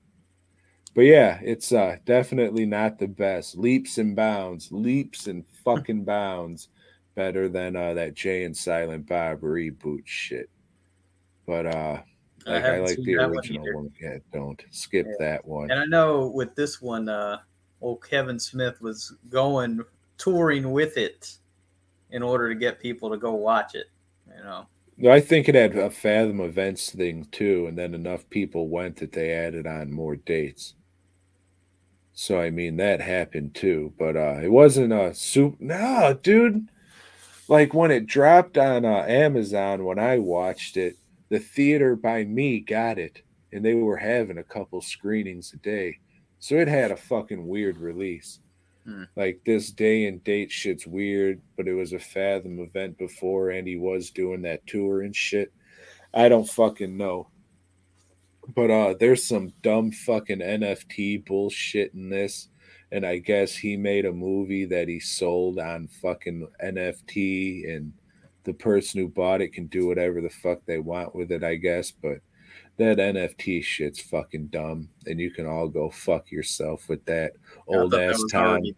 But 0.96 1.02
yeah, 1.02 1.40
it's 1.44 1.72
uh 1.72 1.98
definitely 2.06 2.66
not 2.66 2.98
the 3.00 3.08
best. 3.08 3.58
Leaps 3.58 3.98
and 3.98 4.16
bounds, 4.16 4.72
leaps 4.72 5.28
and 5.28 5.46
fucking 5.64 6.06
bounds 6.06 6.70
better 7.16 7.50
than 7.50 7.76
uh 7.76 7.94
that 7.96 8.14
Jay 8.14 8.46
and 8.46 8.56
Silent 8.56 9.08
Bob 9.08 9.42
reboot 9.42 10.06
shit. 10.06 10.50
But 11.46 11.66
uh 11.66 12.02
I 12.48 12.52
like 12.52 12.64
I, 12.64 12.68
haven't 12.68 12.84
like 12.86 12.98
the 12.98 13.16
that 13.16 13.28
one 13.28 13.38
original 13.38 13.74
one. 13.74 13.94
Yeah, 14.02 14.18
don't 14.32 14.64
skip 14.72 15.06
Yeah. 15.08 15.16
that 15.20 15.46
one. 15.46 15.72
And 15.72 15.80
I 15.80 15.86
know 15.86 16.28
with 16.28 16.56
this 16.56 16.82
one, 16.82 17.10
uh, 17.10 17.40
old 17.82 18.04
Kevin 18.04 18.40
Smith 18.40 18.80
was 18.82 19.16
going 19.30 19.82
touring 20.18 20.72
with 20.72 20.98
it 20.98 21.38
in 22.12 22.22
order 22.22 22.48
to 22.50 22.56
get 22.56 22.80
people 22.80 23.10
to 23.10 23.18
go 23.18 23.34
watch 23.34 23.74
it. 23.76 23.88
You 24.28 24.44
know, 24.44 24.44
No, 24.44 24.68
I 25.10 25.20
think 25.20 25.48
it 25.48 25.56
had 25.56 25.76
a 25.78 25.90
Fathom 25.90 26.40
events 26.42 26.90
thing 26.92 27.26
too, 27.32 27.66
and 27.68 27.78
then 27.78 27.94
enough 27.94 28.30
people 28.30 28.68
went 28.70 28.98
that 28.98 29.12
they 29.14 29.32
added 29.32 29.68
on 29.68 29.92
more 29.92 30.16
dates. 30.18 30.76
So 32.14 32.40
I 32.40 32.50
mean 32.50 32.78
that 32.78 33.02
happened 33.02 33.56
too, 33.56 33.94
but 34.00 34.16
uh 34.16 34.40
it 34.42 34.52
wasn't 34.52 34.94
a 34.94 35.14
soup. 35.14 35.58
No, 35.60 36.18
dude. 36.22 36.70
Like 37.48 37.74
when 37.74 37.92
it 37.92 38.08
dropped 38.08 38.58
on 38.58 38.86
uh, 38.86 39.06
Amazon 39.08 39.86
when 39.86 40.00
I 40.00 40.18
watched 40.20 40.78
it, 40.78 40.98
the 41.30 41.40
theater 41.40 41.96
by 41.96 42.24
me 42.24 42.60
got 42.60 42.98
it, 42.98 43.22
and 43.52 43.64
they 43.66 43.76
were 43.76 43.98
having 43.98 44.38
a 44.38 44.44
couple 44.44 44.82
screenings 44.82 45.54
a 45.54 45.58
day, 45.58 46.00
so 46.40 46.56
it 46.56 46.68
had 46.68 46.92
a 46.92 46.98
fucking 46.98 47.48
weird 47.48 47.78
release. 47.78 48.40
Hmm. 48.86 49.04
Like 49.16 49.42
this 49.46 49.72
day 49.72 50.06
and 50.06 50.24
date 50.24 50.52
shit's 50.52 50.86
weird, 50.86 51.42
but 51.58 51.68
it 51.68 51.74
was 51.74 51.94
a 51.94 52.00
Fathom 52.00 52.60
event 52.60 52.98
before, 52.98 53.50
and 53.50 53.68
he 53.68 53.78
was 53.78 54.12
doing 54.12 54.44
that 54.44 54.66
tour 54.68 55.02
and 55.02 55.16
shit. 55.16 55.52
I 56.14 56.30
don't 56.30 56.48
fucking 56.48 56.96
know. 56.96 57.30
But 58.56 58.70
uh 58.70 58.94
there's 59.00 59.26
some 59.26 59.54
dumb 59.64 59.92
fucking 59.92 60.40
NFT 60.40 61.26
bullshit 61.26 61.94
in 61.94 62.10
this. 62.10 62.50
And 62.92 63.06
I 63.06 63.18
guess 63.18 63.56
he 63.56 63.76
made 63.76 64.06
a 64.06 64.14
movie 64.14 64.66
that 64.66 64.88
he 64.88 65.00
sold 65.00 65.60
on 65.60 65.88
fucking 65.88 66.48
NFT 66.64 67.76
and 67.76 67.92
the 68.44 68.54
person 68.54 69.02
who 69.02 69.10
bought 69.10 69.42
it 69.42 69.54
can 69.54 69.66
do 69.68 69.88
whatever 69.88 70.22
the 70.22 70.30
fuck 70.30 70.60
they 70.66 70.78
want 70.78 71.16
with 71.16 71.32
it, 71.32 71.44
I 71.44 71.56
guess. 71.56 71.92
But 71.92 72.20
that 72.78 72.98
NFT 72.98 73.64
shit's 73.64 74.02
fucking 74.02 74.48
dumb. 74.48 74.90
And 75.06 75.20
you 75.20 75.32
can 75.32 75.46
all 75.46 75.68
go 75.68 75.90
fuck 75.90 76.32
yourself 76.32 76.90
with 76.90 77.04
that 77.06 77.34
old 77.68 77.92
thought 77.92 77.98
that 77.98 78.10
ass 78.12 78.22
was 78.22 78.34
already- 78.34 78.76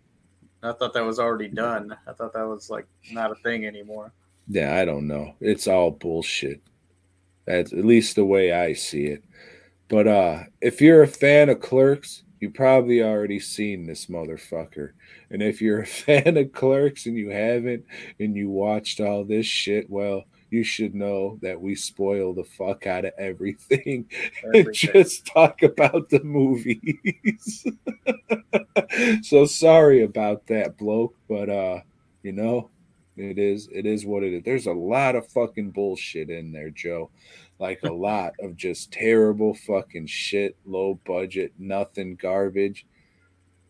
I 0.64 0.72
thought 0.74 0.94
that 0.94 1.06
was 1.06 1.20
already 1.20 1.48
done. 1.48 1.96
I 2.08 2.14
thought 2.14 2.34
that 2.34 2.48
was 2.48 2.70
like 2.70 2.88
not 3.12 3.32
a 3.32 3.36
thing 3.36 3.66
anymore. 3.66 4.12
Yeah, 4.48 4.76
I 4.76 4.86
don't 4.86 5.08
know. 5.08 5.36
It's 5.40 5.68
all 5.68 5.92
bullshit. 5.92 6.62
That's 7.46 7.74
at 7.74 7.86
least 7.86 8.16
the 8.16 8.26
way 8.26 8.52
I 8.52 8.74
see 8.74 9.06
it. 9.06 9.24
But 9.88 10.08
uh 10.08 10.44
if 10.62 10.82
you're 10.82 11.04
a 11.04 11.08
fan 11.08 11.50
of 11.50 11.62
Clerks, 11.62 12.24
you 12.40 12.50
probably 12.50 13.02
already 13.02 13.40
seen 13.40 13.86
this 13.86 14.08
motherfucker. 14.08 14.92
And 15.30 15.42
if 15.42 15.62
you're 15.62 15.82
a 15.82 15.86
fan 16.06 16.38
of 16.38 16.52
Clerks 16.54 17.06
and 17.06 17.16
you 17.16 17.30
haven't 17.30 17.86
and 18.20 18.36
you 18.36 18.50
watched 18.50 19.00
all 19.00 19.24
this 19.24 19.46
shit, 19.46 19.90
well, 19.90 20.24
you 20.50 20.64
should 20.64 20.96
know 20.96 21.38
that 21.42 21.60
we 21.60 21.76
spoil 21.76 22.34
the 22.34 22.44
fuck 22.44 22.88
out 22.88 23.06
of 23.06 23.14
everything 23.18 24.10
and 24.44 24.74
just 24.74 25.26
talk 25.26 25.62
about 25.64 26.10
the 26.10 26.24
movies. 26.24 27.66
so 29.22 29.46
sorry 29.46 30.04
about 30.04 30.48
that, 30.48 30.78
bloke, 30.78 31.16
but 31.28 31.50
uh, 31.50 31.82
you 32.24 32.32
know, 32.32 32.70
it 33.18 33.40
is 33.40 33.68
it 33.72 33.86
is 33.86 34.06
what 34.06 34.24
it 34.24 34.34
is. 34.34 34.44
There's 34.44 34.68
a 34.68 34.74
lot 34.74 35.16
of 35.16 35.28
fucking 35.28 35.72
bullshit 35.72 36.30
in 36.30 36.52
there, 36.52 36.70
Joe. 36.70 37.10
Like 37.60 37.82
a 37.84 37.92
lot 37.92 38.34
of 38.40 38.56
just 38.56 38.92
terrible 38.92 39.56
fucking 39.56 40.06
shit, 40.06 40.56
low 40.66 41.00
budget, 41.06 41.54
nothing 41.58 42.16
garbage. 42.16 42.86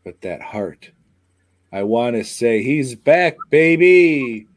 But 0.03 0.21
that 0.21 0.41
heart. 0.41 0.91
I 1.71 1.83
want 1.83 2.15
to 2.15 2.23
say 2.23 2.63
he's 2.63 2.95
back, 2.95 3.37
baby. 3.49 4.47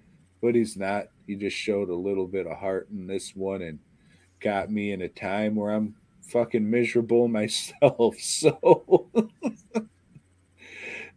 But 0.42 0.54
he's 0.54 0.76
not. 0.76 1.06
He 1.30 1.36
just 1.36 1.56
showed 1.56 1.90
a 1.90 1.94
little 1.94 2.26
bit 2.26 2.48
of 2.48 2.56
heart 2.56 2.88
in 2.90 3.06
this 3.06 3.36
one 3.36 3.62
and 3.62 3.78
got 4.40 4.68
me 4.68 4.90
in 4.90 5.00
a 5.00 5.08
time 5.08 5.54
where 5.54 5.70
I'm 5.70 5.94
fucking 6.22 6.68
miserable 6.68 7.28
myself. 7.38 8.18
So 8.18 9.06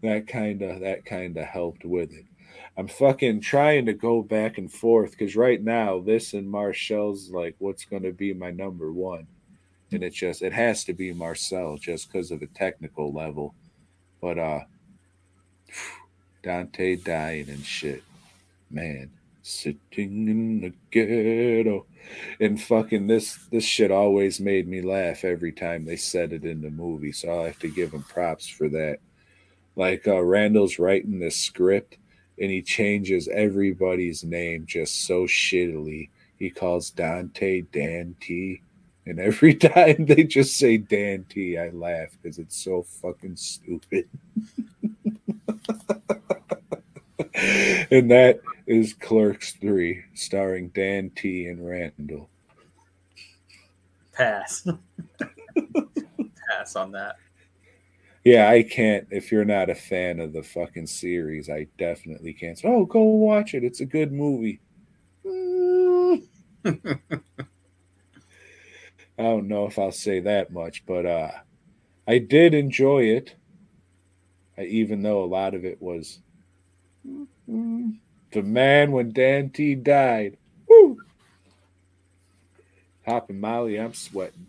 that 0.04 0.28
kind 0.28 0.62
of 0.62 0.82
that 0.82 1.04
kind 1.04 1.36
of 1.36 1.46
helped 1.46 1.84
with 1.84 2.14
it. 2.14 2.26
I'm 2.78 2.88
fucking 2.88 3.42
trying 3.42 3.88
to 3.88 3.94
go 3.94 4.22
back 4.22 4.60
and 4.60 4.72
forth 4.72 5.14
because 5.18 5.36
right 5.36 5.60
now 5.60 6.00
this 6.00 6.34
and 6.34 6.48
Marcel's 6.48 7.32
like 7.32 7.56
what's 7.58 7.86
going 7.86 8.04
to 8.04 8.14
be 8.14 8.36
my 8.36 8.52
number 8.52 8.92
one, 8.92 9.26
and 9.92 10.04
it 10.04 10.14
just 10.14 10.44
it 10.44 10.54
has 10.54 10.84
to 10.84 10.94
be 10.94 11.12
Marcel 11.12 11.78
just 11.78 12.12
because 12.12 12.30
of 12.30 12.44
a 12.44 12.48
technical 12.48 13.12
level, 13.12 13.56
but 14.22 14.38
uh, 14.38 14.60
Dante 16.44 16.98
dying 16.98 17.50
and 17.50 17.66
shit, 17.66 18.04
man, 18.70 19.10
sitting 19.44 20.28
in 20.28 20.62
the 20.62 20.74
ghetto, 20.90 21.86
and 22.40 22.60
fucking 22.60 23.08
this 23.08 23.38
this 23.52 23.64
shit 23.64 23.92
always 23.92 24.40
made 24.40 24.68
me 24.68 24.82
laugh 24.82 25.24
every 25.24 25.52
time 25.52 25.86
they 25.86 25.98
said 25.98 26.34
it 26.34 26.44
in 26.44 26.62
the 26.62 26.72
movie, 26.72 27.12
so 27.12 27.42
I 27.42 27.48
have 27.48 27.60
to 27.60 27.68
give 27.68 27.92
them 27.92 28.04
props 28.04 28.48
for 28.48 28.68
that. 28.70 28.98
Like 29.76 30.08
uh, 30.08 30.22
Randall's 30.22 30.80
writing 30.80 31.20
this 31.20 31.40
script 31.40 31.98
and 32.40 32.50
he 32.50 32.62
changes 32.62 33.28
everybody's 33.28 34.24
name 34.24 34.66
just 34.66 35.06
so 35.06 35.24
shittily. 35.24 36.10
He 36.40 36.50
calls 36.50 36.90
Dante 36.90 37.62
Dan 37.62 38.16
T. 38.20 38.62
And 39.06 39.20
every 39.20 39.54
time 39.60 40.06
they 40.06 40.24
just 40.24 40.58
say 40.58 40.78
Dan 40.78 41.26
T, 41.30 41.58
I 41.58 41.70
laugh 41.70 42.18
because 42.22 42.40
it's 42.40 42.56
so 42.56 42.84
fucking 42.84 43.36
stupid. 43.36 44.08
and 47.92 48.12
that 48.12 48.40
is 48.66 48.94
Clerks 48.94 49.54
3, 49.54 50.04
starring 50.14 50.70
Dan 50.70 51.12
T 51.16 51.48
and 51.48 51.66
Randall. 51.66 52.30
Pass. 54.14 54.68
Pass 56.50 56.76
on 56.76 56.92
that. 56.92 57.16
Yeah, 58.24 58.50
I 58.50 58.64
can't. 58.64 59.08
If 59.12 59.32
you're 59.32 59.44
not 59.44 59.70
a 59.70 59.76
fan 59.76 60.20
of 60.20 60.32
the 60.32 60.44
fucking 60.44 60.88
series, 60.88 61.50
I 61.50 61.68
definitely 61.78 62.34
can't. 62.34 62.60
Oh, 62.64 62.86
go 62.86 63.02
watch 63.02 63.54
it. 63.54 63.66
It's 63.66 63.82
a 63.82 63.86
good 63.86 64.14
movie. 64.14 64.62
I 66.66 66.72
don't 69.18 69.48
know 69.48 69.66
if 69.66 69.78
I'll 69.78 69.92
say 69.92 70.22
that 70.22 70.52
much, 70.54 70.86
but 70.86 71.06
uh, 71.06 71.32
I 72.08 72.18
did 72.20 72.54
enjoy 72.54 73.04
it. 73.04 73.36
I, 74.58 74.64
even 74.64 75.02
though 75.02 75.24
a 75.24 75.26
lot 75.26 75.54
of 75.54 75.66
it 75.66 75.82
was 75.82 76.20
the 78.34 78.44
man 78.44 78.92
when 78.92 79.12
Dan 79.12 79.50
T 79.50 79.76
died. 79.76 80.38
Woo! 80.68 81.00
Hopping 83.06 83.40
Molly, 83.40 83.80
I'm 83.80 83.94
sweating. 83.94 84.48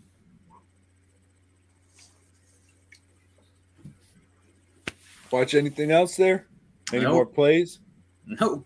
Watch 5.31 5.53
anything 5.53 5.91
else 5.91 6.15
there? 6.15 6.45
Any 6.93 7.03
Nope. 7.03 7.13
more 7.13 7.25
plays? 7.25 7.79
Nope. 8.25 8.65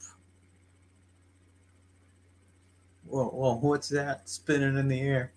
Whoa, 3.05 3.25
whoa, 3.29 3.55
what's 3.55 3.89
that 3.89 4.29
spinning 4.29 4.77
in 4.77 4.87
the 4.87 5.01
air? 5.01 5.31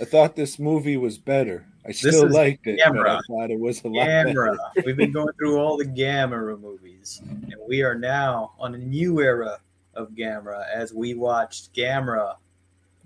I 0.00 0.04
thought 0.04 0.36
this 0.36 0.58
movie 0.58 0.96
was 0.96 1.18
better. 1.18 1.66
I 1.86 1.92
still 1.92 2.28
liked 2.28 2.66
it, 2.66 2.80
but 2.84 3.08
I 3.08 3.20
thought 3.26 3.50
it 3.50 3.58
was 3.58 3.82
a 3.84 3.88
lot. 3.88 4.06
Gamera. 4.06 4.58
We've 4.84 4.96
been 4.96 5.12
going 5.12 5.32
through 5.34 5.58
all 5.58 5.76
the 5.76 5.86
Gamera 5.86 6.60
movies, 6.60 7.22
and 7.24 7.54
we 7.66 7.82
are 7.82 7.94
now 7.94 8.52
on 8.58 8.74
a 8.74 8.78
new 8.78 9.20
era 9.20 9.58
of 9.94 10.10
Gamera 10.10 10.64
as 10.72 10.92
we 10.92 11.14
watched 11.14 11.74
Gamera, 11.74 12.36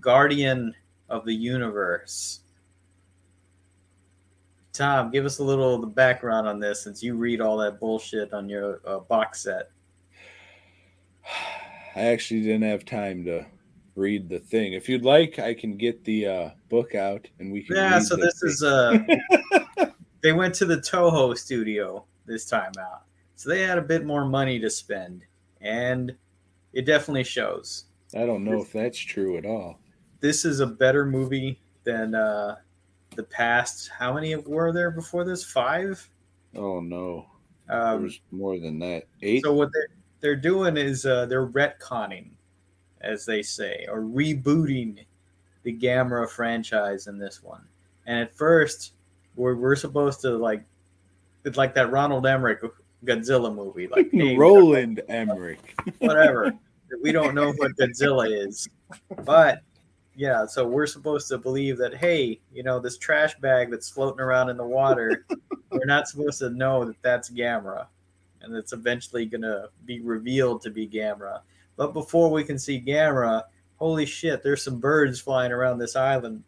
Guardian 0.01 0.75
of 1.09 1.25
the 1.25 1.35
universe. 1.35 2.41
Tom, 4.73 5.13
give 5.13 5.25
us 5.25 5.39
a 5.39 5.45
little 5.45 5.77
of 5.77 5.81
the 5.81 5.87
background 5.87 6.49
on 6.49 6.59
this 6.59 6.83
since 6.83 7.01
you 7.01 7.15
read 7.15 7.41
all 7.41 7.57
that 7.59 7.79
bullshit 7.79 8.33
on 8.33 8.49
your 8.49 8.81
uh, 8.85 8.99
box 8.99 9.43
set. 9.43 9.71
I 11.97 12.07
actually 12.07 12.43
didn't 12.43 12.63
have 12.63 12.85
time 12.85 13.25
to 13.27 13.47
read 13.95 14.29
the 14.29 14.39
thing. 14.39 14.73
If 14.73 14.89
you'd 14.89 15.05
like, 15.05 15.39
I 15.39 15.55
can 15.55 15.77
get 15.77 16.05
the 16.05 16.27
uh, 16.27 16.51
book 16.69 16.95
out 16.95 17.27
and 17.39 17.53
we 17.53 17.63
can. 17.63 17.77
Yeah, 17.77 17.99
so 17.99 18.17
this 18.17 18.41
thing. 18.41 18.51
is 18.51 18.63
uh 18.63 18.99
they 20.23 20.33
went 20.33 20.55
to 20.57 20.65
the 20.65 20.77
Toho 20.77 21.37
studio 21.37 22.05
this 22.27 22.47
time 22.47 22.73
out. 22.79 23.03
So 23.37 23.49
they 23.51 23.63
had 23.63 23.79
a 23.79 23.83
bit 23.83 24.05
more 24.05 24.25
money 24.25 24.59
to 24.61 24.71
spend 24.71 25.23
and 25.61 26.15
it 26.73 26.87
definitely 26.87 27.25
shows. 27.25 27.87
I 28.15 28.27
don't 28.27 28.45
know 28.45 28.61
if 28.61 28.73
that's 28.73 28.99
true 28.99 29.37
at 29.37 29.47
all. 29.47 29.81
This 30.21 30.45
is 30.45 30.61
a 30.61 30.67
better 30.67 31.05
movie 31.05 31.61
than 31.85 32.15
uh 32.15 32.57
the 33.17 33.25
past. 33.25 33.91
How 33.97 34.15
many 34.15 34.35
were 34.37 34.73
there 34.73 34.91
before 34.91 35.25
this? 35.25 35.45
5? 35.45 36.11
Oh 36.57 36.81
no, 36.81 37.27
there 37.69 37.81
Um 37.81 38.03
was 38.05 38.21
more 38.31 38.59
than 38.59 38.79
that. 38.81 39.05
Eight. 39.23 39.43
So 39.45 39.53
what 39.53 39.71
they're 39.73 39.89
they're 40.25 40.35
doing 40.35 40.79
is 40.79 41.05
uh, 41.05 41.27
they're 41.27 41.47
retconning, 41.47 42.31
as 43.05 43.25
they 43.27 43.43
say, 43.43 43.87
or 43.91 44.01
rebooting 44.01 45.05
the 45.63 45.77
Gamera 45.77 46.29
franchise 46.29 47.07
in 47.07 47.19
this 47.19 47.43
one. 47.43 47.63
And 48.07 48.19
at 48.19 48.35
first, 48.35 48.93
we're 49.37 49.55
we're 49.55 49.77
supposed 49.77 50.21
to 50.23 50.37
like, 50.37 50.65
it's 51.45 51.57
like 51.57 51.75
that 51.75 51.91
Ronald 51.91 52.27
Emmerich 52.27 52.61
Godzilla 53.05 53.55
movie, 53.55 53.89
like 53.89 54.11
Roland 54.39 55.03
Emmerich. 55.09 55.75
whatever. 55.99 56.53
we 57.03 57.13
don't 57.13 57.35
know 57.35 57.53
what 57.53 57.73
Godzilla 57.77 58.31
is, 58.31 58.69
but 59.25 59.63
yeah, 60.17 60.47
so 60.47 60.67
we're 60.67 60.87
supposed 60.87 61.29
to 61.29 61.39
believe 61.39 61.79
that 61.79 61.95
hey, 61.97 62.41
you 62.53 62.63
know, 62.63 62.79
this 62.79 62.99
trash 62.99 63.35
bag 63.39 63.71
that's 63.71 63.91
floating 63.91 64.21
around 64.21 64.51
in 64.51 64.57
the 64.57 64.67
water, 64.67 65.27
we're 65.71 65.87
not 65.87 66.09
supposed 66.09 66.39
to 66.41 66.51
know 66.51 66.85
that 66.85 67.01
that's 67.03 67.31
Gamera, 67.31 67.87
and 68.43 68.55
it's 68.55 68.73
eventually 68.73 69.27
gonna 69.27 69.69
be 69.85 70.01
revealed 70.01 70.63
to 70.63 70.71
be 70.71 70.87
Gamera. 70.87 71.41
But 71.77 71.93
before 71.93 72.31
we 72.31 72.45
can 72.45 72.59
see 72.59 72.81
Gamera, 72.81 73.43
holy 73.77 74.07
shit, 74.07 74.43
there's 74.43 74.63
some 74.63 74.81
birds 74.81 75.21
flying 75.21 75.53
around 75.53 75.79
this 75.79 75.97
island. 75.97 76.45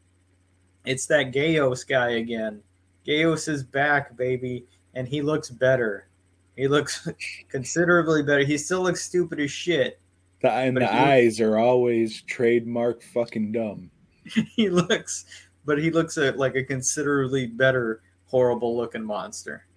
It's 0.85 1.07
that 1.07 1.33
Gyaos 1.33 1.87
guy 1.87 2.11
again. 2.11 2.63
Gyaos 3.07 3.49
is 3.49 3.65
back, 3.65 4.17
baby, 4.17 4.67
and 4.95 5.07
he 5.07 5.23
looks 5.23 5.51
better. 5.51 6.09
He 6.57 6.69
looks 6.69 7.09
considerably 7.49 8.23
better. 8.23 8.45
He 8.45 8.57
still 8.59 8.83
looks 8.83 9.05
stupid 9.05 9.41
as 9.41 9.51
shit. 9.51 10.01
The, 10.43 10.51
and 10.51 10.77
the 10.77 10.83
you- 10.83 10.87
eyes 10.89 11.41
are 11.41 11.59
always 11.59 12.23
trademark 12.23 13.03
fucking 13.03 13.53
dumb. 13.53 13.91
he 14.57 14.69
looks, 14.71 15.25
but 15.65 15.79
he 15.79 15.91
looks 15.91 16.17
a, 16.17 16.33
like 16.33 16.55
a 16.57 16.65
considerably 16.65 17.47
better, 17.47 18.03
horrible 18.27 18.77
looking 18.77 19.05
monster. 19.05 19.67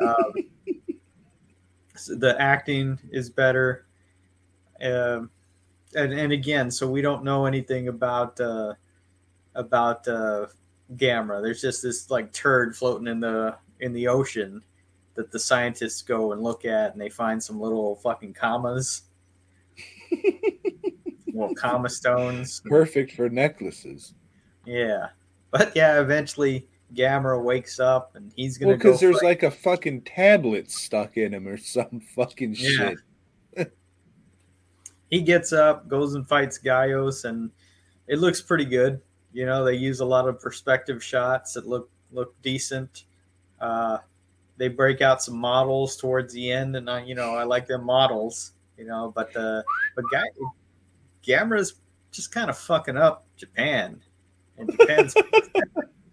Um, 0.00 0.32
so 1.96 2.14
the 2.14 2.40
acting 2.40 2.96
is 3.10 3.28
better, 3.28 3.86
um, 4.82 5.30
and 5.94 6.12
and 6.12 6.32
again, 6.32 6.70
so 6.70 6.88
we 6.90 7.00
don't 7.02 7.24
know 7.24 7.46
anything 7.46 7.88
about 7.88 8.38
uh, 8.40 8.74
about 9.54 10.06
uh, 10.08 10.46
Gamera. 10.96 11.42
There's 11.42 11.60
just 11.62 11.82
this 11.82 12.10
like 12.10 12.32
turd 12.32 12.76
floating 12.76 13.06
in 13.08 13.20
the 13.20 13.56
in 13.80 13.92
the 13.92 14.08
ocean 14.08 14.62
that 15.14 15.30
the 15.32 15.38
scientists 15.38 16.02
go 16.02 16.32
and 16.32 16.42
look 16.42 16.64
at, 16.64 16.92
and 16.92 17.00
they 17.00 17.08
find 17.10 17.42
some 17.42 17.60
little 17.60 17.96
fucking 17.96 18.34
commas. 18.34 19.02
little 21.26 21.54
comma 21.54 21.88
stones. 21.88 22.62
Perfect 22.66 23.12
for 23.12 23.28
necklaces. 23.28 24.14
Yeah, 24.66 25.08
but 25.50 25.72
yeah, 25.74 26.00
eventually 26.00 26.66
Gamera 26.94 27.42
wakes 27.42 27.80
up 27.80 28.14
and 28.16 28.32
he's 28.36 28.58
gonna 28.58 28.70
Well, 28.70 28.76
because 28.78 29.00
go 29.00 29.06
there's 29.06 29.20
fight- 29.20 29.26
like 29.26 29.42
a 29.42 29.50
fucking 29.50 30.02
tablet 30.02 30.70
stuck 30.70 31.16
in 31.16 31.32
him 31.34 31.46
or 31.48 31.56
some 31.56 32.00
fucking 32.14 32.54
Yeah. 32.56 32.68
shit. 32.70 32.98
He 35.10 35.22
gets 35.22 35.52
up, 35.52 35.88
goes 35.88 36.14
and 36.14 36.28
fights 36.28 36.58
Gyaos, 36.58 37.24
and 37.24 37.50
it 38.06 38.18
looks 38.18 38.40
pretty 38.40 38.64
good. 38.64 39.00
You 39.32 39.46
know, 39.46 39.64
they 39.64 39.74
use 39.74 40.00
a 40.00 40.04
lot 40.04 40.28
of 40.28 40.40
perspective 40.40 41.02
shots 41.02 41.54
that 41.54 41.66
look 41.66 41.90
look 42.12 42.40
decent. 42.42 43.04
Uh, 43.60 43.98
they 44.56 44.68
break 44.68 45.00
out 45.00 45.22
some 45.22 45.36
models 45.36 45.96
towards 45.96 46.34
the 46.34 46.50
end, 46.50 46.76
and 46.76 46.90
I, 46.90 47.04
you 47.04 47.14
know, 47.14 47.34
I 47.34 47.44
like 47.44 47.66
their 47.66 47.78
models. 47.78 48.52
You 48.76 48.86
know, 48.86 49.12
but 49.14 49.34
uh, 49.36 49.62
but 49.96 50.04
Guy, 50.12 50.24
Gamera's 51.26 51.74
just 52.10 52.32
kind 52.32 52.50
of 52.50 52.58
fucking 52.58 52.96
up 52.96 53.26
Japan, 53.36 54.00
and 54.56 54.70
Japan's. 54.70 55.14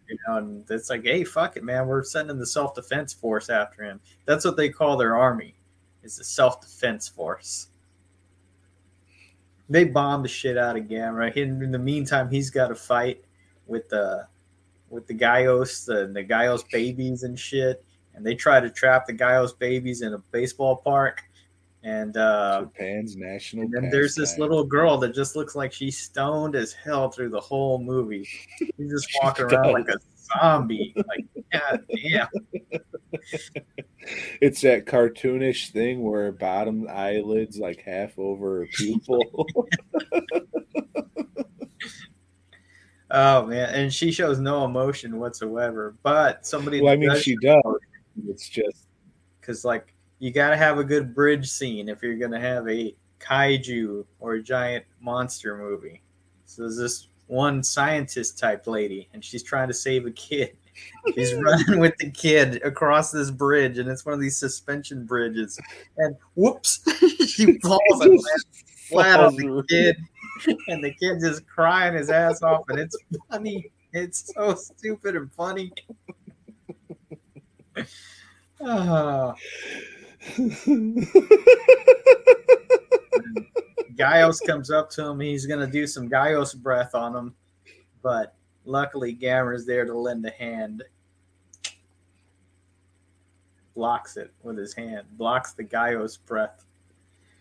You 0.07 0.17
know, 0.27 0.37
and 0.37 0.69
it's 0.69 0.89
like, 0.89 1.03
hey, 1.03 1.23
fuck 1.23 1.57
it, 1.57 1.63
man. 1.63 1.87
We're 1.87 2.03
sending 2.03 2.37
the 2.37 2.45
self 2.45 2.75
defense 2.75 3.13
force 3.13 3.49
after 3.49 3.83
him. 3.83 3.99
That's 4.25 4.45
what 4.45 4.55
they 4.55 4.69
call 4.69 4.97
their 4.97 5.15
army, 5.15 5.55
is 6.03 6.17
the 6.17 6.23
self 6.23 6.61
defense 6.61 7.07
force. 7.07 7.67
They 9.69 9.83
bomb 9.85 10.21
the 10.21 10.29
shit 10.29 10.57
out 10.57 10.77
of 10.77 10.83
Gamera. 10.85 11.35
In, 11.35 11.61
in 11.61 11.71
the 11.71 11.79
meantime, 11.79 12.29
he's 12.29 12.49
got 12.49 12.67
to 12.67 12.75
fight 12.75 13.23
with 13.65 13.89
the 13.89 14.27
with 14.89 15.07
the 15.07 15.15
Gyaos, 15.15 15.85
the, 15.85 16.11
the 16.13 16.23
Gyaos 16.23 16.69
babies 16.69 17.23
and 17.23 17.37
shit. 17.37 17.83
And 18.13 18.25
they 18.25 18.35
try 18.35 18.59
to 18.59 18.69
trap 18.69 19.07
the 19.07 19.13
Gyaos 19.13 19.57
babies 19.57 20.01
in 20.01 20.13
a 20.13 20.19
baseball 20.31 20.77
park. 20.77 21.23
And 21.85 22.17
uh, 22.17 22.61
Japan's 22.61 23.15
national. 23.15 23.65
and 23.65 23.73
then 23.73 23.89
there's 23.91 24.15
this 24.15 24.39
little 24.39 24.63
girl 24.63 24.97
that 24.97 25.13
just 25.13 25.35
looks 25.35 25.55
like 25.55 25.71
she's 25.71 25.99
stoned 25.99 26.55
as 26.55 26.73
hell 26.73 27.11
through 27.11 27.29
the 27.29 27.39
whole 27.39 27.77
movie. 27.77 28.23
She's 28.23 28.89
just 28.89 29.07
She 29.11 29.19
walking 29.21 29.45
around 29.45 29.71
like 29.71 29.87
a 29.89 29.99
zombie. 30.39 30.95
Like, 30.95 31.25
god 31.53 31.85
damn. 31.95 32.27
It's 34.39 34.61
that 34.61 34.85
cartoonish 34.85 35.71
thing 35.71 36.03
where 36.03 36.31
bottom 36.31 36.87
eyelids 36.87 37.57
like 37.57 37.81
half 37.81 38.19
over 38.19 38.59
her 38.59 38.67
pupil. 38.71 39.47
Oh 43.09 43.47
man, 43.47 43.69
and 43.73 43.91
she 43.91 44.11
shows 44.11 44.37
no 44.39 44.63
emotion 44.65 45.17
whatsoever. 45.17 45.95
But 46.03 46.45
somebody, 46.45 46.81
well, 46.81 46.93
I 46.93 46.97
mean, 46.97 47.09
does 47.09 47.23
she 47.23 47.35
does. 47.37 47.61
It's 48.27 48.47
just 48.47 48.85
because 49.41 49.65
like 49.65 49.94
you 50.19 50.31
got 50.31 50.49
to 50.49 50.57
have 50.57 50.77
a 50.77 50.83
good 50.83 51.13
bridge 51.13 51.49
scene 51.49 51.89
if 51.89 52.01
you're 52.01 52.17
gonna 52.17 52.39
have 52.39 52.67
a 52.67 52.95
kaiju 53.19 54.05
or 54.19 54.33
a 54.35 54.43
giant 54.43 54.85
monster 55.01 55.57
movie. 55.57 56.01
So 56.45 56.63
there's 56.63 56.77
this 56.77 57.07
one 57.27 57.63
scientist 57.63 58.37
type 58.37 58.67
lady, 58.67 59.09
and 59.13 59.23
she's 59.23 59.43
trying 59.43 59.67
to 59.67 59.73
save 59.73 60.05
a 60.05 60.11
kid. 60.11 60.55
She's 61.13 61.33
running 61.41 61.79
with 61.79 61.97
the 61.97 62.11
kid 62.11 62.61
across 62.63 63.11
this 63.11 63.31
bridge, 63.31 63.77
and 63.77 63.89
it's 63.89 64.05
one 64.05 64.13
of 64.13 64.19
these 64.21 64.37
suspension 64.37 65.05
bridges. 65.05 65.59
And 65.97 66.15
whoops, 66.35 66.81
she 67.27 67.57
falls 67.63 68.01
and 68.01 68.11
lands 68.11 68.63
flat 68.89 69.19
on 69.19 69.35
the 69.35 69.63
kid, 69.69 69.97
and 70.67 70.83
the 70.83 70.93
kid 70.93 71.19
just 71.21 71.47
crying 71.47 71.95
his 71.95 72.09
ass 72.09 72.41
off, 72.43 72.63
and 72.69 72.79
it's 72.79 72.97
funny. 73.29 73.71
It's 73.93 74.33
so 74.33 74.55
stupid 74.55 75.15
and 75.15 75.31
funny. 75.33 75.71
Ah. 78.61 79.35
Gyaos 83.95 84.39
comes 84.45 84.71
up 84.71 84.89
to 84.91 85.05
him. 85.07 85.19
He's 85.19 85.45
going 85.45 85.59
to 85.59 85.67
do 85.67 85.87
some 85.87 86.09
Gyaos 86.09 86.55
breath 86.55 86.95
on 86.95 87.15
him, 87.15 87.35
but 88.01 88.35
luckily 88.65 89.15
Gamera's 89.15 89.65
there 89.65 89.85
to 89.85 89.97
lend 89.97 90.25
a 90.25 90.31
hand. 90.31 90.83
Blocks 93.75 94.17
it 94.17 94.31
with 94.43 94.57
his 94.57 94.73
hand, 94.73 95.05
blocks 95.17 95.53
the 95.53 95.63
Gyaos 95.63 96.17
breath. 96.25 96.65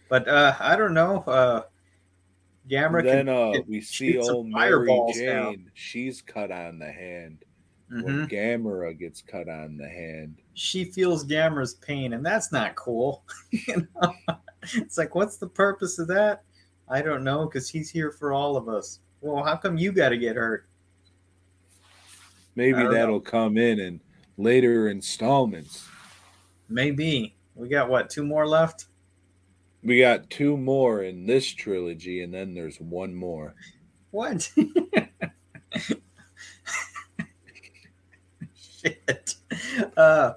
But 0.09 0.27
uh, 0.29 0.55
I 0.59 0.77
don't 0.77 0.95
know. 0.95 1.19
Uh, 1.27 1.63
Gamera 2.69 3.05
then 3.05 3.27
can. 3.27 3.29
uh, 3.29 3.63
we 3.69 3.81
see 3.81 4.19
old 4.19 4.49
Mary 4.49 4.89
Jane. 5.15 5.27
down. 5.27 5.71
She's 5.75 6.23
cut 6.23 6.51
on 6.51 6.79
the 6.79 6.91
hand. 6.91 7.45
Mhm. 7.91 8.03
When 8.05 8.29
Gamera 8.29 8.99
gets 8.99 9.23
cut 9.23 9.49
on 9.49 9.77
the 9.77 9.89
hand. 9.89 10.37
She 10.55 10.85
feels 10.85 11.25
Gamera's 11.25 11.75
pain, 11.75 12.13
and 12.13 12.25
that's 12.25 12.53
not 12.53 12.75
cool. 12.77 13.25
you 13.51 13.87
know? 13.95 14.15
It's 14.75 14.97
like, 14.97 15.15
what's 15.15 15.37
the 15.37 15.49
purpose 15.49 15.99
of 15.99 16.09
that? 16.09 16.43
I 16.89 17.03
don't 17.03 17.25
know, 17.25 17.47
because 17.47 17.69
he's 17.69 17.91
here 17.91 18.11
for 18.11 18.33
all 18.33 18.57
of 18.57 18.69
us. 18.69 19.01
Well, 19.21 19.45
how 19.45 19.57
come 19.57 19.77
you 19.77 19.93
got 19.93 20.11
to 20.11 20.19
get 20.19 20.37
hurt? 20.37 20.67
Maybe 22.57 22.73
don't 22.73 22.85
know. 22.85 22.93
that'll 22.93 23.21
come 23.21 23.59
in 23.59 23.81
in 23.81 24.01
later 24.37 24.89
installments. 24.89 25.89
Maybe. 26.69 27.35
We 27.55 27.69
got 27.69 27.89
what, 27.89 28.11
two 28.11 28.25
more 28.25 28.47
left? 28.47 28.87
We 29.83 30.01
got 30.01 30.31
two 30.31 30.57
more 30.57 31.03
in 31.03 31.27
this 31.27 31.47
trilogy, 31.47 32.23
and 32.23 32.33
then 32.33 32.55
there's 32.55 32.81
one 32.81 33.15
more. 33.15 33.55
What? 34.11 34.51
Shit. 38.55 39.37
Uh, 39.97 40.35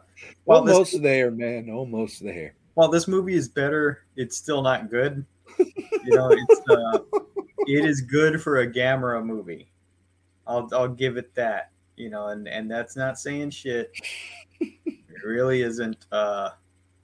well, 0.48 0.64
this, 0.64 0.74
Almost 0.74 1.02
there, 1.02 1.32
man. 1.32 1.70
Almost 1.70 2.24
there. 2.24 2.54
while 2.74 2.90
this 2.90 3.08
movie 3.08 3.36
is 3.36 3.48
better, 3.50 4.04
it's 4.16 4.38
still 4.38 4.62
not 4.62 4.90
good. 4.90 5.26
You 5.60 6.16
know, 6.16 6.30
it's 6.32 6.62
uh, 6.70 7.00
it 7.68 7.86
is 7.86 8.02
good 8.02 8.42
for 8.42 8.60
a 8.62 8.68
Gamera 8.68 9.24
movie. 9.26 9.70
I'll 10.46 10.70
I'll 10.74 10.88
give 10.88 11.18
it 11.18 11.34
that. 11.36 11.72
You 11.96 12.10
know, 12.10 12.28
and 12.28 12.48
and 12.48 12.70
that's 12.70 12.96
not 12.96 13.20
saying 13.20 13.50
shit. 13.52 13.92
it 14.60 15.24
really 15.26 15.62
isn't. 15.64 16.06
Uh, 16.12 16.50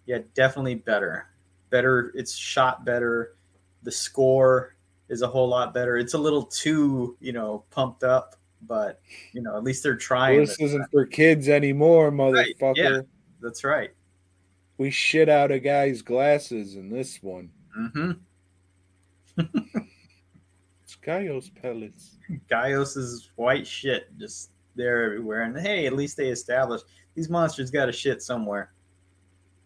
yeah, 0.06 0.20
definitely 0.36 0.76
better. 0.76 1.28
Better. 1.70 2.12
It's 2.16 2.36
shot 2.36 2.86
better. 2.86 3.36
The 3.84 3.92
score 3.92 4.76
is 5.10 5.22
a 5.22 5.28
whole 5.28 5.48
lot 5.50 5.74
better. 5.74 5.98
It's 5.98 6.14
a 6.14 6.18
little 6.18 6.44
too 6.44 7.18
you 7.20 7.34
know 7.34 7.64
pumped 7.72 8.04
up, 8.04 8.36
but 8.68 9.02
you 9.34 9.42
know 9.42 9.58
at 9.58 9.64
least 9.64 9.84
they're 9.84 9.96
trying. 9.96 10.38
Well, 10.38 10.46
this 10.46 10.60
isn't 10.60 10.92
for 10.92 11.06
kids 11.06 11.50
anymore, 11.50 12.10
Right, 12.12 12.58
motherfucker. 12.60 12.76
yeah. 12.78 13.00
That's 13.44 13.64
right. 13.64 13.92
We 14.78 14.90
shit 14.90 15.30
out 15.30 15.52
a 15.52 15.60
guy's 15.60 16.02
glasses 16.02 16.76
in 16.76 16.90
this 16.90 17.22
one. 17.22 17.52
Mm-hmm. 17.78 18.12
It's 20.84 20.96
Gyaos 20.96 21.52
pellets. 21.62 22.18
Gyaos 22.50 22.98
is 22.98 23.30
white 23.36 23.68
shit 23.68 24.18
just 24.18 24.52
there 24.76 25.04
everywhere. 25.04 25.44
And 25.44 25.58
hey, 25.58 25.86
at 25.86 25.94
least 25.94 26.18
they 26.18 26.30
established 26.30 26.86
these 27.16 27.30
monsters 27.30 27.72
got 27.72 27.86
to 27.86 27.92
shit 27.92 28.22
somewhere. 28.22 28.74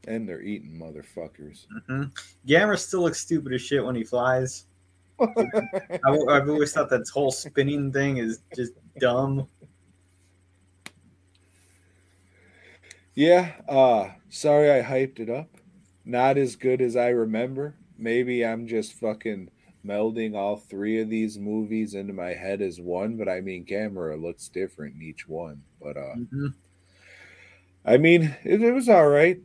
And 0.07 0.27
they're 0.27 0.41
eating 0.41 0.79
motherfuckers. 0.79 1.65
Mm-hmm. 1.89 2.03
Gamera 2.47 2.77
still 2.79 3.01
looks 3.01 3.19
stupid 3.19 3.53
as 3.53 3.61
shit 3.61 3.83
when 3.83 3.95
he 3.95 4.03
flies. 4.03 4.65
I, 5.19 5.25
have 6.03 6.49
always 6.49 6.71
thought 6.71 6.89
that 6.89 7.07
whole 7.11 7.31
spinning 7.31 7.91
thing 7.91 8.17
is 8.17 8.39
just 8.55 8.73
dumb. 8.99 9.47
Yeah, 13.17 13.53
uh 13.67 14.11
sorry 14.29 14.69
I 14.71 14.83
hyped 14.83 15.19
it 15.19 15.27
up. 15.27 15.49
Not 16.05 16.37
as 16.37 16.55
good 16.55 16.81
as 16.81 16.95
I 16.95 17.07
remember. 17.09 17.75
Maybe 17.97 18.45
I'm 18.45 18.67
just 18.67 18.93
fucking 18.93 19.49
melding 19.83 20.35
all 20.35 20.57
three 20.57 21.01
of 21.01 21.09
these 21.09 21.39
movies 21.39 21.95
into 21.95 22.13
my 22.13 22.33
head 22.35 22.61
as 22.61 22.79
one, 22.79 23.17
but 23.17 23.27
I 23.27 23.41
mean 23.41 23.65
Gamera 23.65 24.21
looks 24.21 24.49
different 24.49 24.95
in 24.95 25.01
each 25.01 25.27
one. 25.27 25.63
But 25.81 25.97
uh 25.97 26.15
Mhm. 26.15 26.53
I 27.83 27.97
mean 27.97 28.35
it, 28.43 28.61
it 28.61 28.71
was 28.71 28.87
all 28.87 29.07
right. 29.09 29.41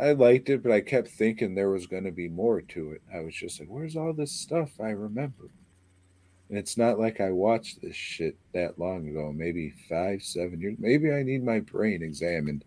I 0.00 0.12
liked 0.12 0.50
it, 0.50 0.64
but 0.64 0.72
I 0.72 0.80
kept 0.80 1.06
thinking 1.08 1.54
there 1.54 1.70
was 1.70 1.86
gonna 1.86 2.10
be 2.10 2.28
more 2.28 2.60
to 2.60 2.90
it. 2.90 3.02
I 3.14 3.20
was 3.20 3.36
just 3.36 3.60
like, 3.60 3.68
where's 3.68 3.96
all 3.96 4.12
this 4.12 4.32
stuff 4.32 4.80
I 4.80 4.90
remember? 4.90 5.50
And 6.52 6.58
it's 6.58 6.76
not 6.76 6.98
like 6.98 7.18
I 7.18 7.30
watched 7.30 7.80
this 7.80 7.96
shit 7.96 8.36
that 8.52 8.78
long 8.78 9.08
ago, 9.08 9.32
maybe 9.34 9.72
five, 9.88 10.22
seven 10.22 10.60
years. 10.60 10.76
Maybe 10.78 11.10
I 11.10 11.22
need 11.22 11.42
my 11.42 11.60
brain 11.60 12.02
examined. 12.02 12.66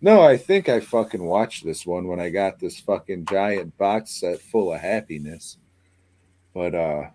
No, 0.00 0.22
I 0.22 0.38
think 0.38 0.70
I 0.70 0.80
fucking 0.80 1.22
watched 1.22 1.62
this 1.62 1.84
one 1.84 2.08
when 2.08 2.18
I 2.18 2.30
got 2.30 2.58
this 2.58 2.80
fucking 2.80 3.26
giant 3.26 3.76
box 3.76 4.12
set 4.12 4.40
full 4.40 4.72
of 4.72 4.80
happiness. 4.80 5.58
But 6.54 6.74
uh 6.74 7.10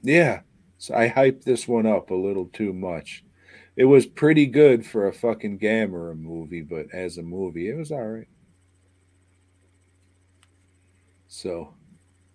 yeah, 0.00 0.40
so 0.78 0.94
I 0.94 1.10
hyped 1.10 1.44
this 1.44 1.68
one 1.68 1.84
up 1.84 2.10
a 2.10 2.14
little 2.14 2.46
too 2.46 2.72
much. 2.72 3.22
It 3.76 3.84
was 3.84 4.06
pretty 4.06 4.46
good 4.46 4.86
for 4.86 5.08
a 5.08 5.12
fucking 5.12 5.58
Gamera 5.58 6.18
movie, 6.18 6.62
but 6.62 6.86
as 6.90 7.18
a 7.18 7.22
movie, 7.22 7.68
it 7.68 7.76
was 7.76 7.92
all 7.92 8.08
right. 8.08 8.28
So 11.28 11.74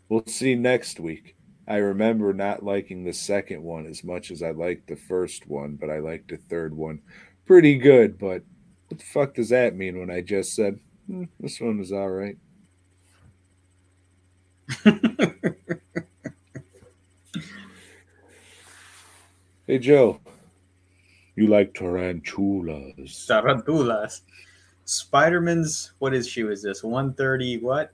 we'll 0.10 0.28
see 0.28 0.54
next 0.54 1.00
week. 1.00 1.36
I 1.68 1.78
remember 1.78 2.34
not 2.34 2.64
liking 2.64 3.04
the 3.04 3.14
second 3.14 3.64
one 3.64 3.86
as 3.88 4.04
much 4.04 4.30
as 4.30 4.44
I 4.44 4.52
liked 4.52 4.88
the 4.88 4.96
first 4.96 5.48
one, 5.48 5.76
but 5.76 5.90
I 5.90 6.00
liked 6.00 6.30
the 6.30 6.38
third 6.38 6.76
one 6.76 7.02
pretty 7.46 7.78
good. 7.78 8.20
But 8.20 8.44
what 8.88 9.00
the 9.00 9.06
fuck 9.06 9.34
does 9.34 9.50
that 9.50 9.76
mean 9.76 10.00
when 10.00 10.12
I 10.12 10.22
just 10.22 10.54
said 10.54 10.80
"Hmm, 11.08 11.24
this 11.40 11.60
one 11.60 11.80
was 11.80 11.92
all 11.92 12.10
right? 12.10 12.38
Hey 19.68 19.80
Joe, 19.80 20.20
you 21.36 21.48
like 21.48 21.74
tarantulas? 21.74 23.26
Tarantulas. 23.28 24.22
Spider-Man's 24.86 25.94
what 25.98 26.14
is 26.14 26.28
she? 26.28 26.44
Was 26.44 26.62
this 26.62 26.84
130 26.84 27.58
what? 27.58 27.92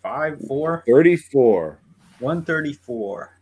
Five, 0.00 0.40
four? 0.46 0.84
34. 0.86 1.80
134. 2.20 3.38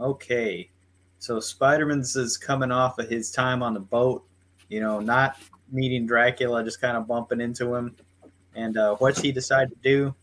Okay. 0.00 0.70
So 1.18 1.40
Spider-Man's 1.40 2.14
is 2.16 2.36
coming 2.36 2.70
off 2.70 2.98
of 2.98 3.08
his 3.08 3.30
time 3.30 3.62
on 3.62 3.74
the 3.74 3.80
boat, 3.80 4.24
you 4.68 4.80
know, 4.80 5.00
not 5.00 5.36
meeting 5.70 6.06
Dracula, 6.06 6.64
just 6.64 6.80
kind 6.80 6.96
of 6.96 7.06
bumping 7.06 7.40
into 7.40 7.74
him. 7.74 7.96
And 8.54 8.76
uh, 8.76 8.96
what's 8.96 9.20
he 9.20 9.32
decide 9.32 9.68
to 9.70 9.76
do? 9.82 10.14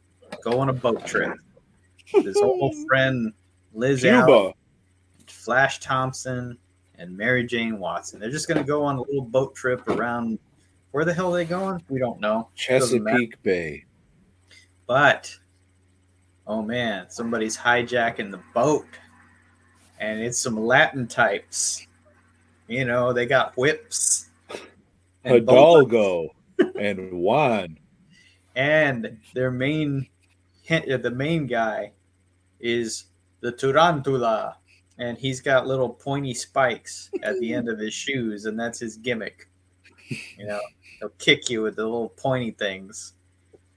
Go 0.43 0.59
on 0.59 0.69
a 0.69 0.73
boat 0.73 1.05
trip. 1.05 1.33
His 2.05 2.37
old 2.37 2.75
friend 2.87 3.33
Liz 3.73 4.05
Allen, 4.05 4.53
Flash 5.27 5.79
Thompson, 5.79 6.57
and 6.97 7.15
Mary 7.15 7.45
Jane 7.45 7.77
Watson. 7.79 8.19
They're 8.19 8.31
just 8.31 8.47
going 8.47 8.57
to 8.57 8.63
go 8.63 8.83
on 8.83 8.95
a 8.95 9.01
little 9.01 9.21
boat 9.21 9.55
trip 9.55 9.87
around. 9.89 10.39
Where 10.91 11.03
the 11.03 11.13
hell 11.13 11.33
are 11.35 11.37
they 11.37 11.45
going? 11.45 11.83
We 11.89 11.99
don't 11.99 12.21
know. 12.21 12.49
Chesapeake 12.55 13.41
Bay. 13.43 13.83
But 14.87 15.37
oh 16.47 16.61
man, 16.61 17.09
somebody's 17.09 17.57
hijacking 17.57 18.31
the 18.31 18.41
boat, 18.53 18.87
and 19.99 20.19
it's 20.19 20.39
some 20.39 20.59
Latin 20.59 21.07
types. 21.07 21.87
You 22.67 22.85
know, 22.85 23.13
they 23.13 23.25
got 23.25 23.55
whips. 23.57 24.29
and 25.23 25.35
Hidalgo 25.35 26.29
and 26.79 27.11
Juan. 27.11 27.77
and 28.55 29.17
their 29.33 29.51
main, 29.51 30.07
uh, 30.69 30.97
the 30.97 31.11
main 31.11 31.47
guy, 31.47 31.91
is 32.59 33.05
the 33.41 33.51
Tarantula, 33.51 34.57
and 34.97 35.17
he's 35.17 35.41
got 35.41 35.67
little 35.67 35.89
pointy 35.89 36.33
spikes 36.33 37.11
at 37.21 37.39
the 37.39 37.53
end 37.53 37.69
of 37.69 37.77
his 37.77 37.93
shoes, 37.93 38.45
and 38.45 38.59
that's 38.59 38.79
his 38.79 38.97
gimmick. 38.97 39.49
You 40.37 40.47
know, 40.47 40.59
he'll 40.99 41.09
kick 41.17 41.49
you 41.49 41.63
with 41.63 41.75
the 41.75 41.83
little 41.83 42.09
pointy 42.09 42.51
things. 42.51 43.13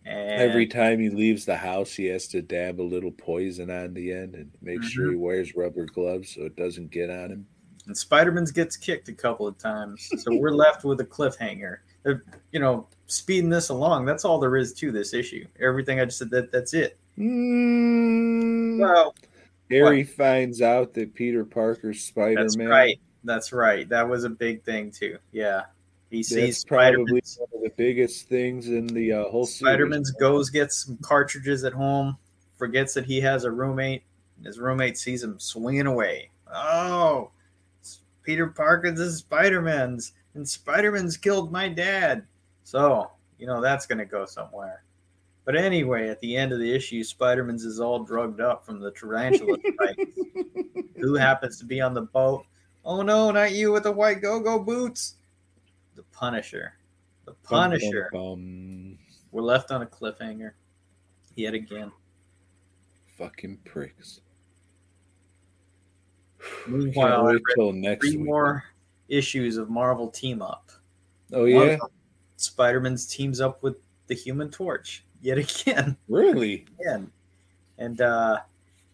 And 0.09 0.40
Every 0.40 0.66
time 0.66 1.00
he 1.00 1.11
leaves 1.11 1.44
the 1.44 1.56
house, 1.56 1.92
he 1.92 2.06
has 2.06 2.26
to 2.28 2.40
dab 2.40 2.80
a 2.80 2.82
little 2.82 3.11
poison 3.11 3.70
on 3.70 3.92
the 3.92 4.11
end 4.12 4.34
and 4.34 4.50
make 4.62 4.82
sure 4.82 5.11
he 5.11 5.16
wears 5.16 5.54
rubber 5.54 5.84
gloves 5.84 6.34
so 6.34 6.42
it 6.42 6.56
doesn't 6.56 6.90
get 6.90 7.11
on 7.11 7.30
him. 7.30 7.46
and 7.86 7.96
Spider-Man's 7.96 8.50
gets 8.50 8.76
kicked 8.76 9.09
a 9.09 9.12
couple 9.12 9.46
of 9.46 9.59
times, 9.59 10.09
so 10.16 10.34
we're 10.36 10.50
left 10.50 10.84
with 10.84 11.00
a 11.00 11.04
cliffhanger. 11.04 11.78
They're, 12.04 12.24
you 12.52 12.61
know, 12.61 12.86
speeding 13.06 13.50
this 13.50 13.68
along. 13.68 14.06
That's 14.06 14.24
all 14.24 14.38
there 14.38 14.56
is 14.56 14.72
to 14.74 14.90
this 14.92 15.12
issue. 15.12 15.46
Everything 15.61 16.00
I 16.00 16.06
just 16.06 16.18
said. 16.18 16.30
That 16.30 16.52
that's 16.52 16.72
it. 16.72 16.98
Mm. 17.18 18.80
Well, 18.80 19.14
Harry 19.70 20.04
finds 20.04 20.62
out 20.62 20.94
that 20.94 21.14
Peter 21.14 21.44
Parker's 21.44 22.00
Spider 22.02 22.40
that's 22.42 22.56
right. 22.56 22.98
That's 23.24 23.52
right. 23.52 23.86
That 23.88 24.09
was 24.09 24.24
a 24.24 24.30
big 24.30 24.62
thing 24.64 24.90
too. 24.90 25.18
Yeah, 25.32 25.62
he 26.11 26.22
sees 26.22 26.64
probably 26.64 26.94
Spider-Man's, 26.96 27.38
one 27.38 27.48
of 27.54 27.62
the 27.62 27.74
biggest 27.76 28.28
things 28.28 28.68
in 28.68 28.86
the 28.86 29.12
uh, 29.12 29.24
whole 29.24 29.44
series. 29.44 29.72
Spider-Man's 29.72 30.11
goes 30.12 30.48
gets 30.48 30.84
some 30.84 30.96
cartridges 31.02 31.64
at 31.64 31.72
home. 31.72 32.16
Forgets 32.56 32.94
that 32.94 33.04
he 33.04 33.20
has 33.20 33.44
a 33.44 33.50
roommate. 33.50 34.02
and 34.36 34.46
His 34.46 34.59
roommate 34.59 34.96
sees 34.96 35.22
him 35.22 35.38
swinging 35.38 35.86
away. 35.86 36.30
Oh, 36.52 37.30
it's 37.80 38.00
Peter 38.22 38.46
Parker. 38.46 38.90
This 38.90 39.00
is 39.00 39.18
Spider-Man's, 39.18 40.12
and 40.34 40.48
Spider-Man's 40.48 41.16
killed 41.18 41.52
my 41.52 41.68
dad. 41.68 42.24
So 42.64 43.11
you 43.38 43.46
know 43.46 43.61
that's 43.61 43.86
gonna 43.86 44.06
go 44.06 44.24
somewhere. 44.24 44.82
But 45.44 45.56
anyway, 45.56 46.09
at 46.09 46.20
the 46.20 46.36
end 46.36 46.52
of 46.52 46.59
the 46.59 46.70
issue, 46.70 47.02
Spider-Man's 47.02 47.64
is 47.64 47.80
all 47.80 48.00
drugged 48.04 48.40
up 48.40 48.66
from 48.66 48.80
the 48.80 48.90
tarantula 48.90 49.56
bites. 49.78 50.18
Who 50.96 51.14
happens 51.14 51.59
to 51.59 51.64
be 51.64 51.80
on 51.80 51.94
the 51.94 52.02
boat? 52.02 52.44
Oh 52.84 53.02
no, 53.02 53.30
not 53.30 53.52
you 53.52 53.72
with 53.72 53.84
the 53.84 53.92
white 53.92 54.20
go-go 54.22 54.59
boots. 54.59 55.16
The 55.99 56.05
Punisher. 56.12 56.74
The 57.24 57.32
Punisher. 57.42 58.09
bum, 58.12 58.20
bum. 58.22 58.99
We're 59.32 59.42
left 59.42 59.72
on 59.72 59.82
a 59.82 59.86
cliffhanger 59.86 60.53
yet 61.34 61.55
again. 61.55 61.90
Fucking 63.16 63.59
pricks. 63.64 64.20
Meanwhile, 66.68 67.24
wait 67.24 67.42
till 67.57 67.72
next 67.72 68.07
three 68.07 68.16
week. 68.16 68.26
more 68.26 68.62
issues 69.09 69.57
of 69.57 69.70
Marvel 69.70 70.09
Team 70.09 70.40
Up. 70.40 70.70
Oh 71.32 71.46
yeah, 71.46 71.78
of 71.82 71.90
Spider-Man's 72.36 73.05
teams 73.05 73.40
up 73.40 73.61
with 73.64 73.74
the 74.07 74.14
Human 74.14 74.53
Torch 74.53 75.03
yet 75.20 75.38
again. 75.66 75.96
really? 76.09 76.64
again. 76.78 77.11
And 77.78 78.01
uh, 78.01 78.38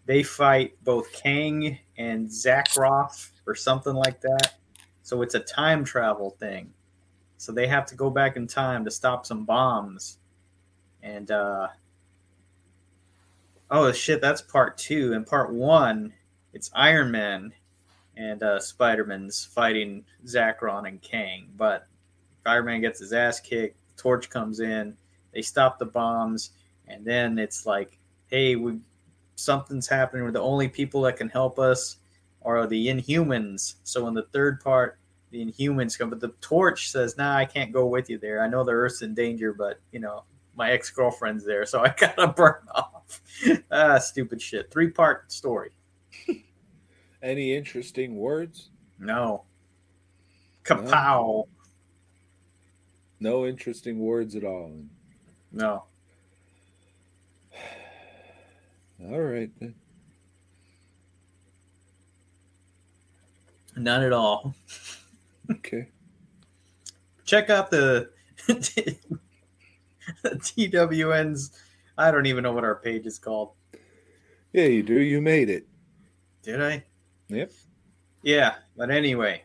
they 0.07 0.23
fight 0.23 0.75
both 0.85 1.13
Kang 1.13 1.79
and 1.99 2.29
Zakroff 2.29 3.29
or 3.47 3.55
something 3.55 3.93
like 3.95 4.23
that. 4.23 4.55
So 5.03 5.21
it's 5.21 5.35
a 5.35 5.41
time 5.41 5.85
travel 5.85 6.31
thing. 6.41 6.73
So 7.45 7.53
they 7.53 7.67
have 7.67 7.85
to 7.87 7.95
go 7.95 8.09
back 8.09 8.37
in 8.37 8.47
time 8.47 8.87
to 8.87 8.91
stop 8.91 9.27
some 9.27 9.45
bombs. 9.45 10.19
And 11.03 11.31
uh, 11.31 11.69
oh 13.71 13.93
shit, 13.93 14.23
that's 14.23 14.41
part 14.41 14.79
two. 14.79 15.13
And 15.13 15.27
part 15.27 15.53
one, 15.53 16.15
it's 16.55 16.71
Iron 16.75 17.11
Man 17.11 17.53
and 18.17 18.43
uh, 18.43 18.61
Spider 18.61 19.05
Man's 19.05 19.45
fighting 19.45 20.07
Zakron 20.25 20.89
and 20.89 21.03
Kang. 21.03 21.49
But 21.57 21.87
Iron 22.47 22.65
Man 22.65 22.81
gets 22.81 23.01
his 23.01 23.13
ass 23.13 23.41
kicked. 23.41 23.77
Torch 23.99 24.31
comes 24.31 24.61
in. 24.61 24.97
They 25.35 25.43
stop 25.43 25.79
the 25.79 25.85
bombs 25.85 26.53
and 26.89 27.05
then 27.05 27.39
it's 27.39 27.67
like, 27.67 27.99
hey, 28.29 28.57
we 28.57 28.79
something's 29.37 29.87
happening. 29.87 30.25
We're 30.25 30.31
the 30.31 30.41
only 30.41 30.69
people 30.69 31.03
that 31.03 31.19
can 31.19 31.29
help 31.29 31.59
us 31.59 31.97
are 32.43 32.67
the 32.67 32.89
Inhumans. 32.89 33.75
So 33.85 34.07
in 34.09 34.15
the 34.15 34.29
third 34.33 34.61
part, 34.61 34.99
the 35.35 35.45
Inhumans 35.45 35.99
come, 35.99 36.11
but 36.11 36.21
the 36.21 36.29
Torch 36.41 36.91
says, 36.91 37.17
"Nah, 37.17 37.37
I 37.37 37.45
can't 37.45 37.73
go 37.73 37.87
with 37.87 38.09
you 38.09 38.19
there. 38.19 38.41
I 38.41 38.47
know 38.47 38.63
the 38.63 38.71
Earth's 38.71 39.03
in 39.03 39.15
danger, 39.15 39.53
but 39.53 39.81
you 39.91 39.99
know 39.99 40.23
my 40.55 40.71
ex 40.71 40.91
girlfriend's 40.91 41.45
there, 41.45 41.67
so 41.67 41.81
I 41.81 41.89
gotta 41.99 42.29
burn 42.29 42.63
off." 42.73 43.21
ah, 43.71 43.99
stupid 43.99 44.41
shit. 44.41 44.71
Three 44.71 44.91
part 44.91 45.33
story. 45.33 45.73
Any 47.23 47.57
interesting 47.57 48.17
words? 48.17 48.71
No. 48.99 49.43
Kapow. 50.63 51.49
No 53.19 53.45
interesting 53.47 53.99
words 53.99 54.37
at 54.37 54.45
all. 54.45 54.73
No. 55.51 55.85
All 59.03 59.21
right 59.21 59.51
then. 59.59 59.75
None 63.77 64.03
at 64.05 64.13
all. 64.13 64.55
Okay. 65.51 65.89
Check 67.25 67.51
out 67.51 67.71
the, 67.71 68.11
the 68.47 68.97
DWN's. 70.25 71.53
I 71.97 72.11
don't 72.11 72.27
even 72.27 72.43
know 72.43 72.53
what 72.53 72.65
our 72.65 72.77
page 72.77 73.07
is 73.07 73.19
called. 73.19 73.53
Yeah, 74.53 74.67
you 74.67 74.83
do. 74.83 75.01
You 75.01 75.21
made 75.21 75.51
it. 75.51 75.67
Did 76.43 76.63
I? 76.63 76.85
Yep. 77.29 77.53
Yeah, 78.23 78.55
but 78.77 78.91
anyway, 78.91 79.43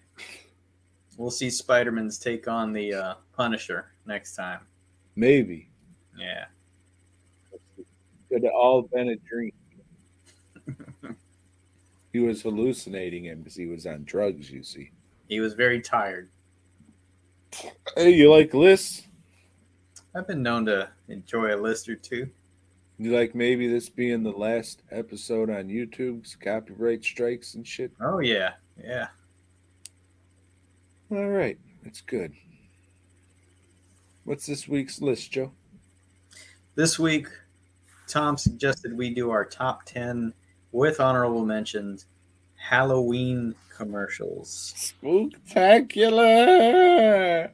we'll 1.17 1.31
see 1.31 1.49
Spider-Man's 1.49 2.17
take 2.17 2.47
on 2.47 2.73
the 2.73 2.93
uh, 2.93 3.13
Punisher 3.35 3.91
next 4.05 4.35
time. 4.35 4.61
Maybe. 5.15 5.69
Yeah. 6.17 6.45
Could 8.29 8.43
have 8.43 8.53
all 8.53 8.83
been 8.83 9.09
a 9.09 9.15
dream. 9.15 9.51
he 12.13 12.19
was 12.19 12.41
hallucinating 12.41 13.25
him 13.25 13.39
because 13.39 13.55
he 13.55 13.65
was 13.65 13.85
on 13.85 14.03
drugs, 14.03 14.51
you 14.51 14.63
see. 14.63 14.91
He 15.29 15.39
was 15.39 15.53
very 15.53 15.79
tired. 15.79 16.27
Hey, 17.95 18.09
you 18.09 18.31
like 18.31 18.53
lists? 18.53 19.03
I've 20.15 20.27
been 20.27 20.41
known 20.41 20.65
to 20.65 20.89
enjoy 21.07 21.53
a 21.53 21.55
list 21.55 21.87
or 21.87 21.95
two. 21.95 22.29
You 22.97 23.15
like 23.15 23.35
maybe 23.35 23.67
this 23.67 23.89
being 23.89 24.23
the 24.23 24.31
last 24.31 24.81
episode 24.91 25.51
on 25.51 25.67
YouTube's 25.67 26.35
copyright 26.35 27.03
strikes 27.03 27.53
and 27.53 27.65
shit? 27.65 27.91
Oh 28.01 28.19
yeah, 28.19 28.53
yeah. 28.83 29.07
All 31.11 31.29
right, 31.29 31.57
that's 31.83 32.01
good. 32.01 32.33
What's 34.25 34.47
this 34.47 34.67
week's 34.67 34.99
list, 34.99 35.31
Joe? 35.31 35.51
This 36.73 36.97
week, 36.97 37.27
Tom 38.07 38.35
suggested 38.35 38.97
we 38.97 39.13
do 39.13 39.29
our 39.29 39.45
top 39.45 39.85
ten 39.85 40.33
with 40.71 40.99
honorable 40.99 41.45
mentions 41.45 42.07
Halloween 42.59 43.55
commercials. 43.75 44.75
Spooktacular. 44.77 47.49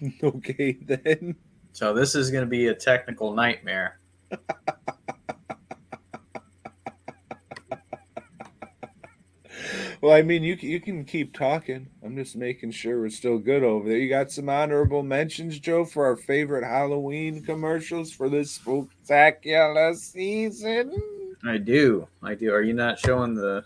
okay 0.22 0.78
then. 0.82 1.34
So 1.72 1.94
this 1.94 2.14
is 2.14 2.30
going 2.30 2.44
to 2.44 2.50
be 2.50 2.68
a 2.68 2.74
technical 2.74 3.34
nightmare. 3.34 3.98
Well, 10.04 10.12
I 10.12 10.20
mean, 10.20 10.42
you 10.42 10.54
you 10.60 10.82
can 10.82 11.06
keep 11.06 11.32
talking. 11.32 11.88
I'm 12.04 12.14
just 12.14 12.36
making 12.36 12.72
sure 12.72 13.00
we're 13.00 13.08
still 13.08 13.38
good 13.38 13.64
over 13.64 13.88
there. 13.88 13.96
You 13.96 14.10
got 14.10 14.30
some 14.30 14.50
honorable 14.50 15.02
mentions, 15.02 15.58
Joe, 15.58 15.86
for 15.86 16.04
our 16.04 16.14
favorite 16.18 16.62
Halloween 16.62 17.42
commercials 17.42 18.12
for 18.12 18.28
this 18.28 18.50
spectacular 18.50 19.94
season. 19.94 20.92
I 21.42 21.56
do, 21.56 22.06
I 22.22 22.34
do. 22.34 22.52
Are 22.52 22.60
you 22.60 22.74
not 22.74 22.98
showing 22.98 23.32
the 23.32 23.64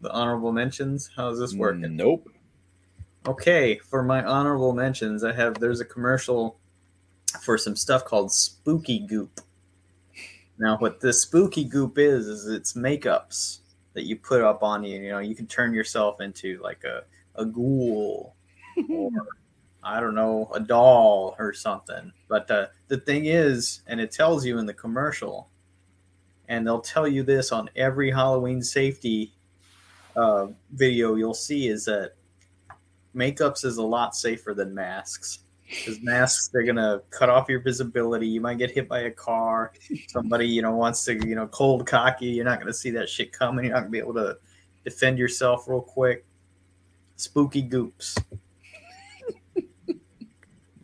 the 0.00 0.12
honorable 0.12 0.52
mentions? 0.52 1.10
How's 1.16 1.40
this 1.40 1.54
working? 1.54 1.96
Nope. 1.96 2.28
Okay, 3.26 3.78
for 3.78 4.04
my 4.04 4.22
honorable 4.22 4.74
mentions, 4.74 5.24
I 5.24 5.32
have 5.32 5.58
there's 5.58 5.80
a 5.80 5.84
commercial 5.84 6.60
for 7.40 7.58
some 7.58 7.74
stuff 7.74 8.04
called 8.04 8.30
Spooky 8.30 9.00
Goop. 9.00 9.40
Now, 10.56 10.78
what 10.78 11.00
this 11.00 11.22
Spooky 11.22 11.64
Goop 11.64 11.98
is 11.98 12.28
is 12.28 12.46
it's 12.46 12.74
makeups 12.74 13.58
that 13.94 14.04
you 14.04 14.16
put 14.16 14.42
up 14.42 14.62
on 14.62 14.84
you. 14.84 15.00
You 15.00 15.10
know, 15.10 15.18
you 15.18 15.34
can 15.34 15.46
turn 15.46 15.74
yourself 15.74 16.20
into 16.20 16.60
like 16.62 16.84
a 16.84 17.04
a 17.34 17.44
ghoul 17.44 18.34
or 18.88 19.10
I 19.84 19.98
don't 20.00 20.14
know 20.14 20.50
a 20.54 20.60
doll 20.60 21.34
or 21.38 21.52
something. 21.52 22.12
But 22.28 22.50
uh, 22.50 22.66
the 22.88 22.98
thing 22.98 23.26
is, 23.26 23.82
and 23.86 24.00
it 24.00 24.12
tells 24.12 24.46
you 24.46 24.58
in 24.58 24.66
the 24.66 24.74
commercial, 24.74 25.50
and 26.48 26.66
they'll 26.66 26.80
tell 26.80 27.08
you 27.08 27.22
this 27.22 27.50
on 27.50 27.68
every 27.74 28.10
Halloween 28.10 28.62
safety 28.62 29.32
uh, 30.14 30.48
video 30.72 31.14
you'll 31.14 31.34
see 31.34 31.68
is 31.68 31.86
that 31.86 32.12
makeups 33.14 33.64
is 33.64 33.78
a 33.78 33.82
lot 33.82 34.14
safer 34.14 34.54
than 34.54 34.74
masks 34.74 35.40
because 35.72 36.00
masks 36.02 36.48
they're 36.48 36.64
gonna 36.64 37.00
cut 37.10 37.28
off 37.28 37.48
your 37.48 37.60
visibility. 37.60 38.26
You 38.26 38.40
might 38.40 38.58
get 38.58 38.70
hit 38.70 38.88
by 38.88 39.00
a 39.00 39.10
car. 39.10 39.72
Somebody 40.08 40.46
you 40.46 40.62
know 40.62 40.72
wants 40.72 41.04
to 41.04 41.14
you 41.26 41.34
know 41.34 41.46
cold 41.48 41.86
cocky 41.86 42.26
you're 42.26 42.44
not 42.44 42.58
gonna 42.58 42.72
see 42.72 42.90
that 42.90 43.08
shit 43.08 43.32
coming. 43.32 43.66
You're 43.66 43.74
not 43.74 43.80
gonna 43.80 43.90
be 43.90 43.98
able 43.98 44.14
to 44.14 44.36
defend 44.84 45.18
yourself 45.18 45.68
real 45.68 45.80
quick. 45.80 46.24
Spooky 47.16 47.62
goops. 47.62 48.16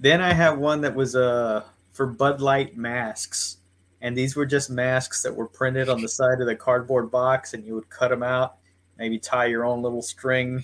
Then 0.00 0.20
i 0.20 0.32
have 0.32 0.58
one 0.58 0.80
that 0.82 0.94
was 0.94 1.16
uh 1.16 1.64
for 1.92 2.06
bud 2.06 2.40
light 2.40 2.76
masks. 2.76 3.56
And 4.00 4.16
these 4.16 4.36
were 4.36 4.46
just 4.46 4.70
masks 4.70 5.22
that 5.24 5.34
were 5.34 5.48
printed 5.48 5.88
on 5.88 6.00
the 6.00 6.08
side 6.08 6.40
of 6.40 6.46
the 6.46 6.54
cardboard 6.54 7.10
box 7.10 7.54
and 7.54 7.64
you 7.64 7.74
would 7.74 7.90
cut 7.90 8.10
them 8.10 8.22
out 8.22 8.58
maybe 8.96 9.18
tie 9.18 9.46
your 9.46 9.64
own 9.64 9.82
little 9.82 10.02
string 10.02 10.62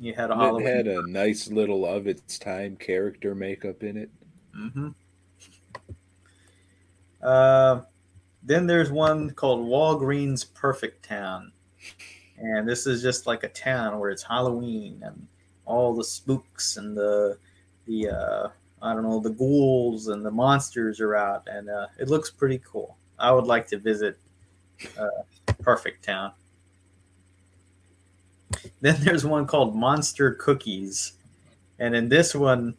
you 0.00 0.14
had 0.14 0.30
a 0.30 0.34
And 0.34 0.60
It 0.60 0.66
had 0.66 0.86
a 0.86 1.06
nice 1.06 1.48
little 1.48 1.84
of 1.86 2.06
its 2.06 2.38
time 2.38 2.76
character 2.76 3.34
makeup 3.34 3.82
in 3.82 3.96
it. 3.96 4.10
hmm 4.54 4.88
Uh, 7.22 7.82
then 8.42 8.66
there's 8.66 8.90
one 8.90 9.30
called 9.30 9.60
Walgreens 9.68 10.52
Perfect 10.54 11.04
Town, 11.04 11.52
and 12.38 12.66
this 12.66 12.86
is 12.86 13.02
just 13.02 13.26
like 13.26 13.44
a 13.44 13.48
town 13.48 13.98
where 13.98 14.10
it's 14.10 14.22
Halloween 14.22 15.02
and 15.04 15.26
all 15.66 15.94
the 15.94 16.04
spooks 16.04 16.78
and 16.78 16.96
the 16.96 17.36
the 17.86 18.08
uh, 18.08 18.48
I 18.80 18.94
don't 18.94 19.02
know 19.02 19.20
the 19.20 19.30
ghouls 19.30 20.08
and 20.08 20.24
the 20.24 20.30
monsters 20.30 21.00
are 21.00 21.14
out, 21.14 21.46
and 21.46 21.68
uh, 21.68 21.88
it 21.98 22.08
looks 22.08 22.30
pretty 22.30 22.58
cool. 22.64 22.96
I 23.18 23.32
would 23.32 23.44
like 23.46 23.66
to 23.68 23.78
visit 23.78 24.18
uh, 24.98 25.52
Perfect 25.60 26.04
Town. 26.04 26.32
Then 28.80 28.96
there's 29.00 29.24
one 29.24 29.46
called 29.46 29.76
Monster 29.76 30.34
Cookies, 30.34 31.12
and 31.78 31.94
in 31.94 32.08
this 32.08 32.34
one, 32.34 32.74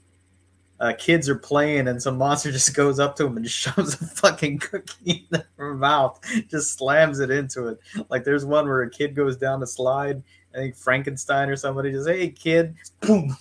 uh, 0.81 0.93
kids 0.97 1.29
are 1.29 1.35
playing, 1.35 1.87
and 1.87 2.01
some 2.01 2.17
monster 2.17 2.51
just 2.51 2.75
goes 2.75 2.99
up 2.99 3.15
to 3.15 3.23
them 3.23 3.37
and 3.37 3.49
shoves 3.49 3.93
a 4.01 4.05
fucking 4.05 4.57
cookie 4.57 5.27
in 5.31 5.43
their 5.57 5.73
mouth, 5.73 6.19
just 6.49 6.77
slams 6.77 7.19
it 7.19 7.29
into 7.29 7.67
it. 7.67 7.79
Like 8.09 8.23
there's 8.23 8.45
one 8.45 8.65
where 8.67 8.81
a 8.81 8.89
kid 8.89 9.15
goes 9.15 9.37
down 9.37 9.61
a 9.63 9.67
slide. 9.67 10.23
I 10.53 10.57
think 10.57 10.75
Frankenstein 10.75 11.49
or 11.49 11.55
somebody 11.55 11.91
just, 11.91 12.09
"Hey 12.09 12.29
kid," 12.29 12.75
boom. 12.99 13.37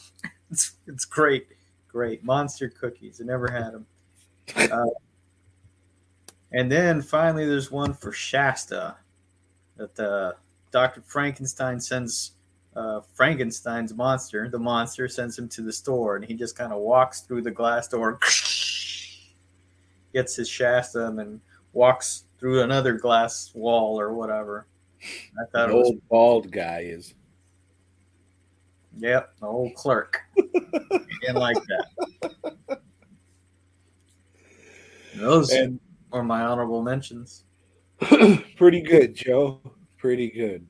It's 0.50 0.72
it's 0.86 1.04
great, 1.04 1.48
great 1.88 2.22
monster 2.22 2.68
cookies. 2.68 3.20
I 3.20 3.24
never 3.24 3.50
had 3.50 3.72
them. 3.72 3.86
Uh, 4.56 4.86
and 6.52 6.70
then 6.70 7.00
finally, 7.00 7.46
there's 7.46 7.70
one 7.70 7.94
for 7.94 8.12
Shasta 8.12 8.96
that 9.76 9.98
uh, 9.98 10.32
Dr. 10.70 11.02
Frankenstein 11.04 11.80
sends 11.80 12.32
uh, 12.76 13.00
Frankenstein's 13.14 13.94
monster. 13.94 14.48
The 14.48 14.58
monster 14.58 15.08
sends 15.08 15.38
him 15.38 15.48
to 15.50 15.62
the 15.62 15.72
store, 15.72 16.16
and 16.16 16.24
he 16.24 16.34
just 16.34 16.56
kind 16.56 16.72
of 16.72 16.80
walks 16.80 17.20
through 17.22 17.42
the 17.42 17.50
glass 17.50 17.88
door, 17.88 18.18
gets 20.12 20.36
his 20.36 20.48
Shasta, 20.48 21.06
and 21.06 21.40
walks 21.72 22.24
through 22.38 22.62
another 22.62 22.94
glass 22.94 23.50
wall 23.54 24.00
or 24.00 24.14
whatever. 24.14 24.66
I 25.02 25.44
The 25.52 25.70
it 25.70 25.74
was, 25.74 25.86
old 25.88 26.08
bald 26.08 26.52
guy 26.52 26.80
is. 26.84 27.14
yep, 28.98 29.34
the 29.40 29.46
old 29.46 29.74
clerk. 29.74 30.20
Didn't 30.36 31.36
like 31.36 31.56
that. 31.56 32.80
Those 35.16 35.50
And 35.52 35.80
are 36.12 36.22
my 36.22 36.42
honorable 36.42 36.82
mentions. 36.82 37.44
pretty 38.56 38.80
good, 38.80 39.14
Joe. 39.14 39.60
Pretty 40.01 40.30
good. 40.30 40.66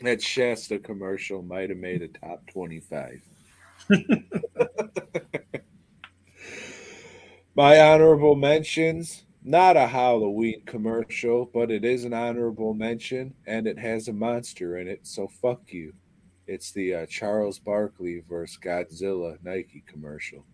That 0.00 0.20
Shasta 0.20 0.80
commercial 0.80 1.42
might 1.42 1.70
have 1.70 1.78
made 1.78 2.02
a 2.02 2.08
top 2.08 2.44
25. 2.50 3.22
My 7.54 7.80
honorable 7.80 8.34
mentions 8.34 9.22
not 9.44 9.76
a 9.76 9.86
Halloween 9.86 10.62
commercial, 10.66 11.48
but 11.54 11.70
it 11.70 11.84
is 11.84 12.04
an 12.04 12.12
honorable 12.12 12.74
mention 12.74 13.32
and 13.46 13.68
it 13.68 13.78
has 13.78 14.08
a 14.08 14.12
monster 14.12 14.76
in 14.78 14.88
it, 14.88 15.06
so 15.06 15.28
fuck 15.28 15.72
you. 15.72 15.92
It's 16.48 16.72
the 16.72 16.94
uh, 16.94 17.06
Charles 17.06 17.60
Barkley 17.60 18.24
versus 18.28 18.58
Godzilla 18.60 19.38
Nike 19.44 19.84
commercial. 19.86 20.44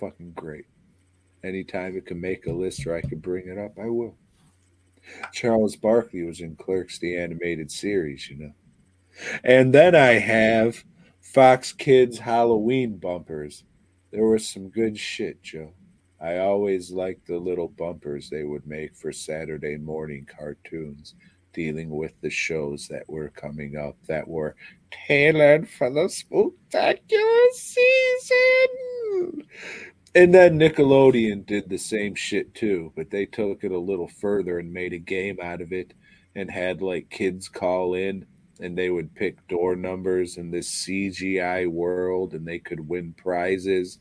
Fucking 0.00 0.32
great. 0.32 0.64
Anytime 1.44 1.98
it 1.98 2.06
can 2.06 2.18
make 2.18 2.46
a 2.46 2.52
list 2.52 2.86
or 2.86 2.96
I 2.96 3.02
can 3.02 3.18
bring 3.18 3.46
it 3.46 3.58
up, 3.58 3.78
I 3.78 3.90
will. 3.90 4.16
Charles 5.32 5.76
Barkley 5.76 6.22
was 6.22 6.40
in 6.40 6.56
Clerks, 6.56 6.98
the 6.98 7.16
animated 7.16 7.70
series, 7.70 8.28
you 8.28 8.36
know. 8.36 8.52
And 9.44 9.72
then 9.72 9.94
I 9.94 10.12
have 10.12 10.84
Fox 11.20 11.72
Kids 11.72 12.18
Halloween 12.18 12.96
bumpers. 12.98 13.64
There 14.10 14.26
was 14.26 14.48
some 14.48 14.68
good 14.68 14.98
shit, 14.98 15.42
Joe. 15.42 15.72
I 16.20 16.38
always 16.38 16.90
liked 16.90 17.26
the 17.26 17.38
little 17.38 17.68
bumpers 17.68 18.30
they 18.30 18.44
would 18.44 18.66
make 18.66 18.94
for 18.96 19.12
Saturday 19.12 19.76
morning 19.76 20.26
cartoons 20.26 21.14
dealing 21.52 21.90
with 21.90 22.12
the 22.20 22.30
shows 22.30 22.88
that 22.88 23.08
were 23.08 23.28
coming 23.30 23.76
up 23.76 23.96
that 24.06 24.26
were 24.26 24.56
tailored 24.90 25.68
for 25.68 25.90
the 25.90 26.08
spectacular 26.08 27.48
season. 27.52 29.44
And 30.16 30.32
then 30.32 30.58
Nickelodeon 30.58 31.44
did 31.44 31.68
the 31.68 31.78
same 31.78 32.14
shit 32.14 32.54
too, 32.54 32.92
but 32.94 33.10
they 33.10 33.26
took 33.26 33.64
it 33.64 33.72
a 33.72 33.78
little 33.78 34.06
further 34.06 34.60
and 34.60 34.72
made 34.72 34.92
a 34.92 34.98
game 34.98 35.38
out 35.42 35.60
of 35.60 35.72
it 35.72 35.92
and 36.36 36.48
had 36.48 36.82
like 36.82 37.10
kids 37.10 37.48
call 37.48 37.94
in 37.94 38.24
and 38.60 38.78
they 38.78 38.90
would 38.90 39.14
pick 39.16 39.46
door 39.48 39.74
numbers 39.74 40.36
in 40.36 40.50
this 40.50 40.70
CGI 40.70 41.68
world 41.68 42.34
and 42.34 42.46
they 42.46 42.60
could 42.60 42.88
win 42.88 43.12
prizes 43.16 43.98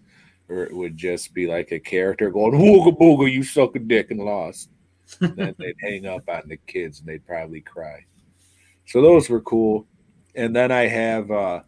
or 0.49 0.63
it 0.63 0.75
would 0.75 0.95
just 0.95 1.33
be 1.33 1.47
like 1.47 1.71
a 1.71 1.79
character 1.79 2.29
going 2.29 2.53
wooga 2.53 2.95
booga 2.95 3.31
you 3.31 3.43
suck 3.43 3.75
a 3.75 3.79
dick 3.79 4.11
and 4.11 4.19
lost. 4.19 4.69
Then 5.19 5.55
they'd 5.57 5.75
hang 5.81 6.05
up 6.05 6.27
on 6.29 6.43
the 6.47 6.57
kids 6.57 6.99
and 6.99 7.07
they'd 7.07 7.25
probably 7.25 7.61
cry. 7.61 8.05
So 8.85 9.01
those 9.01 9.29
were 9.29 9.41
cool. 9.41 9.87
And 10.35 10.55
then 10.55 10.71
i 10.71 10.87
have 10.87 11.29
uh 11.31 11.61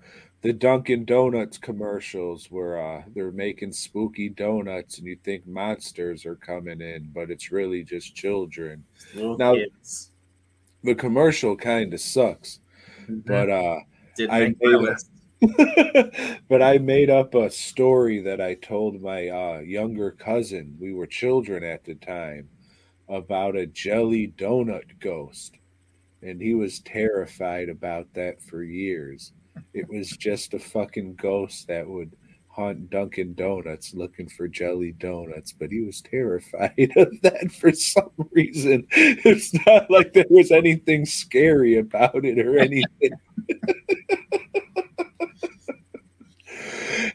the 0.45 0.53
dunkin 0.53 1.05
donuts 1.05 1.57
commercials 1.57 2.51
where 2.51 2.79
uh 2.79 3.01
they're 3.15 3.31
making 3.31 3.71
spooky 3.71 4.29
donuts 4.29 4.99
and 4.99 5.07
you 5.07 5.17
think 5.23 5.45
monsters 5.47 6.23
are 6.23 6.35
coming 6.35 6.81
in 6.81 7.09
but 7.15 7.31
it's 7.31 7.51
really 7.51 7.83
just 7.83 8.13
children 8.13 8.83
Little 9.15 9.37
Now- 9.39 9.55
kids. 9.55 10.11
the 10.83 10.93
commercial 10.93 11.55
kind 11.55 11.91
of 11.95 11.99
sucks 11.99 12.59
but 13.09 13.49
uh 13.49 13.79
I 14.29 14.53
made 14.61 14.95
but 16.47 16.61
I 16.61 16.77
made 16.77 17.09
up 17.09 17.33
a 17.33 17.49
story 17.49 18.19
that 18.21 18.39
I 18.39 18.53
told 18.53 19.01
my 19.01 19.27
uh, 19.27 19.59
younger 19.59 20.11
cousin. 20.11 20.77
We 20.79 20.93
were 20.93 21.05
children 21.05 21.63
at 21.63 21.83
the 21.83 21.95
time 21.95 22.47
about 23.09 23.57
a 23.57 23.67
jelly 23.67 24.33
donut 24.37 24.97
ghost. 24.99 25.57
And 26.21 26.41
he 26.41 26.55
was 26.55 26.79
terrified 26.79 27.67
about 27.67 28.07
that 28.13 28.41
for 28.41 28.63
years. 28.63 29.33
It 29.73 29.87
was 29.89 30.09
just 30.09 30.53
a 30.53 30.59
fucking 30.59 31.15
ghost 31.15 31.67
that 31.67 31.87
would 31.87 32.15
haunt 32.47 32.89
Dunkin' 32.89 33.33
Donuts 33.33 33.93
looking 33.93 34.29
for 34.29 34.47
jelly 34.47 34.93
donuts, 34.93 35.51
but 35.51 35.69
he 35.71 35.81
was 35.81 36.01
terrified 36.01 36.91
of 36.95 37.21
that 37.21 37.51
for 37.51 37.73
some 37.73 38.11
reason. 38.31 38.87
It's 38.91 39.53
not 39.65 39.91
like 39.91 40.13
there 40.13 40.25
was 40.29 40.51
anything 40.51 41.05
scary 41.05 41.77
about 41.77 42.23
it 42.23 42.39
or 42.39 42.57
anything. 42.57 43.11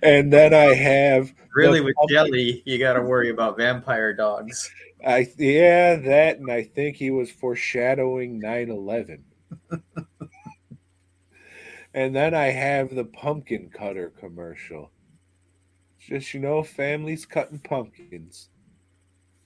and 0.02 0.32
then 0.32 0.52
I 0.52 0.74
have 0.74 1.32
Really, 1.54 1.80
with 1.80 1.96
jelly, 2.08 2.62
you 2.64 2.78
got 2.78 2.92
to 2.92 3.02
worry 3.02 3.30
about 3.30 3.56
vampire 3.56 4.14
dogs. 4.14 4.70
I 5.04 5.28
yeah, 5.36 5.96
that 5.96 6.38
and 6.38 6.50
I 6.50 6.62
think 6.62 6.96
he 6.96 7.10
was 7.10 7.30
foreshadowing 7.30 8.40
9/11. 8.40 9.22
And 11.94 12.14
then 12.14 12.34
I 12.34 12.46
have 12.46 12.94
the 12.94 13.04
pumpkin 13.04 13.70
cutter 13.70 14.10
commercial. 14.18 14.90
Just 15.98 16.32
you 16.34 16.40
know, 16.40 16.62
families 16.62 17.26
cutting 17.26 17.58
pumpkins. 17.58 18.48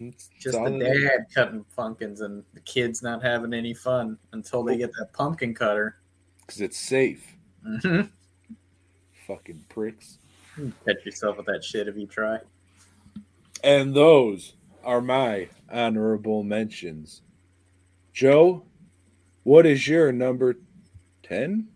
It's- 0.01 0.29
Just 0.39 0.59
the 0.63 0.79
dad 0.79 1.27
cutting 1.35 1.65
pumpkins 1.77 2.21
and 2.21 2.45
the 2.53 2.61
kids 2.61 3.03
not 3.03 3.23
having 3.23 3.55
any 3.55 3.75
fun 3.75 4.19
until 4.33 4.63
they 4.63 4.77
get 4.77 4.91
that 4.99 5.13
pumpkin 5.13 5.55
cutter. 5.55 5.97
Because 6.41 6.61
it's 6.61 6.77
safe. 6.79 7.37
hmm 7.65 8.03
Fucking 9.27 9.65
pricks. 9.69 10.19
Catch 10.87 11.05
yourself 11.07 11.39
with 11.39 11.47
that 11.47 11.65
shit 11.65 11.89
if 11.89 11.97
you 11.97 12.07
try. 12.07 12.39
And 13.63 13.95
those 13.95 14.55
are 14.85 15.01
my 15.01 15.49
honorable 15.73 16.43
mentions. 16.43 17.23
Joe, 18.13 18.65
what 19.45 19.65
is 19.65 19.89
your 19.89 20.13
number 20.13 20.57
10? 21.23 21.69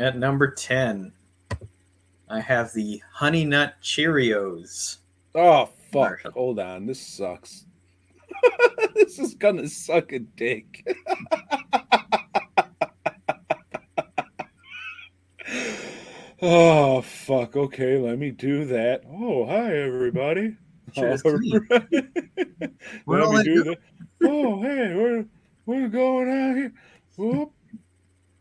At 0.00 0.16
number 0.16 0.48
10, 0.48 1.10
I 2.28 2.38
have 2.38 2.72
the 2.72 3.02
Honey 3.12 3.44
Nut 3.44 3.74
Cheerios. 3.82 4.98
Oh 5.34 5.70
fuck! 5.90 6.20
Commercial. 6.20 6.30
Hold 6.30 6.60
on, 6.60 6.86
this 6.86 7.04
sucks. 7.04 7.64
this 8.94 9.18
is 9.18 9.34
gonna 9.34 9.68
suck 9.68 10.12
a 10.12 10.20
dick. 10.20 10.86
oh 16.42 17.00
fuck! 17.00 17.56
Okay, 17.56 17.98
let 17.98 18.20
me 18.20 18.30
do 18.30 18.66
that. 18.66 19.02
Oh 19.10 19.46
hi 19.46 19.78
everybody. 19.78 20.56
Right. 20.96 21.20
Let 21.24 21.40
me 23.30 23.42
do 23.42 23.64
that. 23.64 23.78
Oh 24.22 24.62
hey, 24.62 24.94
what 24.94 25.26
what's 25.64 25.92
going 25.92 26.28
on 26.28 26.56
here? 26.56 26.72
Whoop. 27.16 27.50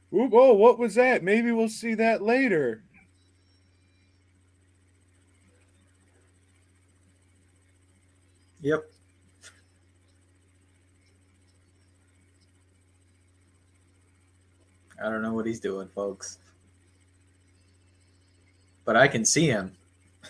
Whoop. 0.09 0.31
Oh, 0.33 0.53
what 0.53 0.79
was 0.79 0.95
that? 0.95 1.23
Maybe 1.23 1.51
we'll 1.51 1.69
see 1.69 1.93
that 1.95 2.21
later. 2.21 2.83
Yep. 8.61 8.89
I 14.99 15.09
don't 15.09 15.21
know 15.21 15.33
what 15.33 15.45
he's 15.45 15.59
doing, 15.59 15.87
folks. 15.93 16.39
But 18.83 18.95
I 18.95 19.07
can 19.07 19.25
see 19.25 19.47
him. 19.47 19.73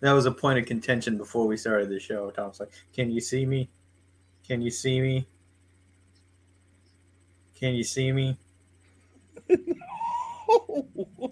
that 0.00 0.12
was 0.12 0.26
a 0.26 0.32
point 0.32 0.58
of 0.58 0.66
contention 0.66 1.16
before 1.16 1.46
we 1.46 1.56
started 1.56 1.88
the 1.88 1.98
show. 1.98 2.30
Tom's 2.30 2.60
like, 2.60 2.72
Can 2.92 3.10
you 3.10 3.20
see 3.20 3.46
me? 3.46 3.70
Can 4.46 4.60
you 4.60 4.70
see 4.70 5.00
me? 5.00 5.26
Can 7.62 7.74
you 7.76 7.84
see 7.84 8.10
me? 8.10 8.36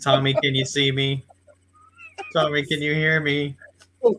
Tommy, 0.00 0.32
can 0.34 0.54
you 0.54 0.64
see 0.64 0.92
me? 0.92 1.24
Tommy, 2.32 2.64
can 2.64 2.80
you 2.80 2.94
hear 2.94 3.20
me? 3.20 3.56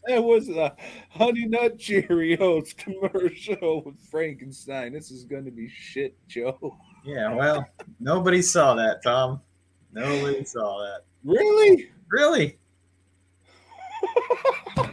That 0.07 0.21
was 0.21 0.49
a 0.49 0.75
Honey 1.09 1.45
Nut 1.45 1.77
Cheerios 1.77 2.75
commercial 2.77 3.83
with 3.83 3.97
Frankenstein. 4.09 4.91
This 4.91 5.09
is 5.09 5.23
going 5.23 5.45
to 5.45 5.51
be 5.51 5.69
shit, 5.69 6.13
Joe. 6.27 6.75
Yeah, 7.05 7.33
well, 7.33 7.65
nobody 8.01 8.41
saw 8.41 8.73
that, 8.73 9.01
Tom. 9.01 9.39
Nobody 9.93 10.43
saw 10.43 10.83
that. 10.83 11.05
Really? 11.23 11.91
Really? 12.09 12.57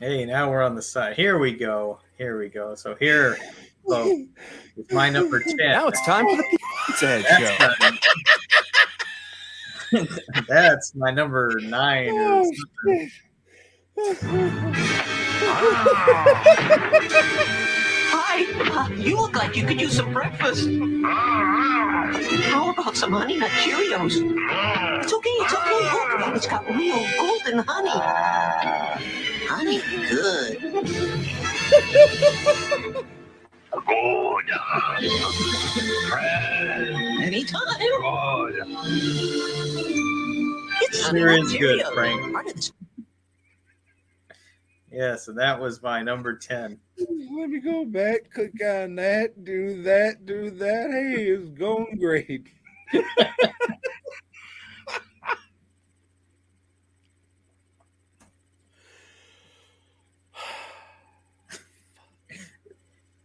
Hey, 0.00 0.24
now 0.24 0.48
we're 0.48 0.62
on 0.62 0.76
the 0.76 0.82
side. 0.82 1.16
Here 1.16 1.38
we 1.40 1.52
go. 1.52 1.98
Here 2.18 2.38
we 2.38 2.48
go. 2.48 2.76
So 2.76 2.94
here, 2.94 3.36
so 3.88 4.26
it's 4.76 4.92
my 4.92 5.10
number 5.10 5.40
ten. 5.44 5.56
Now 5.56 5.88
it's 5.88 6.00
time 6.06 6.24
for 6.24 6.36
the 6.36 6.58
Pizza 6.86 7.20
Head 7.20 7.24
Show. 7.40 7.56
That's, 9.90 10.20
that's 10.48 10.94
my 10.94 11.10
number 11.10 11.58
nine. 11.64 12.10
Oh. 12.12 12.48
Hi, 18.10 18.44
uh, 18.70 18.88
you 18.94 19.16
look 19.16 19.34
like 19.34 19.56
you 19.56 19.66
could 19.66 19.80
use 19.80 19.96
some 19.96 20.12
breakfast. 20.12 20.68
How 22.44 22.70
about 22.70 22.96
some 22.96 23.12
honey 23.12 23.36
nut 23.36 23.50
Cheerios? 23.50 24.12
It's 25.02 25.12
okay, 25.12 25.30
it's 25.30 25.54
okay. 25.54 26.24
Look, 26.24 26.36
it's 26.36 26.46
got 26.46 26.64
real 26.68 27.04
golden 27.18 27.64
honey. 27.66 29.27
Honey, 29.50 29.80
good. 30.10 30.56
Anytime. 37.22 37.62
It's 40.80 41.08
Sure 41.08 41.30
is 41.30 41.56
good, 41.56 41.82
Frank. 41.94 42.32
Part 42.34 42.46
of 42.48 42.54
this 42.56 42.72
Yes, 44.92 45.28
and 45.28 45.38
that 45.38 45.58
was 45.58 45.82
my 45.82 46.02
number 46.02 46.36
ten. 46.36 46.78
Let 46.98 47.48
me 47.48 47.60
go 47.60 47.86
back, 47.86 48.30
click 48.30 48.62
on 48.62 48.96
that, 48.96 49.44
do 49.44 49.82
that, 49.82 50.26
do 50.26 50.50
that. 50.50 50.90
Hey, 50.90 51.24
it's 51.24 51.48
going 51.58 51.96
great. 51.98 52.48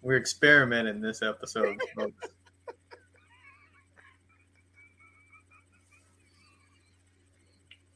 We're 0.04 0.18
experimenting 0.18 1.00
this 1.00 1.22
episode, 1.22 1.78
folks. 1.96 2.28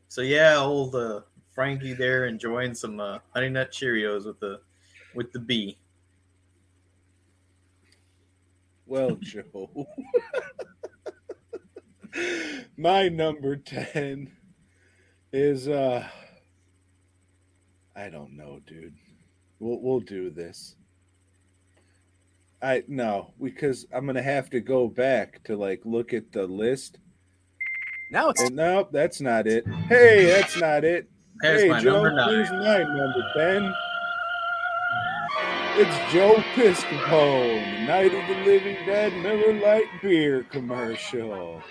so 0.08 0.22
yeah, 0.22 0.56
old 0.56 0.96
uh, 0.96 1.20
Frankie 1.52 1.92
there 1.92 2.26
enjoying 2.26 2.74
some 2.74 3.02
uh, 3.02 3.20
Honey 3.34 3.50
Nut 3.50 3.74
Cheerios 3.74 4.26
with 4.26 4.40
the 4.40 4.62
with 5.16 5.34
the 5.34 5.40
bee. 5.40 5.78
Well, 8.86 9.18
Joe. 9.20 9.86
My 12.78 13.10
number 13.10 13.58
10 13.58 14.32
is 15.34 15.68
uh 15.68 16.08
I 17.98 18.10
don't 18.10 18.38
know, 18.38 18.62
dude. 18.66 18.96
We'll 19.60 19.82
we'll 19.82 20.00
do 20.00 20.30
this. 20.30 20.77
I 22.62 22.84
no, 22.88 23.34
because 23.42 23.86
I'm 23.94 24.06
gonna 24.06 24.22
have 24.24 24.50
to 24.52 24.60
go 24.60 24.88
back 24.88 25.44
to 25.44 25.56
like 25.56 25.82
look 25.86 26.14
at 26.14 26.32
the 26.32 26.48
list. 26.48 26.98
Now 28.12 28.30
it's 28.30 28.42
And 28.42 28.56
nope, 28.56 28.90
that's 28.92 29.22
not 29.22 29.48
it. 29.48 29.68
Hey, 29.88 30.26
that's 30.26 30.58
not 30.60 30.84
it. 30.84 31.10
There's 31.42 31.64
hey, 31.64 31.70
my 31.70 31.80
Joe, 31.82 31.94
number 31.94 32.14
nine. 32.14 32.30
here's 32.30 32.52
my 32.52 32.80
number 32.80 33.32
10. 33.36 33.74
It's 35.80 36.12
Joe 36.14 36.34
Piscopo, 36.56 37.64
the 37.64 37.86
Night 37.86 38.12
of 38.12 38.28
the 38.28 38.44
Living 38.44 38.78
Dead 38.88 39.14
Miller 39.22 39.54
Lite 39.54 40.02
Beer 40.02 40.44
commercial. 40.50 41.62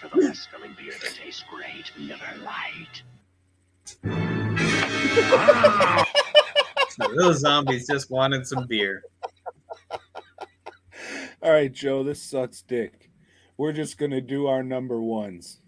You 0.00 0.08
reach 0.08 0.12
for 0.12 0.20
the 0.20 0.26
best 0.28 0.48
smelling 0.50 0.74
beer 0.78 0.92
that 1.02 1.14
tastes 1.14 1.44
great, 1.50 1.90
Miller 1.98 2.18
Lite. 2.44 3.02
So 6.90 7.14
those 7.16 7.38
zombies 7.40 7.86
just 7.86 8.10
wanted 8.10 8.46
some 8.46 8.66
beer. 8.66 9.02
All 11.42 11.50
right, 11.50 11.72
Joe, 11.72 12.02
this 12.04 12.22
sucks 12.22 12.62
dick. 12.62 13.10
We're 13.56 13.72
just 13.72 13.98
going 13.98 14.10
to 14.12 14.20
do 14.20 14.46
our 14.46 14.62
number 14.62 15.00
ones 15.00 15.60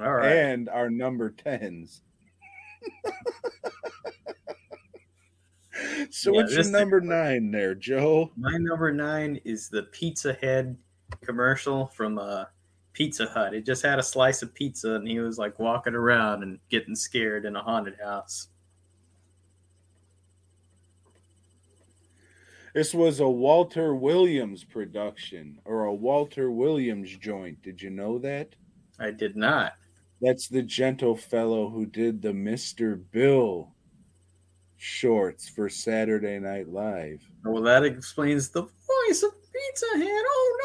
All 0.00 0.12
right. 0.12 0.30
and 0.30 0.68
our 0.68 0.90
number 0.90 1.30
tens. 1.30 2.02
so 6.10 6.30
Yeah, 6.32 6.36
what's 6.36 6.52
your 6.52 6.62
this- 6.62 6.68
number 6.68 7.00
nine 7.00 7.50
there, 7.50 7.74
Joe? 7.74 8.30
My 8.36 8.56
number 8.58 8.92
nine 8.92 9.40
is 9.44 9.68
the 9.68 9.84
Pizza 9.84 10.34
Head 10.34 10.76
commercial 11.22 11.86
from 11.88 12.18
uh, 12.18 12.44
Pizza 12.92 13.26
Hut. 13.26 13.54
It 13.54 13.64
just 13.64 13.84
had 13.84 13.98
a 13.98 14.02
slice 14.02 14.42
of 14.42 14.54
pizza, 14.54 14.94
and 14.94 15.08
he 15.08 15.18
was 15.18 15.38
like 15.38 15.58
walking 15.58 15.94
around 15.94 16.42
and 16.42 16.58
getting 16.70 16.94
scared 16.94 17.44
in 17.44 17.56
a 17.56 17.62
haunted 17.62 17.96
house. 18.02 18.48
This 22.74 22.94
was 22.94 23.20
a 23.20 23.28
Walter 23.28 23.94
Williams 23.94 24.64
production 24.64 25.58
or 25.64 25.84
a 25.84 25.94
Walter 25.94 26.50
Williams 26.50 27.14
joint. 27.18 27.62
Did 27.62 27.82
you 27.82 27.90
know 27.90 28.18
that? 28.20 28.54
I 28.98 29.10
did 29.10 29.36
not. 29.36 29.74
That's 30.22 30.48
the 30.48 30.62
gentle 30.62 31.16
fellow 31.16 31.68
who 31.68 31.84
did 31.84 32.22
the 32.22 32.32
Mr. 32.32 33.02
Bill 33.10 33.74
shorts 34.78 35.48
for 35.48 35.68
Saturday 35.68 36.38
Night 36.38 36.68
Live. 36.68 37.20
Well, 37.44 37.62
that 37.62 37.84
explains 37.84 38.48
the 38.48 38.62
voice 38.62 39.22
of 39.22 39.32
Pizza 39.52 39.86
Head. 39.96 40.06
Oh 40.06 40.58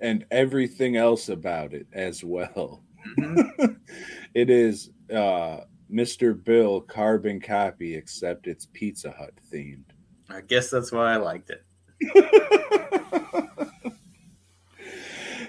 and 0.00 0.24
everything 0.30 0.96
else 0.96 1.28
about 1.28 1.72
it 1.72 1.86
as 1.92 2.22
well. 2.22 2.82
Mhm. 3.18 3.76
it 4.34 4.50
is 4.50 4.90
uh, 5.12 5.60
Mr. 5.90 6.42
Bill 6.42 6.80
carbon 6.80 7.40
copy, 7.40 7.94
except 7.94 8.46
it's 8.46 8.66
Pizza 8.72 9.10
Hut 9.10 9.32
themed. 9.52 9.84
I 10.28 10.40
guess 10.40 10.70
that's 10.70 10.92
why 10.92 11.12
I 11.12 11.16
liked 11.16 11.50
it. 11.50 11.62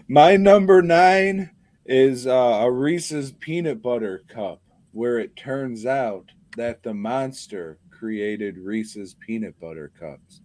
My 0.08 0.38
number 0.38 0.82
nine 0.82 1.50
is 1.86 2.28
uh, 2.28 2.60
a 2.62 2.72
Reese's 2.72 3.32
peanut 3.34 3.82
butter 3.82 4.24
cup, 4.30 4.62
where 4.92 5.20
it 5.20 5.36
turns 5.36 5.86
out 5.86 6.32
that 6.56 6.84
the 6.84 6.94
monster 6.94 7.80
created 7.90 8.58
Reese's 8.58 9.16
peanut 9.16 9.60
butter 9.60 9.92
cups. 10.00 10.42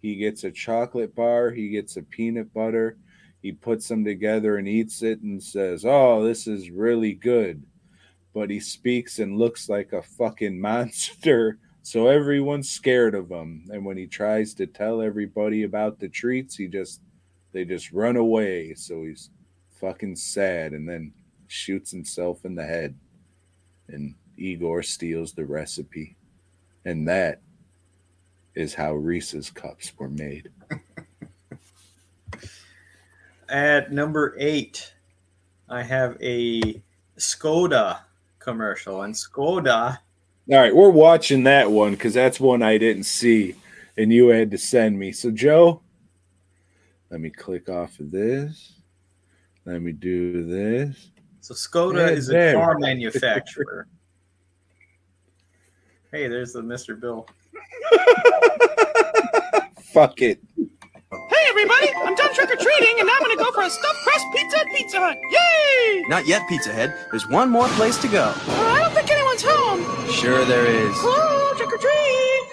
He 0.00 0.16
gets 0.16 0.44
a 0.44 0.50
chocolate 0.50 1.14
bar, 1.14 1.50
he 1.50 1.70
gets 1.70 1.96
a 1.96 2.02
peanut 2.02 2.52
butter, 2.52 2.98
he 3.42 3.52
puts 3.52 3.88
them 3.88 4.04
together 4.04 4.56
and 4.56 4.68
eats 4.68 5.02
it 5.02 5.20
and 5.20 5.42
says, 5.42 5.84
Oh, 5.84 6.24
this 6.24 6.46
is 6.46 6.70
really 6.70 7.14
good. 7.14 7.62
But 8.34 8.50
he 8.50 8.60
speaks 8.60 9.18
and 9.18 9.38
looks 9.38 9.68
like 9.68 9.92
a 9.92 10.02
fucking 10.02 10.60
monster. 10.60 11.58
So 11.82 12.08
everyone's 12.08 12.70
scared 12.70 13.14
of 13.14 13.30
him. 13.30 13.68
And 13.72 13.84
when 13.84 13.96
he 13.96 14.06
tries 14.06 14.52
to 14.54 14.66
tell 14.66 15.00
everybody 15.00 15.62
about 15.62 15.98
the 15.98 16.08
treats, 16.08 16.56
he 16.56 16.68
just 16.68 17.00
they 17.52 17.64
just 17.64 17.92
run 17.92 18.16
away. 18.16 18.74
So 18.74 19.02
he's 19.04 19.30
fucking 19.80 20.16
sad 20.16 20.72
and 20.72 20.88
then 20.88 21.12
shoots 21.48 21.90
himself 21.90 22.44
in 22.44 22.54
the 22.54 22.64
head. 22.64 22.94
And 23.88 24.14
Igor 24.36 24.82
steals 24.82 25.32
the 25.32 25.44
recipe. 25.44 26.16
And 26.84 27.08
that 27.08 27.40
is 28.54 28.74
how 28.74 28.94
Reese's 28.94 29.50
cups 29.50 29.92
were 29.98 30.10
made. 30.10 30.50
At 33.50 33.92
number 33.92 34.34
eight, 34.38 34.92
I 35.68 35.82
have 35.82 36.16
a 36.22 36.82
Skoda 37.18 38.00
commercial, 38.38 39.02
and 39.02 39.14
Skoda. 39.14 39.98
All 40.50 40.58
right, 40.58 40.74
we're 40.74 40.88
watching 40.90 41.44
that 41.44 41.70
one 41.70 41.92
because 41.92 42.14
that's 42.14 42.40
one 42.40 42.62
I 42.62 42.78
didn't 42.78 43.04
see 43.04 43.56
and 43.96 44.12
you 44.12 44.28
had 44.28 44.50
to 44.50 44.58
send 44.58 44.98
me. 44.98 45.12
So, 45.12 45.30
Joe, 45.30 45.82
let 47.10 47.20
me 47.20 47.28
click 47.30 47.68
off 47.68 48.00
of 48.00 48.10
this. 48.10 48.72
Let 49.66 49.82
me 49.82 49.92
do 49.92 50.44
this. 50.44 51.10
So 51.40 51.54
Skoda 51.54 52.08
Yeah, 52.08 52.14
is 52.14 52.30
a 52.30 52.52
car 52.54 52.78
manufacturer. 52.78 53.86
hey, 56.12 56.28
there's 56.28 56.52
the 56.52 56.62
Mr. 56.62 56.98
Bill. 56.98 57.28
Fuck 59.92 60.22
it. 60.22 60.40
Hey 61.12 61.44
everybody, 61.48 61.88
I'm 62.06 62.14
done 62.14 62.32
trick 62.34 62.50
or 62.50 62.54
treating 62.56 63.00
and 63.00 63.06
now 63.08 63.14
I'm 63.16 63.22
gonna 63.22 63.34
go 63.34 63.50
for 63.50 63.64
a 63.64 63.70
stuffed 63.70 63.98
crust 64.04 64.26
pizza 64.32 64.60
at 64.60 64.66
Pizza 64.68 65.00
Hut. 65.00 65.18
Yay! 65.32 66.02
not 66.06 66.24
yet, 66.24 66.48
Pizza 66.48 66.72
Head. 66.72 66.94
There's 67.10 67.28
one 67.28 67.50
more 67.50 67.66
place 67.70 68.00
to 68.02 68.06
go. 68.06 68.32
Uh, 68.32 68.34
I 68.46 68.78
don't 68.78 68.92
think 68.94 69.10
anyone's 69.10 69.42
home. 69.42 70.08
Sure, 70.08 70.44
there 70.44 70.66
is. 70.66 70.92
Hello, 70.98 71.52
trick 71.56 71.72
or 71.72 71.78
treat. 71.78 71.90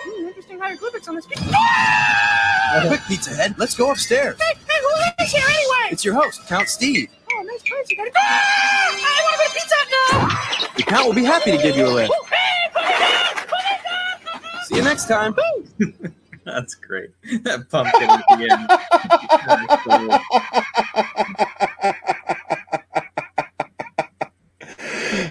Hmm, 0.02 0.28
interesting 0.30 0.58
hieroglyphics 0.58 1.08
on 1.08 1.14
this 1.14 1.28
pizza. 1.28 1.46
Ah! 1.54 2.86
Quick, 2.88 3.02
Pizza 3.08 3.30
Head, 3.36 3.54
let's 3.60 3.76
go 3.76 3.92
upstairs. 3.92 4.40
Hey, 4.42 4.58
hey, 4.68 4.82
who 4.82 5.24
is 5.24 5.32
here 5.32 5.44
anyway? 5.48 5.92
It's 5.92 6.04
your 6.04 6.16
host, 6.16 6.48
Count 6.48 6.68
Steve. 6.68 7.10
Oh, 7.32 7.44
nice 7.44 7.62
place. 7.62 7.92
You 7.92 7.98
gotta 7.98 8.10
go. 8.10 8.20
Ah! 8.20 8.90
I 8.90 9.22
want 9.22 9.54
to 9.54 9.60
Pizza 9.60 9.76
Hut 9.78 10.62
now. 10.62 10.68
The 10.78 10.84
Count 10.84 11.06
will 11.06 11.14
be 11.14 11.24
happy 11.24 11.52
to 11.52 11.58
give 11.62 11.78
you 11.78 11.86
a 11.86 11.94
lift. 11.94 12.12
Hey, 12.28 12.70
put 12.74 12.82
it 12.82 12.98
down, 12.98 13.46
put 13.46 13.60
it 13.70 14.42
down. 14.42 14.66
See 14.66 14.76
you 14.78 14.82
next 14.84 15.08
time. 15.08 15.36
That's 16.48 16.76
great. 16.76 17.10
That 17.44 17.70
pumpkin 17.70 18.10
at 18.10 18.24
the 18.30 18.50
end. 18.50 18.70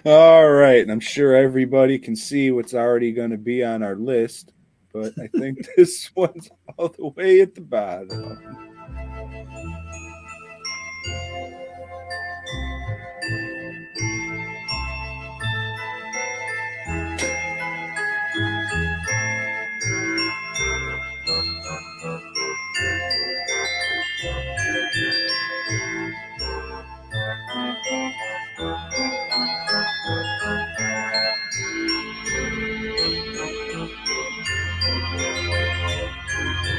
All 0.05 0.51
right. 0.51 0.83
And 0.83 0.93
I'm 0.93 1.01
sure 1.01 1.35
everybody 1.35 1.99
can 1.99 2.15
see 2.15 2.51
what's 2.51 2.75
already 2.75 3.13
going 3.13 3.31
to 3.31 3.39
be 3.39 3.65
on 3.65 3.83
our 3.83 3.97
list, 3.97 4.53
but 4.93 5.15
I 5.19 5.29
think 5.29 5.67
this 5.77 6.11
one's 6.15 6.51
all 6.77 6.89
the 6.89 7.07
way 7.09 7.41
at 7.41 7.55
the 7.55 7.63
bottom. 7.63 8.76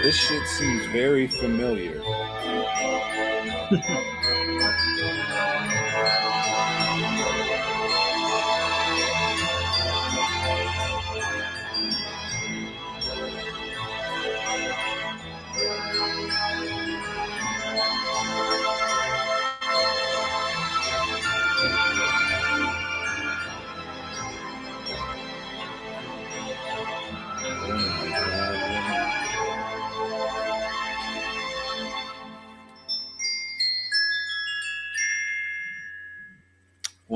This 0.08 0.16
shit 0.16 0.48
seems 0.48 0.86
very 0.86 1.28
familiar. 1.28 2.00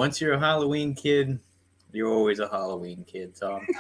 once 0.01 0.19
you're 0.19 0.33
a 0.33 0.39
Halloween 0.39 0.95
kid, 0.95 1.37
you're 1.91 2.09
always 2.09 2.39
a 2.39 2.49
Halloween 2.49 3.05
kid, 3.07 3.35
Tom. 3.39 3.61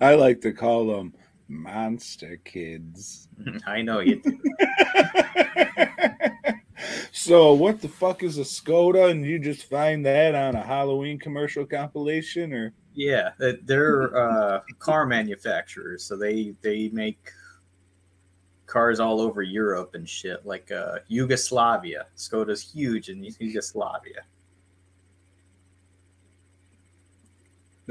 I 0.00 0.14
like 0.18 0.40
to 0.40 0.52
call 0.54 0.86
them 0.86 1.12
monster 1.46 2.38
kids. 2.42 3.28
I 3.66 3.82
know 3.82 4.00
you 4.00 4.22
do. 4.22 4.40
so 7.12 7.52
what 7.52 7.82
the 7.82 7.88
fuck 7.88 8.22
is 8.22 8.38
a 8.38 8.44
Skoda? 8.44 9.10
And 9.10 9.26
you 9.26 9.38
just 9.38 9.68
find 9.68 10.06
that 10.06 10.34
on 10.34 10.54
a 10.54 10.62
Halloween 10.62 11.18
commercial 11.18 11.66
compilation, 11.66 12.54
or 12.54 12.72
Yeah, 12.94 13.32
they- 13.38 13.58
they're 13.64 14.16
uh, 14.16 14.60
car 14.78 15.04
manufacturers, 15.04 16.02
so 16.02 16.16
they 16.16 16.54
they 16.62 16.88
make 16.94 17.30
cars 18.64 19.00
all 19.00 19.20
over 19.20 19.42
Europe 19.42 19.96
and 19.96 20.08
shit, 20.08 20.46
like 20.46 20.72
uh, 20.72 21.00
Yugoslavia. 21.08 22.06
Skoda's 22.16 22.62
huge 22.72 23.10
in 23.10 23.22
Yugoslavia. 23.38 24.22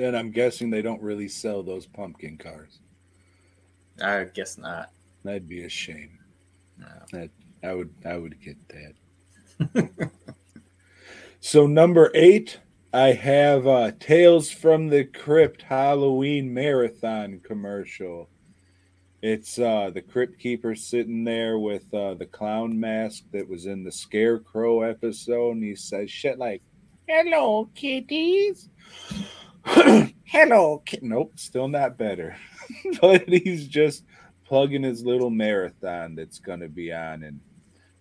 Then 0.02 0.15
I'm 0.15 0.32
guessing 0.32 0.69
they 0.69 0.82
don't 0.82 1.02
really 1.02 1.28
sell 1.28 1.64
those 1.64 1.86
pumpkin 1.86 2.38
cars. 2.38 2.80
I 4.02 4.26
guess 4.26 4.57
not. 4.57 4.90
That'd 5.23 5.48
be 5.48 5.64
a 5.64 5.69
shame. 5.69 6.18
No. 6.78 6.88
That 7.11 7.30
I 7.64 7.73
would 7.73 7.94
I 8.06 8.18
would 8.18 8.38
get 8.41 8.57
that. 8.69 9.90
so 11.40 11.68
number 11.68 12.11
eight, 12.15 12.60
I 12.94 13.14
have 13.14 13.68
uh, 13.68 13.91
Tales 13.99 14.49
from 14.49 14.88
the 14.88 15.06
Crypt 15.06 15.61
Halloween 15.61 16.53
Marathon 16.53 17.40
commercial. 17.44 18.30
It's 19.22 19.60
uh, 19.60 19.91
the 19.94 20.02
Crypt 20.02 20.40
Keeper 20.40 20.73
sitting 20.73 21.23
there 21.23 21.60
with 21.60 21.94
uh, 21.94 22.15
the 22.15 22.26
clown 22.26 22.80
mask 22.80 23.23
that 23.34 23.48
was 23.48 23.68
in 23.68 23.84
the 23.84 23.91
Scarecrow 23.91 24.82
episode, 24.82 25.52
and 25.52 25.64
he 25.64 25.76
says 25.76 26.10
shit 26.10 26.40
like, 26.40 26.64
"Hello, 27.07 27.69
kitties." 27.76 28.68
Hello, 30.25 30.81
kid. 30.85 31.03
Nope, 31.03 31.33
still 31.35 31.67
not 31.67 31.97
better. 31.97 32.35
but 33.01 33.27
he's 33.27 33.67
just 33.67 34.03
plugging 34.45 34.83
his 34.83 35.03
little 35.03 35.29
marathon 35.29 36.15
that's 36.15 36.39
gonna 36.39 36.67
be 36.67 36.91
on, 36.91 37.23
and 37.23 37.39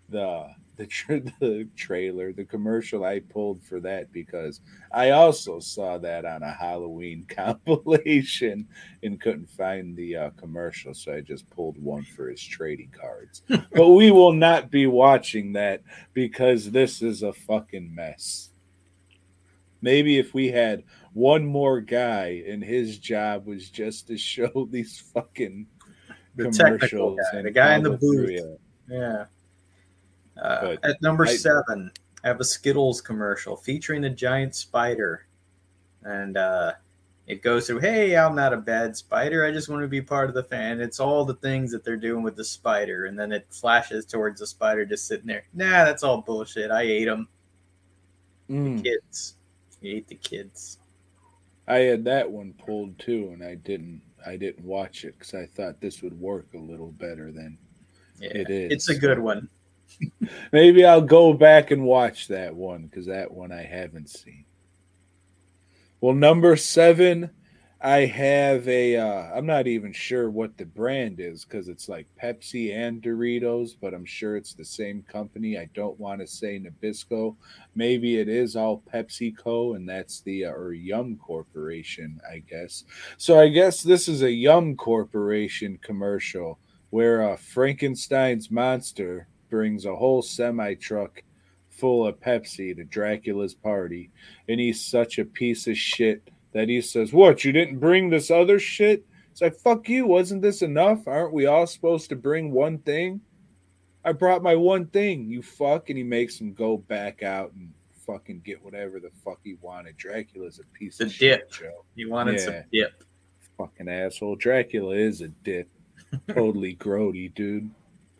the 0.08 0.46
the 0.76 0.86
tra- 0.86 1.20
the 1.40 1.68
trailer, 1.76 2.32
the 2.32 2.44
commercial 2.44 3.04
I 3.04 3.20
pulled 3.20 3.62
for 3.62 3.78
that 3.80 4.10
because 4.12 4.60
I 4.90 5.10
also 5.10 5.60
saw 5.60 5.98
that 5.98 6.24
on 6.24 6.42
a 6.42 6.50
Halloween 6.50 7.26
compilation 7.28 8.66
and 9.02 9.20
couldn't 9.20 9.50
find 9.50 9.94
the 9.94 10.16
uh, 10.16 10.30
commercial, 10.30 10.94
so 10.94 11.12
I 11.12 11.20
just 11.20 11.48
pulled 11.50 11.76
one 11.76 12.04
for 12.04 12.30
his 12.30 12.42
trading 12.42 12.92
cards. 12.98 13.42
but 13.48 13.90
we 13.90 14.10
will 14.10 14.32
not 14.32 14.70
be 14.70 14.86
watching 14.86 15.52
that 15.52 15.82
because 16.14 16.70
this 16.70 17.02
is 17.02 17.22
a 17.22 17.34
fucking 17.34 17.94
mess. 17.94 18.50
Maybe 19.82 20.18
if 20.18 20.34
we 20.34 20.48
had 20.48 20.84
one 21.12 21.44
more 21.44 21.80
guy 21.80 22.44
and 22.46 22.62
his 22.62 22.98
job 22.98 23.46
was 23.46 23.68
just 23.70 24.06
to 24.08 24.16
show 24.16 24.68
these 24.70 24.98
fucking 25.12 25.66
The 26.36 26.50
commercials 26.50 27.18
guy, 27.32 27.38
and 27.38 27.46
the 27.46 27.50
guy 27.50 27.74
in 27.76 27.82
the 27.82 27.96
booth. 27.96 28.40
Yeah. 28.88 29.24
Uh, 30.40 30.76
at 30.82 31.00
number 31.02 31.26
I- 31.26 31.36
seven, 31.36 31.90
I 32.24 32.28
have 32.28 32.40
a 32.40 32.44
Skittles 32.44 33.00
commercial 33.00 33.56
featuring 33.56 34.04
a 34.04 34.10
giant 34.10 34.54
spider, 34.54 35.26
and 36.02 36.36
uh, 36.36 36.72
it 37.26 37.42
goes 37.42 37.66
through. 37.66 37.80
Hey, 37.80 38.16
I'm 38.16 38.34
not 38.34 38.52
a 38.52 38.56
bad 38.58 38.96
spider. 38.96 39.44
I 39.44 39.52
just 39.52 39.68
want 39.68 39.82
to 39.82 39.88
be 39.88 40.02
part 40.02 40.28
of 40.28 40.34
the 40.34 40.42
fan. 40.42 40.80
It's 40.80 41.00
all 41.00 41.24
the 41.24 41.34
things 41.34 41.72
that 41.72 41.84
they're 41.84 41.96
doing 41.96 42.22
with 42.22 42.36
the 42.36 42.44
spider, 42.44 43.06
and 43.06 43.18
then 43.18 43.32
it 43.32 43.46
flashes 43.50 44.04
towards 44.04 44.40
the 44.40 44.46
spider 44.46 44.84
just 44.84 45.06
sitting 45.06 45.26
there. 45.26 45.44
Nah, 45.54 45.84
that's 45.84 46.02
all 46.02 46.20
bullshit. 46.22 46.70
I 46.70 46.82
ate 46.82 47.06
them. 47.06 47.28
Mm. 48.50 48.82
Kids, 48.84 49.36
you 49.80 49.96
ate 49.96 50.08
the 50.08 50.16
kids. 50.16 50.78
I 51.68 51.78
had 51.80 52.04
that 52.04 52.30
one 52.30 52.52
pulled 52.54 52.98
too, 52.98 53.30
and 53.32 53.42
I 53.44 53.54
didn't. 53.54 54.02
I 54.26 54.36
didn't 54.36 54.64
watch 54.64 55.04
it 55.04 55.18
because 55.18 55.34
I 55.34 55.46
thought 55.46 55.80
this 55.80 56.02
would 56.02 56.18
work 56.20 56.46
a 56.54 56.58
little 56.58 56.92
better 56.92 57.32
than 57.32 57.56
Yeah, 58.18 58.30
it 58.34 58.50
is. 58.50 58.72
it's 58.72 58.88
a 58.90 58.94
good 58.98 59.18
one. 59.18 59.48
Maybe 60.52 60.84
I'll 60.84 61.00
go 61.00 61.32
back 61.32 61.70
and 61.70 61.84
watch 61.84 62.28
that 62.28 62.54
one 62.54 62.82
because 62.82 63.06
that 63.06 63.30
one 63.32 63.50
I 63.50 63.62
haven't 63.62 64.10
seen. 64.10 64.44
Well, 66.02 66.14
number 66.14 66.54
seven, 66.56 67.30
I 67.82 68.01
have 68.01 68.69
a. 68.69 68.97
Uh, 68.97 69.31
I'm 69.35 69.47
not 69.47 69.66
even 69.66 69.94
sure 69.94 70.28
what 70.28 70.59
the 70.59 70.66
brand 70.66 71.19
is 71.19 71.47
because 71.47 71.66
it's 71.69 71.89
like 71.89 72.07
Pepsi 72.23 72.77
and 72.77 73.01
Doritos, 73.01 73.70
but 73.81 73.94
I'm 73.94 74.05
sure 74.05 74.36
it's 74.36 74.52
the 74.52 74.66
same 74.66 75.02
company. 75.02 75.57
I 75.57 75.70
don't 75.73 75.98
want 75.98 76.20
to 76.20 76.27
say 76.27 76.61
Nabisco. 76.61 77.36
Maybe 77.74 78.19
it 78.19 78.28
is 78.28 78.55
all 78.55 78.82
PepsiCo, 78.93 79.77
and 79.77 79.89
that's 79.89 80.20
the 80.20 80.44
uh, 80.44 80.51
or 80.51 80.74
Yum 80.74 81.16
Corporation, 81.16 82.20
I 82.31 82.40
guess. 82.40 82.85
So 83.16 83.40
I 83.40 83.48
guess 83.48 83.82
this 83.82 84.09
is 84.09 84.20
a 84.23 84.31
Yum 84.31 84.77
Corporation 84.77 85.78
commercial 85.81 86.59
where 86.90 87.31
uh, 87.31 87.36
Frankenstein's 87.36 88.51
monster 88.51 89.27
brings 89.48 89.86
a 89.86 89.97
whole 89.97 90.20
semi 90.20 90.74
truck 90.74 91.23
full 91.70 92.07
of 92.07 92.20
Pepsi 92.20 92.77
to 92.77 92.85
Dracula's 92.85 93.55
party, 93.55 94.11
and 94.51 94.61
he's 94.61 94.85
such 94.85 95.19
a 95.19 95.24
piece 95.24 95.66
of 95.66 95.78
shit 95.78 96.28
that 96.52 96.68
he 96.68 96.81
says, 96.81 97.12
"What? 97.12 97.44
You 97.44 97.52
didn't 97.52 97.78
bring 97.78 98.10
this 98.10 98.31
other 98.31 98.59
shit?" 98.59 99.05
It's 99.31 99.40
like, 99.40 99.55
"Fuck 99.56 99.89
you! 99.89 100.06
Wasn't 100.06 100.43
this 100.43 100.62
enough? 100.62 101.06
Aren't 101.06 101.32
we 101.32 101.47
all 101.47 101.66
supposed 101.66 102.09
to 102.10 102.16
bring 102.16 102.51
one 102.52 102.78
thing?" 102.78 103.20
I 104.05 104.12
brought 104.12 104.43
my 104.43 104.56
one 104.56 104.86
thing, 104.86 105.28
you 105.28 105.43
fuck, 105.43 105.90
and 105.90 105.98
he 105.98 106.02
makes 106.02 106.40
him 106.40 106.55
go 106.55 106.78
back 106.78 107.22
out 107.22 107.52
and 107.52 107.70
fucking 108.06 108.40
get 108.47 108.64
whatever 108.64 108.98
the 108.98 109.10
fuck 109.22 109.39
he 109.44 109.55
wanted. 109.60 109.97
Dracula's 109.98 110.59
a 110.59 110.64
piece 110.77 110.97
The 110.97 111.05
of 111.05 111.12
shit. 111.12 111.51
Joe. 111.51 111.85
You 111.97 112.09
wanted 112.10 112.36
Yeah. 112.36 112.44
some 112.44 112.55
dip. 112.72 113.05
Fucking 113.59 113.89
asshole. 113.90 114.36
Dracula 114.36 114.94
is 114.97 115.20
a 115.20 115.28
dip. 115.28 115.68
totally 116.28 116.77
grody, 116.77 117.32
dude. 117.35 117.70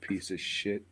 Piece 0.03 0.31
of 0.31 0.39
shit. 0.39 0.83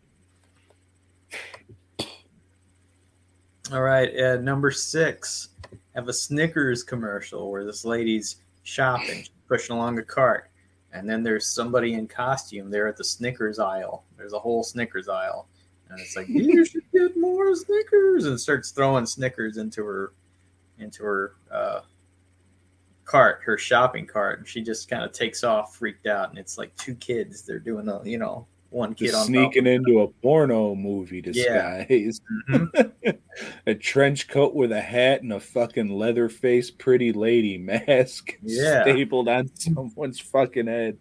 All 3.71 3.83
right, 3.83 4.09
uh, 4.19 4.37
number 4.39 4.71
six, 4.71 5.51
have 5.95 6.09
a 6.09 6.13
Snickers 6.13 6.83
commercial 6.83 7.51
where 7.51 7.65
this 7.65 7.85
lady's 7.85 8.37
shopping, 8.63 9.25
pushing 9.49 9.77
along 9.77 9.99
a 9.99 10.03
cart, 10.03 10.51
and 10.93 11.09
then 11.09 11.23
there's 11.23 11.47
somebody 11.47 11.95
in 11.95 12.07
costume 12.07 12.71
there 12.71 12.89
at 12.89 12.97
the 12.97 13.05
Snickers 13.05 13.59
aisle. 13.59 14.05
There's 14.17 14.33
a 14.33 14.39
whole 14.39 14.63
Snickers 14.63 15.09
aisle, 15.09 15.49
and 15.91 16.01
it's 16.01 16.17
like 16.17 16.29
you 16.29 16.65
should 16.65 16.83
get 16.93 17.17
more 17.17 17.55
Snickers, 17.55 18.27
and 18.27 18.41
starts 18.41 18.71
throwing 18.71 19.07
Snickers 19.07 19.57
into 19.57 19.85
her, 19.85 20.13
into 20.79 21.03
her 21.05 21.35
uh, 21.51 21.81
cart, 23.05 23.41
her 23.45 23.59
shopping 23.59 24.07
cart, 24.07 24.39
and 24.39 24.47
she 24.47 24.63
just 24.63 24.89
kind 24.89 25.03
of 25.03 25.13
takes 25.13 25.43
off, 25.43 25.77
freaked 25.77 26.07
out, 26.07 26.31
and 26.31 26.39
it's 26.39 26.59
like 26.59 26.77
two 26.77 26.95
kids. 26.95 27.43
They're 27.43 27.59
doing 27.59 27.87
the, 27.87 28.01
you 28.03 28.19
know, 28.19 28.47
one 28.71 28.95
kid 28.95 29.15
on 29.15 29.27
sneaking 29.27 29.67
into 29.67 30.01
a 30.01 30.09
porno 30.09 30.75
movie 30.75 31.23
Yeah. 31.25 31.85
disguise. 31.87 32.21
Mhm. 32.51 33.19
a 33.67 33.75
trench 33.75 34.29
coat 34.29 34.55
with 34.55 34.73
a 34.73 34.81
hat 34.81 35.23
and 35.23 35.33
a 35.33 35.41
fucking 35.41 35.89
leather 35.89 36.29
face 36.29 36.71
pretty 36.71 37.13
lady 37.13 37.57
mask 37.57 38.37
Yeah. 38.43 38.83
stapled 38.83 39.29
on 39.29 39.49
someone's 39.55 40.21
fucking 40.21 40.67
head. 40.67 40.99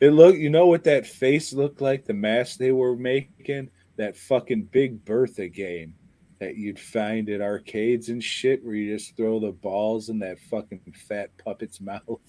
It 0.00 0.10
look 0.10 0.36
you 0.36 0.50
know 0.50 0.66
what 0.66 0.84
that 0.84 1.06
face 1.06 1.52
looked 1.52 1.80
like, 1.80 2.04
the 2.04 2.14
mask 2.14 2.58
they 2.58 2.72
were 2.72 2.96
making? 2.96 3.70
That 3.96 4.16
fucking 4.16 4.64
big 4.72 5.04
Bertha 5.04 5.48
game 5.48 5.94
that 6.40 6.56
you'd 6.56 6.80
find 6.80 7.28
at 7.30 7.40
arcades 7.40 8.08
and 8.08 8.22
shit 8.22 8.62
where 8.64 8.74
you 8.74 8.92
just 8.92 9.16
throw 9.16 9.38
the 9.38 9.52
balls 9.52 10.08
in 10.08 10.18
that 10.18 10.38
fucking 10.50 10.80
fat 11.08 11.30
puppet's 11.42 11.80
mouth. 11.80 12.20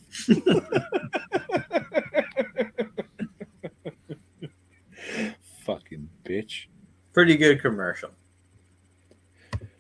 Fucking 5.65 6.09
bitch. 6.23 6.67
Pretty 7.13 7.35
good 7.35 7.61
commercial. 7.61 8.11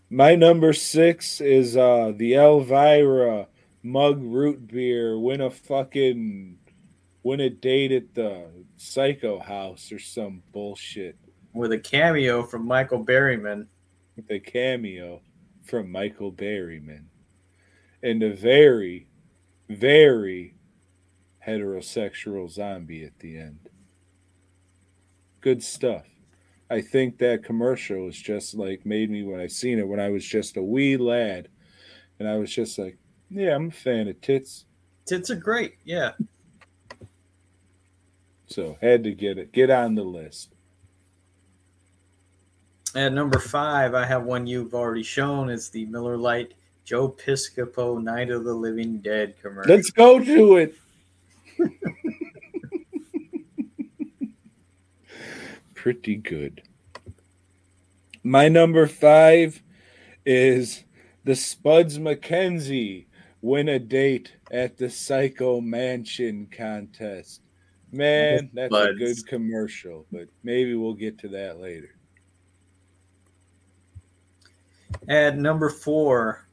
My 0.09 0.35
number 0.35 0.73
six 0.73 1.41
is 1.41 1.77
uh 1.77 2.13
the 2.15 2.33
Elvira 2.35 3.47
mug 3.83 4.21
root 4.21 4.67
beer. 4.67 5.17
Win 5.17 5.41
a 5.41 5.49
fucking 5.49 6.57
win 7.23 7.39
a 7.39 7.49
date 7.49 7.91
at 7.91 8.13
the 8.13 8.45
Psycho 8.77 9.39
House 9.39 9.91
or 9.91 9.99
some 9.99 10.43
bullshit 10.51 11.17
with 11.53 11.71
a 11.71 11.79
cameo 11.79 12.43
from 12.43 12.65
Michael 12.65 13.03
Berryman. 13.03 13.67
with 14.15 14.29
a 14.29 14.39
cameo 14.39 15.21
from 15.63 15.91
Michael 15.91 16.31
Berryman 16.31 17.05
and 18.03 18.21
a 18.21 18.33
very, 18.33 19.07
very 19.69 20.53
heterosexual 21.45 22.49
zombie 22.49 23.03
at 23.03 23.17
the 23.19 23.37
end. 23.37 23.59
Good 25.45 25.61
stuff. 25.61 26.07
I 26.71 26.81
think 26.81 27.19
that 27.19 27.43
commercial 27.43 28.05
was 28.05 28.19
just 28.19 28.55
like 28.55 28.83
made 28.83 29.11
me 29.11 29.21
when 29.21 29.39
I 29.39 29.45
seen 29.45 29.77
it 29.77 29.87
when 29.87 29.99
I 29.99 30.09
was 30.09 30.25
just 30.25 30.57
a 30.57 30.63
wee 30.63 30.97
lad, 30.97 31.49
and 32.17 32.27
I 32.27 32.37
was 32.37 32.51
just 32.51 32.79
like, 32.79 32.97
yeah, 33.29 33.53
I'm 33.53 33.67
a 33.67 33.71
fan 33.71 34.07
of 34.07 34.19
tits, 34.21 34.65
Tits 35.05 35.29
are 35.29 35.35
great. 35.35 35.75
Yeah. 35.83 36.13
so 38.47 38.75
had 38.81 39.03
to 39.03 39.13
get 39.13 39.37
it, 39.37 39.51
get 39.51 39.69
on 39.69 39.93
the 39.93 40.01
list. 40.03 40.55
At 42.95 43.13
number 43.13 43.37
five, 43.37 43.93
I 43.93 44.03
have 44.03 44.23
one 44.23 44.47
you've 44.47 44.73
already 44.73 45.03
shown. 45.03 45.51
It's 45.51 45.69
the 45.69 45.85
Miller 45.85 46.17
Lite 46.17 46.55
Joe 46.85 47.07
Piscopo 47.07 48.01
Night 48.01 48.31
of 48.31 48.45
the 48.45 48.53
Living 48.55 48.97
Dead 48.97 49.35
commercial. 49.39 49.75
Let's 49.75 49.91
go 49.91 50.17
to 50.17 50.55
it. 50.55 50.75
Pretty 55.85 56.15
good. 56.15 56.63
My 58.23 58.49
number 58.49 58.87
five 58.87 59.61
is 60.25 60.83
the 61.25 61.35
Spuds 61.35 61.99
MacKenzie 61.99 63.05
win 63.43 63.69
a 63.69 63.77
date 63.77 64.33
at 64.49 64.77
the 64.77 64.89
Psycho 64.89 65.61
Mansion 65.61 66.47
contest. 66.47 67.41
Man, 67.91 68.49
that's 68.51 68.73
a 68.73 68.95
good 68.95 69.27
commercial, 69.27 70.07
but 70.11 70.27
maybe 70.41 70.73
we'll 70.73 70.95
get 70.95 71.19
to 71.19 71.27
that 71.27 71.59
later. 71.59 71.93
At 75.07 75.37
number 75.37 75.69
four, 75.69 76.47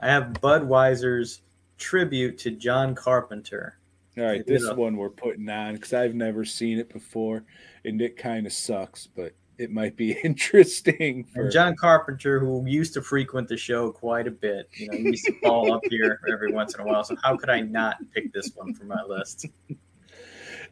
I 0.00 0.08
have 0.08 0.32
Budweiser's 0.42 1.42
tribute 1.78 2.36
to 2.38 2.50
John 2.50 2.96
Carpenter. 2.96 3.78
All 4.18 4.24
right, 4.24 4.44
this 4.44 4.68
one 4.72 4.96
we're 4.96 5.08
putting 5.08 5.48
on 5.48 5.74
because 5.74 5.92
I've 5.92 6.16
never 6.16 6.44
seen 6.44 6.80
it 6.80 6.92
before, 6.92 7.44
and 7.84 8.00
it 8.00 8.16
kind 8.16 8.46
of 8.46 8.52
sucks, 8.52 9.06
but 9.06 9.32
it 9.58 9.70
might 9.70 9.96
be 9.96 10.12
interesting. 10.24 11.24
For 11.24 11.42
And 11.42 11.52
John 11.52 11.76
Carpenter, 11.76 12.40
who 12.40 12.64
used 12.66 12.94
to 12.94 13.02
frequent 13.02 13.48
the 13.48 13.56
show 13.56 13.90
quite 13.90 14.26
a 14.26 14.30
bit, 14.30 14.68
you 14.74 14.88
know, 14.88 14.96
he 14.96 15.04
used 15.04 15.24
to 15.26 15.32
call 15.44 15.72
up 15.72 15.82
here 15.88 16.20
every 16.30 16.52
once 16.52 16.74
in 16.74 16.80
a 16.80 16.84
while. 16.84 17.04
So 17.04 17.16
how 17.22 17.36
could 17.36 17.50
I 17.50 17.60
not 17.60 17.96
pick 18.12 18.32
this 18.32 18.50
one 18.54 18.74
for 18.74 18.84
my 18.84 19.02
list? 19.06 19.46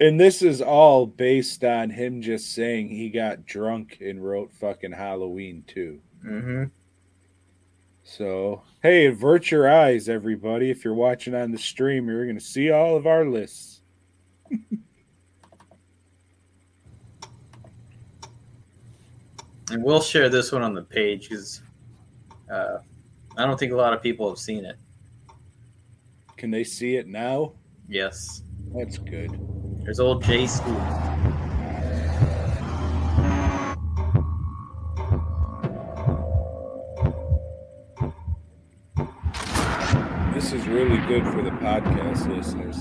And 0.01 0.19
this 0.19 0.41
is 0.41 0.62
all 0.62 1.07
based 1.07 1.62
on 1.62 1.91
him 1.91 2.23
just 2.23 2.55
saying 2.55 2.89
he 2.89 3.11
got 3.11 3.45
drunk 3.45 3.99
and 4.01 4.24
wrote 4.24 4.51
fucking 4.51 4.93
Halloween 4.93 5.62
too. 5.66 6.01
Mm-hmm. 6.24 6.65
So, 8.03 8.62
hey, 8.82 9.07
avert 9.07 9.51
your 9.51 9.70
eyes, 9.70 10.09
everybody. 10.09 10.70
If 10.70 10.85
you're 10.85 10.95
watching 10.95 11.35
on 11.35 11.53
the 11.53 11.59
stream, 11.59 12.09
you're 12.09 12.24
going 12.24 12.39
to 12.39 12.45
see 12.45 12.70
all 12.70 12.97
of 12.97 13.07
our 13.07 13.27
lists. 13.27 13.82
And 19.70 19.84
we'll 19.84 20.01
share 20.01 20.28
this 20.28 20.51
one 20.51 20.62
on 20.62 20.74
the 20.74 20.82
page 20.82 21.28
because 21.28 21.62
uh, 22.52 22.78
I 23.36 23.47
don't 23.47 23.59
think 23.59 23.72
a 23.72 23.76
lot 23.76 23.92
of 23.92 24.02
people 24.02 24.28
have 24.28 24.38
seen 24.38 24.64
it. 24.64 24.76
Can 26.36 26.51
they 26.51 26.64
see 26.64 26.97
it 26.97 27.06
now? 27.06 27.52
Yes, 27.88 28.42
That's 28.74 28.98
good. 28.98 29.38
there's 29.84 30.01
old 30.01 30.24
JC. 30.24 30.60
This 40.34 40.52
is 40.52 40.66
really 40.66 40.98
good 41.06 41.24
for 41.24 41.42
the 41.42 41.51
podcast 41.51 42.26
listeners. 42.34 42.78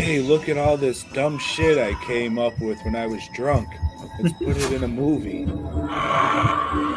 Hey, 0.00 0.20
look 0.20 0.48
at 0.48 0.56
all 0.56 0.78
this 0.78 1.04
dumb 1.12 1.38
shit 1.38 1.76
I 1.76 1.92
came 2.06 2.38
up 2.38 2.58
with 2.58 2.82
when 2.86 2.96
I 2.96 3.06
was 3.06 3.28
drunk. 3.34 3.68
Let's 4.18 4.32
put 4.38 4.56
it 4.56 4.72
in 4.72 4.82
a 4.82 4.88
movie. 4.88 5.44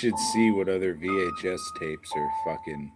should 0.00 0.18
see 0.18 0.50
what 0.50 0.70
other 0.70 0.94
VHS 0.94 1.60
tapes 1.78 2.10
are 2.16 2.30
fucking. 2.46 2.90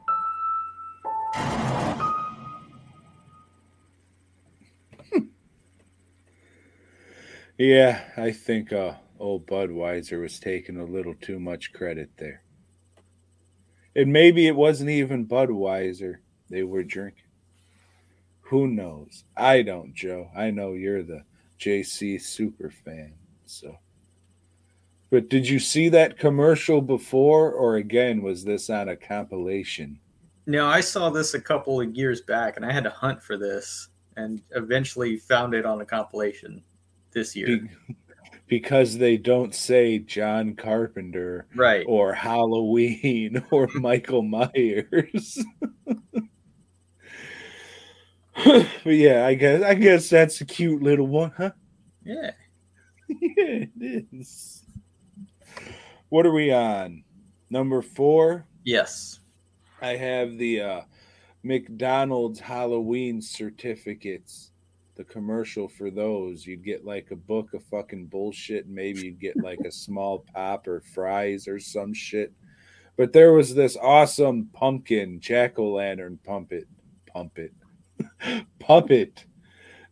yeah, 7.58 8.00
I 8.16 8.32
think 8.32 8.72
uh, 8.72 8.94
old 9.18 9.46
Budweiser 9.46 10.18
was 10.18 10.40
taking 10.40 10.78
a 10.78 10.84
little 10.84 11.14
too 11.20 11.38
much 11.38 11.74
credit 11.74 12.08
there. 12.16 12.42
And 13.94 14.10
maybe 14.10 14.46
it 14.46 14.56
wasn't 14.56 14.88
even 14.88 15.26
Budweiser 15.26 16.20
they 16.48 16.62
were 16.62 16.84
drinking. 16.84 17.24
Who 18.44 18.66
knows? 18.66 19.24
I 19.36 19.60
don't, 19.60 19.92
Joe. 19.92 20.30
I 20.34 20.50
know 20.50 20.72
you're 20.72 21.02
the 21.02 21.24
JC 21.60 22.18
super 22.18 22.70
fan. 22.70 23.12
So, 23.44 23.76
but 25.14 25.28
did 25.28 25.48
you 25.48 25.60
see 25.60 25.88
that 25.90 26.18
commercial 26.18 26.80
before, 26.80 27.52
or 27.52 27.76
again, 27.76 28.20
was 28.20 28.42
this 28.42 28.68
on 28.68 28.88
a 28.88 28.96
compilation? 28.96 30.00
Now 30.48 30.66
I 30.66 30.80
saw 30.80 31.08
this 31.08 31.34
a 31.34 31.40
couple 31.40 31.80
of 31.80 31.94
years 31.94 32.22
back, 32.22 32.56
and 32.56 32.66
I 32.66 32.72
had 32.72 32.82
to 32.82 32.90
hunt 32.90 33.22
for 33.22 33.36
this, 33.36 33.90
and 34.16 34.42
eventually 34.56 35.16
found 35.16 35.54
it 35.54 35.64
on 35.64 35.80
a 35.80 35.84
compilation 35.86 36.64
this 37.12 37.36
year. 37.36 37.46
Be- 37.46 37.94
because 38.48 38.98
they 38.98 39.16
don't 39.16 39.54
say 39.54 40.00
John 40.00 40.56
Carpenter 40.56 41.46
Right. 41.54 41.84
or 41.88 42.12
Halloween 42.12 43.40
or 43.52 43.68
Michael 43.74 44.22
Myers. 44.22 45.44
but 48.34 48.66
yeah, 48.86 49.26
I 49.28 49.34
guess 49.34 49.62
I 49.62 49.74
guess 49.74 50.10
that's 50.10 50.40
a 50.40 50.44
cute 50.44 50.82
little 50.82 51.06
one, 51.06 51.30
huh? 51.36 51.52
Yeah. 52.02 52.32
yeah, 53.08 53.64
it 53.80 54.06
is. 54.10 54.63
What 56.14 56.26
are 56.26 56.32
we 56.32 56.52
on? 56.52 57.02
Number 57.50 57.82
four. 57.82 58.46
Yes. 58.62 59.18
I 59.82 59.96
have 59.96 60.38
the 60.38 60.60
uh, 60.60 60.80
McDonald's 61.42 62.38
Halloween 62.38 63.20
certificates. 63.20 64.52
The 64.94 65.02
commercial 65.02 65.66
for 65.66 65.90
those, 65.90 66.46
you'd 66.46 66.64
get 66.64 66.84
like 66.84 67.10
a 67.10 67.16
book 67.16 67.52
of 67.52 67.64
fucking 67.64 68.06
bullshit, 68.06 68.66
and 68.66 68.74
maybe 68.76 69.00
you'd 69.00 69.18
get 69.18 69.42
like 69.42 69.58
a 69.66 69.72
small 69.72 70.24
pop 70.32 70.68
or 70.68 70.82
fries 70.82 71.48
or 71.48 71.58
some 71.58 71.92
shit. 71.92 72.32
But 72.96 73.12
there 73.12 73.32
was 73.32 73.52
this 73.52 73.76
awesome 73.76 74.50
pumpkin 74.52 75.18
jack 75.18 75.58
o' 75.58 75.72
lantern 75.72 76.20
puppet, 76.24 76.68
puppet, 77.12 77.52
puppet 78.60 79.24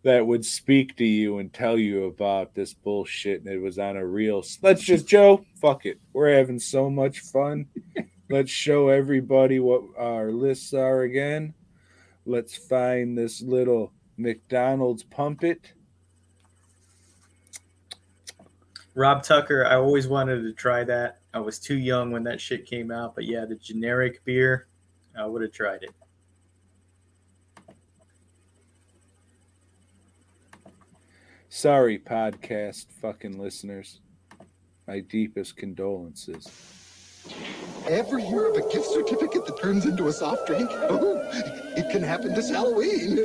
that 0.02 0.26
would 0.26 0.44
speak 0.44 0.96
to 0.96 1.04
you 1.04 1.38
and 1.38 1.52
tell 1.52 1.78
you 1.78 2.04
about 2.04 2.54
this 2.54 2.74
bullshit, 2.74 3.40
and 3.40 3.48
it 3.48 3.60
was 3.60 3.78
on 3.78 3.96
a 3.96 4.04
real 4.04 4.42
Let's 4.60 4.82
just 4.82 5.06
Joe, 5.06 5.44
fuck 5.60 5.86
it, 5.86 5.98
we're 6.12 6.34
having 6.34 6.58
so 6.58 6.90
much 6.90 7.20
fun. 7.20 7.66
Let's 8.30 8.50
show 8.50 8.88
everybody 8.88 9.60
what 9.60 9.82
our 9.96 10.30
lists 10.30 10.72
are 10.74 11.02
again. 11.02 11.54
Let's 12.24 12.56
find 12.56 13.16
this 13.16 13.42
little 13.42 13.92
McDonald's 14.16 15.02
pumpet. 15.02 15.72
Rob 18.94 19.22
Tucker, 19.22 19.64
I 19.66 19.76
always 19.76 20.06
wanted 20.06 20.42
to 20.42 20.52
try 20.52 20.84
that. 20.84 21.20
I 21.34 21.40
was 21.40 21.58
too 21.58 21.78
young 21.78 22.10
when 22.10 22.24
that 22.24 22.40
shit 22.40 22.66
came 22.66 22.90
out, 22.90 23.14
but 23.14 23.24
yeah, 23.24 23.44
the 23.44 23.56
generic 23.56 24.24
beer, 24.24 24.66
I 25.18 25.26
would 25.26 25.42
have 25.42 25.52
tried 25.52 25.82
it. 25.82 25.90
Sorry, 31.54 31.98
podcast 31.98 32.86
fucking 33.02 33.38
listeners. 33.38 34.00
My 34.88 35.00
deepest 35.00 35.54
condolences. 35.54 36.48
Ever 37.86 38.18
hear 38.18 38.46
of 38.46 38.56
a 38.56 38.62
gift 38.72 38.86
certificate 38.86 39.44
that 39.44 39.60
turns 39.60 39.84
into 39.84 40.08
a 40.08 40.12
soft 40.14 40.46
drink? 40.46 40.66
Oh, 40.72 41.20
it 41.76 41.92
can 41.92 42.02
happen 42.02 42.32
this 42.32 42.48
Halloween. 42.48 43.18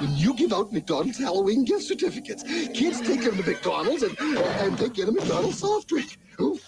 When 0.00 0.16
you 0.16 0.34
give 0.34 0.52
out 0.52 0.72
McDonald's 0.72 1.18
Halloween 1.18 1.64
gift 1.64 1.84
certificates, 1.84 2.42
kids 2.42 3.00
take 3.00 3.22
them 3.22 3.36
to 3.36 3.48
McDonald's 3.48 4.02
and, 4.02 4.18
and 4.18 4.76
they 4.76 4.88
get 4.88 5.08
a 5.08 5.12
McDonald's 5.12 5.60
soft 5.60 5.86
drink. 5.86 6.18
Oh, 6.40 6.58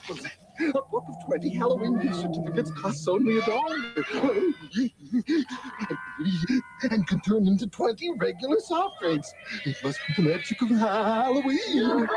a 0.61 0.73
book 0.73 1.05
of 1.09 1.27
20 1.27 1.51
Halloween 1.51 1.99
gift 1.99 2.17
certificates 2.17 2.71
costs 2.73 3.07
only 3.09 3.39
a 3.39 3.43
dollar. 3.43 3.77
And 6.83 7.07
can 7.07 7.21
turn 7.21 7.47
into 7.47 7.67
20 7.67 8.13
regular 8.17 8.59
soft 8.61 9.01
drinks. 9.01 9.33
It 9.65 9.77
must 9.83 9.99
be 10.07 10.23
the 10.23 10.29
magic 10.31 10.63
of 10.63 10.69
Halloween. 10.71 12.09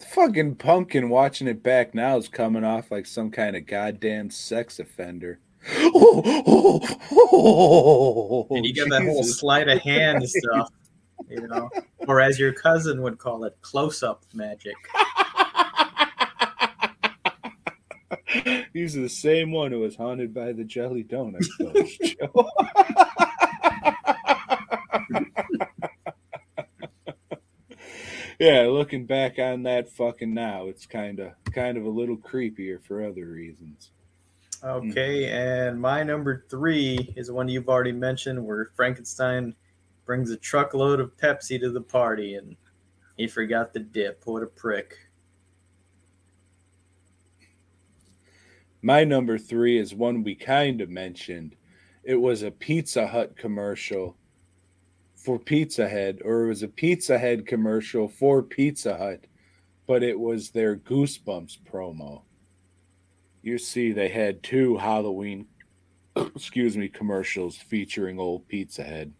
Fucking 0.00 0.56
pumpkin 0.56 1.08
watching 1.08 1.46
it 1.48 1.62
back 1.62 1.94
now 1.94 2.16
is 2.16 2.28
coming 2.28 2.64
off 2.64 2.90
like 2.90 3.06
some 3.06 3.30
kind 3.30 3.56
of 3.56 3.66
goddamn 3.66 4.30
sex 4.30 4.78
offender. 4.78 5.38
Oh, 5.92 6.22
oh, 7.12 8.46
oh, 8.50 8.56
and 8.56 8.64
you 8.64 8.72
get 8.72 8.88
that 8.88 9.02
whole 9.02 9.22
sleight 9.22 9.68
of 9.68 9.78
hand 9.80 10.26
stuff, 10.26 10.70
you 11.28 11.46
know, 11.46 11.68
or 12.08 12.20
as 12.20 12.38
your 12.38 12.54
cousin 12.54 13.02
would 13.02 13.18
call 13.18 13.44
it, 13.44 13.56
close 13.60 14.02
up 14.02 14.24
magic. 14.32 14.74
He's 18.72 18.94
the 18.94 19.08
same 19.08 19.52
one 19.52 19.72
who 19.72 19.80
was 19.80 19.96
haunted 19.96 20.32
by 20.34 20.52
the 20.52 20.64
jelly 20.64 21.04
donut 21.04 21.46
ghost, 21.58 22.00
Joe. 22.20 22.50
yeah, 28.38 28.62
looking 28.62 29.06
back 29.06 29.38
on 29.38 29.62
that 29.64 29.88
fucking 29.90 30.34
now, 30.34 30.66
it's 30.66 30.86
kind 30.86 31.20
of 31.20 31.32
kind 31.52 31.76
of 31.76 31.84
a 31.84 31.90
little 31.90 32.16
creepier 32.16 32.82
for 32.82 33.04
other 33.04 33.26
reasons. 33.26 33.90
Okay, 34.62 35.26
and 35.30 35.80
my 35.80 36.02
number 36.02 36.44
three 36.50 37.14
is 37.16 37.30
one 37.30 37.48
you've 37.48 37.68
already 37.68 37.92
mentioned, 37.92 38.44
where 38.44 38.70
Frankenstein 38.76 39.54
brings 40.04 40.30
a 40.30 40.36
truckload 40.36 41.00
of 41.00 41.16
Pepsi 41.16 41.58
to 41.60 41.70
the 41.70 41.80
party, 41.80 42.34
and 42.34 42.56
he 43.16 43.26
forgot 43.26 43.72
the 43.72 43.80
dip. 43.80 44.22
What 44.24 44.42
a 44.42 44.46
prick! 44.46 44.96
My 48.82 49.04
number 49.04 49.36
three 49.36 49.78
is 49.78 49.94
one 49.94 50.22
we 50.22 50.34
kind 50.34 50.80
of 50.80 50.88
mentioned. 50.88 51.54
It 52.02 52.14
was 52.14 52.42
a 52.42 52.50
Pizza 52.50 53.06
Hut 53.06 53.36
commercial 53.36 54.16
for 55.14 55.38
Pizza 55.38 55.86
Head, 55.86 56.20
or 56.24 56.44
it 56.44 56.48
was 56.48 56.62
a 56.62 56.68
Pizza 56.68 57.18
Head 57.18 57.46
commercial 57.46 58.08
for 58.08 58.42
Pizza 58.42 58.96
Hut, 58.96 59.26
but 59.86 60.02
it 60.02 60.18
was 60.18 60.50
their 60.50 60.76
Goosebumps 60.76 61.58
promo. 61.70 62.22
You 63.42 63.58
see, 63.58 63.92
they 63.92 64.08
had 64.08 64.42
two 64.42 64.78
Halloween, 64.78 65.46
excuse 66.16 66.76
me, 66.76 66.88
commercials 66.88 67.56
featuring 67.56 68.18
old 68.18 68.48
Pizza 68.48 68.82
Head. 68.82 69.12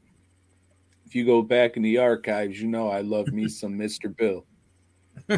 If 1.04 1.14
you 1.14 1.26
go 1.26 1.42
back 1.42 1.76
in 1.76 1.82
the 1.82 1.98
archives, 1.98 2.62
you 2.62 2.68
know 2.68 2.88
I 2.88 3.02
love 3.02 3.28
me 3.28 3.48
some 3.48 3.78
Mr. 3.78 4.14
Bill. 4.16 4.46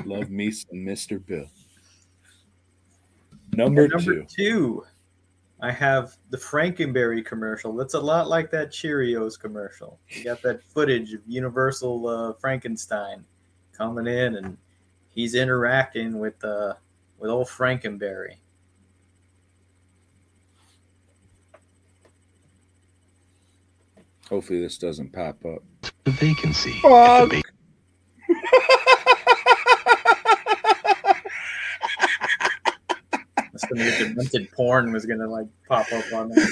love 0.05 0.31
me 0.31 0.53
some 0.53 0.78
Mr. 0.78 1.24
Bill. 1.24 1.49
Number, 3.55 3.87
number 3.89 4.23
two. 4.23 4.27
two, 4.27 4.85
I 5.61 5.70
have 5.70 6.16
the 6.31 6.39
Frankenberry 6.39 7.24
commercial. 7.24 7.74
That's 7.74 7.95
a 7.95 8.01
lot 8.01 8.29
like 8.29 8.51
that 8.51 8.70
Cheerios 8.70 9.39
commercial. 9.39 10.01
You 10.09 10.24
got 10.24 10.43
that 10.43 10.62
footage 10.62 11.12
of 11.12 11.20
Universal 11.27 12.09
uh, 12.09 12.33
Frankenstein 12.41 13.24
coming 13.73 14.07
in, 14.07 14.37
and 14.37 14.57
he's 15.11 15.35
interacting 15.35 16.19
with 16.19 16.43
uh, 16.45 16.74
with 17.19 17.31
old 17.31 17.47
Frankenberry. 17.47 18.37
Hopefully, 24.29 24.62
this 24.62 24.79
doesn't 24.79 25.12
pop 25.12 25.45
up. 25.45 25.62
The 26.05 26.11
vacancy. 26.11 26.73
Fuck. 26.81 27.31
That's 27.31 27.52
gonna 33.74 33.99
demented 33.99 34.51
porn 34.53 34.93
was 34.93 35.07
gonna 35.07 35.28
like 35.28 35.47
pop 35.69 35.90
up 35.93 36.12
on 36.12 36.31
there. 36.31 36.47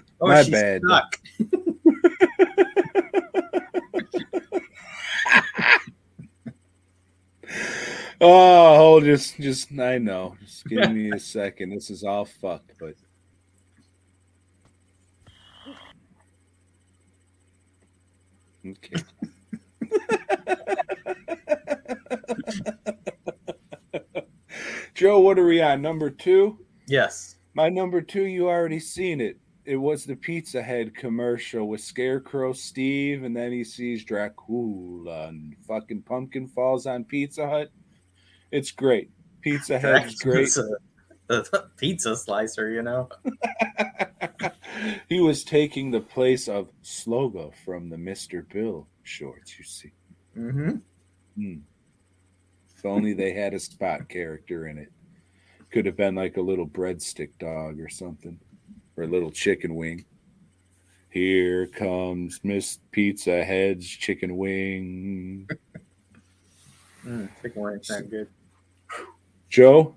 Oh, 0.20 0.26
My 0.26 0.42
she's 0.42 0.50
bad. 0.50 0.82
stuck. 0.84 1.16
Oh, 8.20 8.76
hold 8.76 9.04
just, 9.04 9.36
just 9.36 9.70
I 9.78 9.98
know. 9.98 10.36
Just 10.44 10.64
give 10.66 10.90
me 10.90 11.12
a 11.12 11.20
second. 11.20 11.70
This 11.70 11.88
is 11.88 12.02
all 12.02 12.24
fucked, 12.24 12.72
but 12.80 12.94
okay. 18.66 19.02
Joe, 24.98 25.20
what 25.20 25.38
are 25.38 25.46
we 25.46 25.62
on? 25.62 25.80
Number 25.80 26.10
two? 26.10 26.58
Yes. 26.88 27.36
My 27.54 27.68
number 27.68 28.00
two, 28.00 28.24
you 28.24 28.48
already 28.48 28.80
seen 28.80 29.20
it. 29.20 29.38
It 29.64 29.76
was 29.76 30.04
the 30.04 30.16
Pizza 30.16 30.60
Head 30.60 30.92
commercial 30.92 31.68
with 31.68 31.82
Scarecrow 31.82 32.52
Steve, 32.52 33.22
and 33.22 33.36
then 33.36 33.52
he 33.52 33.62
sees 33.62 34.04
Dracula 34.04 35.28
and 35.28 35.54
fucking 35.68 36.02
pumpkin 36.02 36.48
falls 36.48 36.84
on 36.88 37.04
Pizza 37.04 37.48
Hut. 37.48 37.70
It's 38.50 38.72
great. 38.72 39.12
Pizza 39.40 39.78
Head's 39.78 40.16
great. 40.16 40.50
A, 41.28 41.44
a 41.52 41.68
pizza 41.76 42.16
slicer, 42.16 42.68
you 42.68 42.82
know. 42.82 43.08
he 45.08 45.20
was 45.20 45.44
taking 45.44 45.92
the 45.92 46.00
place 46.00 46.48
of 46.48 46.70
Sluggo 46.82 47.52
from 47.64 47.88
the 47.88 47.96
Mr. 47.96 48.42
Bill 48.52 48.88
shorts, 49.04 49.60
you 49.60 49.64
see. 49.64 49.92
Mm-hmm. 50.36 50.76
Hmm. 51.36 51.58
If 52.78 52.86
only 52.86 53.12
they 53.12 53.32
had 53.32 53.54
a 53.54 53.58
spot 53.58 54.08
character 54.08 54.68
in 54.68 54.78
it. 54.78 54.92
Could 55.72 55.84
have 55.86 55.96
been 55.96 56.14
like 56.14 56.36
a 56.36 56.40
little 56.40 56.66
breadstick 56.66 57.30
dog 57.40 57.80
or 57.80 57.88
something, 57.88 58.38
or 58.96 59.02
a 59.02 59.08
little 59.08 59.32
chicken 59.32 59.74
wing. 59.74 60.04
Here 61.10 61.66
comes 61.66 62.38
Miss 62.44 62.78
Pizza 62.92 63.44
Head's 63.44 63.88
chicken 63.88 64.36
wing. 64.36 65.48
Mm, 67.06 67.28
chicken 67.40 67.62
wings 67.62 67.88
not 67.88 68.10
good. 68.10 68.26
Joe, 69.48 69.94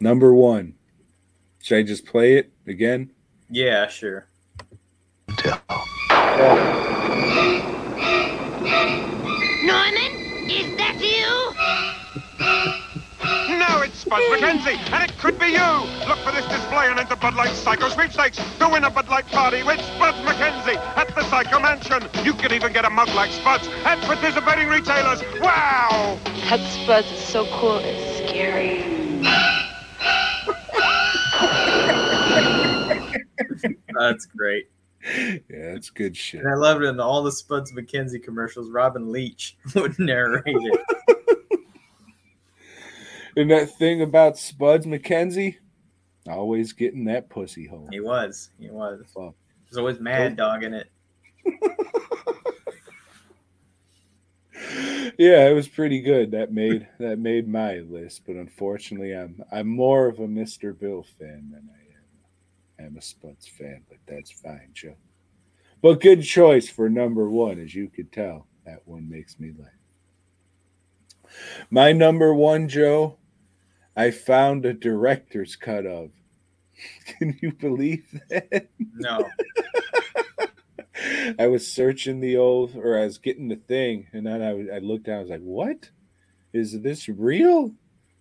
number 0.00 0.34
one. 0.34 0.74
Should 1.62 1.78
I 1.78 1.82
just 1.82 2.06
play 2.06 2.38
it 2.38 2.50
again? 2.66 3.10
Yeah, 3.50 3.86
sure. 3.86 4.26
Norman, 5.68 7.75
No, 14.08 14.16
it's 14.16 14.26
Spud 14.26 14.40
MacKenzie, 14.40 14.92
and 14.92 15.10
it 15.10 15.18
could 15.18 15.38
be 15.38 15.46
you. 15.46 16.08
Look 16.08 16.18
for 16.18 16.32
this 16.32 16.46
display 16.46 16.88
and 16.88 16.98
enter 16.98 17.16
Bud 17.16 17.34
Light 17.34 17.50
Psycho 17.50 17.88
Sweepstakes 17.88 18.38
to 18.58 18.68
win 18.68 18.84
a 18.84 18.90
Bud 18.90 19.08
Light 19.08 19.26
party 19.26 19.62
with 19.62 19.80
Spud 19.80 20.14
MacKenzie 20.24 20.76
at 20.96 21.12
the 21.14 21.22
Psycho 21.24 21.58
Mansion. 21.58 22.08
You 22.24 22.34
can 22.34 22.52
even 22.52 22.72
get 22.72 22.84
a 22.84 22.90
mug 22.90 23.08
like 23.14 23.30
Spud's 23.32 23.68
at 23.84 24.00
participating 24.02 24.68
retailers. 24.68 25.22
Wow! 25.40 26.18
That 26.48 26.60
Spuds 26.72 27.10
is 27.10 27.24
so 27.24 27.46
cool, 27.52 27.78
it's 27.82 28.28
scary. 28.28 28.84
That's 33.98 34.26
great. 34.26 34.70
Yeah, 35.48 35.72
that's 35.72 35.90
good 35.90 36.16
shit. 36.16 36.40
And 36.40 36.50
I 36.50 36.54
loved 36.54 36.82
it 36.82 36.88
in 36.88 37.00
all 37.00 37.22
the 37.22 37.32
Spuds 37.32 37.72
MacKenzie 37.72 38.22
commercials. 38.22 38.70
Robin 38.70 39.10
Leach 39.10 39.56
would 39.74 39.98
narrate 39.98 40.42
it. 40.46 41.15
And 43.36 43.50
that 43.50 43.76
thing 43.76 44.00
about 44.00 44.38
Spuds 44.38 44.86
MacKenzie, 44.86 45.56
always 46.26 46.72
getting 46.72 47.04
that 47.04 47.28
pussy 47.28 47.66
hole. 47.66 47.88
He 47.92 48.00
was. 48.00 48.50
He 48.58 48.70
was. 48.70 49.02
He 49.14 49.20
was 49.20 49.76
always 49.76 50.00
Mad 50.00 50.36
Dog 50.36 50.64
in 50.64 50.72
it. 50.72 50.90
yeah, 55.18 55.48
it 55.48 55.54
was 55.54 55.68
pretty 55.68 56.00
good. 56.00 56.30
That 56.30 56.52
made 56.52 56.88
that 56.98 57.18
made 57.18 57.46
my 57.46 57.80
list, 57.80 58.22
but 58.26 58.36
unfortunately, 58.36 59.12
I'm 59.12 59.42
I'm 59.52 59.68
more 59.68 60.06
of 60.06 60.18
a 60.18 60.26
Mr. 60.26 60.78
Bill 60.78 61.04
fan 61.18 61.50
than 61.52 61.68
I 61.70 62.84
am 62.84 62.86
I'm 62.86 62.96
a 62.96 63.02
Spuds 63.02 63.46
fan. 63.46 63.82
But 63.88 63.98
that's 64.06 64.30
fine, 64.30 64.70
Joe. 64.72 64.96
But 65.82 66.00
good 66.00 66.22
choice 66.22 66.68
for 66.68 66.88
number 66.88 67.28
one, 67.28 67.60
as 67.60 67.74
you 67.74 67.88
could 67.88 68.10
tell. 68.12 68.46
That 68.64 68.80
one 68.86 69.08
makes 69.08 69.38
me 69.38 69.52
laugh. 69.56 69.68
My 71.70 71.92
number 71.92 72.34
one, 72.34 72.68
Joe, 72.68 73.18
I 73.96 74.10
found 74.10 74.66
a 74.66 74.74
director's 74.74 75.56
cut 75.56 75.86
of. 75.86 76.10
Can 77.06 77.38
you 77.40 77.52
believe 77.52 78.20
that? 78.28 78.68
No. 78.94 79.26
I 81.38 81.46
was 81.46 81.66
searching 81.66 82.20
the 82.20 82.36
old, 82.36 82.76
or 82.76 82.98
I 82.98 83.04
was 83.04 83.18
getting 83.18 83.48
the 83.48 83.56
thing, 83.56 84.08
and 84.12 84.26
then 84.26 84.42
I, 84.42 84.76
I 84.76 84.78
looked 84.78 85.06
down. 85.06 85.18
I 85.18 85.20
was 85.20 85.30
like, 85.30 85.40
"What 85.40 85.90
is 86.52 86.80
this 86.82 87.08
real? 87.08 87.72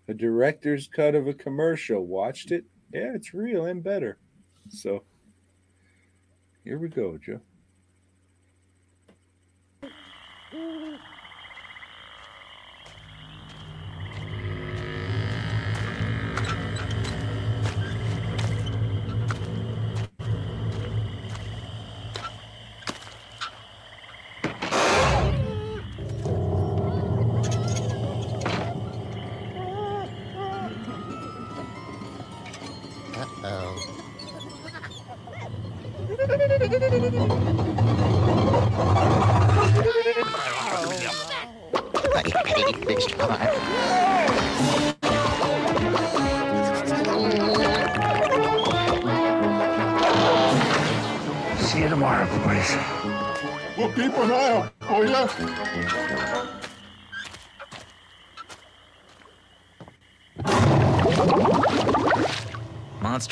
A 0.07 0.13
director's 0.13 0.87
cut 0.87 1.15
of 1.15 1.27
a 1.27 1.33
commercial? 1.33 2.05
Watched 2.05 2.51
it? 2.51 2.65
Yeah, 2.93 3.11
it's 3.13 3.33
real 3.33 3.65
and 3.65 3.83
better." 3.83 4.17
So 4.69 5.03
here 6.63 6.79
we 6.79 6.89
go, 6.89 7.17
Joe. 7.17 7.41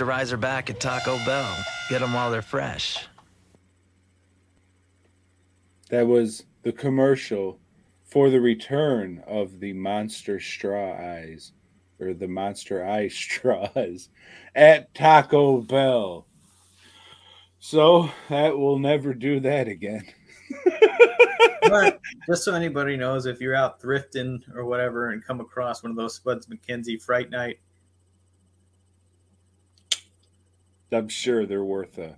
Monster 0.03 0.21
Eyes 0.21 0.33
are 0.33 0.37
back 0.37 0.69
at 0.69 0.81
Taco 0.81 1.17
Bell. 1.23 1.63
Get 1.87 2.01
them 2.01 2.13
while 2.13 2.29
they're 2.29 2.41
fresh. 2.41 3.07
That 5.91 6.07
was 6.07 6.43
the 6.63 6.73
commercial 6.73 7.57
for 8.03 8.29
the 8.29 8.41
return 8.41 9.23
of 9.25 9.61
the 9.61 9.71
Monster 9.71 10.41
Straw 10.41 10.91
Eyes 10.91 11.53
or 12.01 12.13
the 12.13 12.27
Monster 12.27 12.85
Eye 12.85 13.07
Straws 13.09 14.09
at 14.53 14.93
Taco 14.93 15.61
Bell. 15.61 16.27
So 17.59 18.11
that 18.29 18.57
will 18.57 18.79
never 18.79 19.13
do 19.13 19.39
that 19.39 19.69
again. 19.69 20.05
but 21.69 22.01
just 22.27 22.43
so 22.43 22.53
anybody 22.53 22.97
knows, 22.97 23.25
if 23.25 23.39
you're 23.39 23.55
out 23.55 23.81
thrifting 23.81 24.41
or 24.53 24.65
whatever 24.65 25.11
and 25.11 25.23
come 25.23 25.39
across 25.39 25.81
one 25.81 25.91
of 25.91 25.97
those 25.97 26.15
Spuds 26.15 26.47
MacKenzie 26.47 27.01
Fright 27.01 27.29
Night, 27.29 27.59
I'm 30.93 31.09
sure 31.09 31.45
they're 31.45 31.63
worth 31.63 31.97
a 31.97 32.15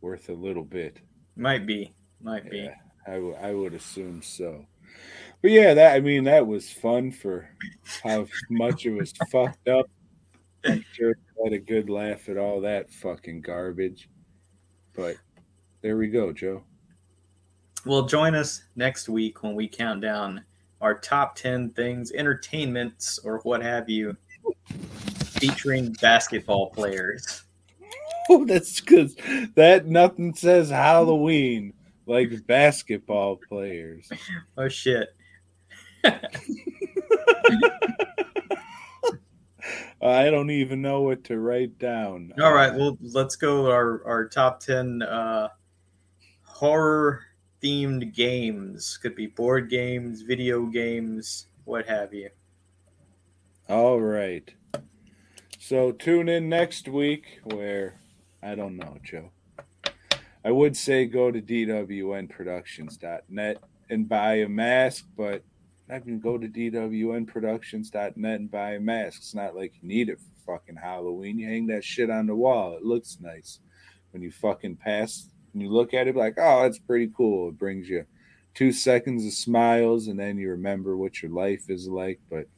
worth 0.00 0.28
a 0.28 0.34
little 0.34 0.64
bit. 0.64 0.98
might 1.36 1.66
be, 1.66 1.92
might 2.20 2.48
be. 2.50 2.58
Yeah, 2.58 2.74
I, 3.06 3.14
w- 3.14 3.36
I 3.40 3.54
would 3.54 3.74
assume 3.74 4.22
so. 4.22 4.66
But 5.42 5.50
yeah, 5.50 5.74
that 5.74 5.94
I 5.94 6.00
mean 6.00 6.24
that 6.24 6.46
was 6.46 6.70
fun 6.70 7.10
for 7.10 7.48
how 8.02 8.26
much 8.50 8.86
it 8.86 8.92
was 8.92 9.12
fucked 9.30 9.68
up. 9.68 9.86
I'm 10.64 10.84
sure 10.92 11.14
had 11.44 11.52
a 11.52 11.58
good 11.58 11.90
laugh 11.90 12.28
at 12.28 12.38
all 12.38 12.60
that 12.62 12.90
fucking 12.90 13.42
garbage. 13.42 14.08
But 14.94 15.16
there 15.82 15.96
we 15.96 16.08
go, 16.08 16.32
Joe. 16.32 16.62
Well, 17.84 18.06
join 18.06 18.34
us 18.34 18.62
next 18.76 19.08
week 19.08 19.42
when 19.42 19.54
we 19.54 19.68
count 19.68 20.00
down 20.00 20.42
our 20.80 20.98
top 20.98 21.36
10 21.36 21.70
things, 21.70 22.12
entertainments, 22.12 23.18
or 23.24 23.40
what 23.40 23.62
have 23.62 23.90
you, 23.90 24.16
featuring 25.24 25.92
basketball 26.00 26.70
players. 26.70 27.42
Oh, 28.30 28.44
that's 28.46 28.80
because 28.80 29.16
that 29.54 29.86
nothing 29.86 30.34
says 30.34 30.70
Halloween 30.70 31.74
like 32.06 32.46
basketball 32.46 33.36
players. 33.48 34.10
Oh, 34.56 34.68
shit. 34.68 35.08
I 40.00 40.30
don't 40.30 40.50
even 40.50 40.80
know 40.80 41.00
what 41.02 41.24
to 41.24 41.40
write 41.40 41.78
down. 41.78 42.32
All 42.40 42.52
right, 42.52 42.72
well, 42.72 42.96
let's 43.00 43.34
go 43.34 43.68
our, 43.70 44.06
our 44.06 44.28
top 44.28 44.60
10 44.60 45.02
uh, 45.02 45.48
horror 46.42 47.22
themed 47.62 48.14
games. 48.14 48.96
Could 48.98 49.16
be 49.16 49.26
board 49.26 49.68
games, 49.70 50.22
video 50.22 50.66
games, 50.66 51.46
what 51.64 51.86
have 51.86 52.14
you. 52.14 52.30
All 53.68 54.00
right. 54.00 54.52
So 55.58 55.90
tune 55.90 56.28
in 56.28 56.48
next 56.48 56.86
week 56.86 57.40
where 57.44 57.94
I 58.44 58.54
don't 58.54 58.76
know, 58.76 58.98
Joe. 59.02 59.30
I 60.44 60.50
would 60.50 60.76
say 60.76 61.06
go 61.06 61.30
to 61.30 61.40
dwnproductions.net 61.40 63.62
and 63.88 64.08
buy 64.08 64.34
a 64.34 64.48
mask, 64.48 65.06
but 65.16 65.42
I 65.88 66.00
can 66.00 66.20
go 66.20 66.36
to 66.36 66.46
dwnproductions.net 66.46 68.40
and 68.40 68.50
buy 68.50 68.72
a 68.72 68.80
mask. 68.80 69.20
It's 69.20 69.34
not 69.34 69.56
like 69.56 69.72
you 69.80 69.88
need 69.88 70.10
it 70.10 70.18
for 70.18 70.58
fucking 70.58 70.76
Halloween. 70.76 71.38
You 71.38 71.48
hang 71.48 71.68
that 71.68 71.84
shit 71.84 72.10
on 72.10 72.26
the 72.26 72.34
wall. 72.34 72.76
It 72.76 72.84
looks 72.84 73.16
nice. 73.20 73.60
When 74.10 74.22
you 74.22 74.30
fucking 74.30 74.76
pass 74.76 75.30
and 75.54 75.62
you 75.62 75.70
look 75.70 75.94
at 75.94 76.06
it 76.06 76.14
like, 76.14 76.34
oh, 76.36 76.62
that's 76.62 76.78
pretty 76.78 77.10
cool. 77.16 77.48
It 77.48 77.58
brings 77.58 77.88
you 77.88 78.04
two 78.54 78.72
seconds 78.72 79.24
of 79.26 79.32
smiles 79.32 80.06
and 80.06 80.20
then 80.20 80.36
you 80.36 80.50
remember 80.50 80.94
what 80.96 81.22
your 81.22 81.32
life 81.32 81.70
is 81.70 81.88
like. 81.88 82.20
But 82.28 82.48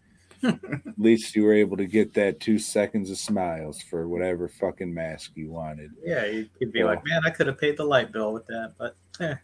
at 0.47 0.99
least 0.99 1.37
you 1.37 1.45
were 1.45 1.53
able 1.55 1.77
to 1.77 1.87
get 1.87 2.15
that 2.15 2.41
two 2.41 2.59
seconds 2.59 3.11
of 3.11 3.19
smiles 3.19 3.81
for 3.83 4.09
whatever 4.09 4.49
fucking 4.49 4.93
mask 4.93 5.33
you 5.35 5.51
wanted. 5.51 5.93
Yeah, 6.05 6.25
you 6.27 6.49
could 6.59 6.73
be 6.73 6.83
Well- 6.83 6.95
like, 6.95 7.05
man, 7.05 7.21
I 7.25 7.31
could 7.31 7.47
have 7.47 7.59
paid 7.59 7.77
the 7.77 7.85
light 7.85 8.13
bill 8.13 8.33
with 8.33 8.47
that, 8.47 8.73
but 8.79 8.97
eh, 9.21 9.35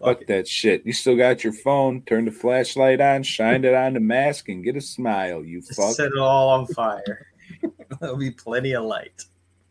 Fuck 0.00 0.26
that 0.26 0.48
shit. 0.48 0.84
You 0.84 0.92
still 0.92 1.16
got 1.16 1.44
your 1.44 1.52
phone. 1.52 2.02
Turn 2.02 2.24
the 2.24 2.32
flashlight 2.32 3.00
on, 3.00 3.22
shine 3.22 3.64
it 3.64 3.72
on 3.74 3.94
the 3.94 4.00
mask, 4.00 4.48
and 4.48 4.64
get 4.64 4.74
a 4.76 4.80
smile, 4.80 5.44
you 5.44 5.60
just 5.60 5.76
fuck. 5.76 5.94
set 5.94 6.08
it 6.08 6.18
all 6.18 6.48
on 6.48 6.66
fire. 6.66 7.28
There'll 8.00 8.16
be 8.16 8.32
plenty 8.32 8.72
of 8.72 8.82
light. 8.84 9.22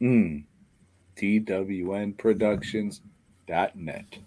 Mm. 0.02 0.44
DWNProductions.net. 1.18 4.18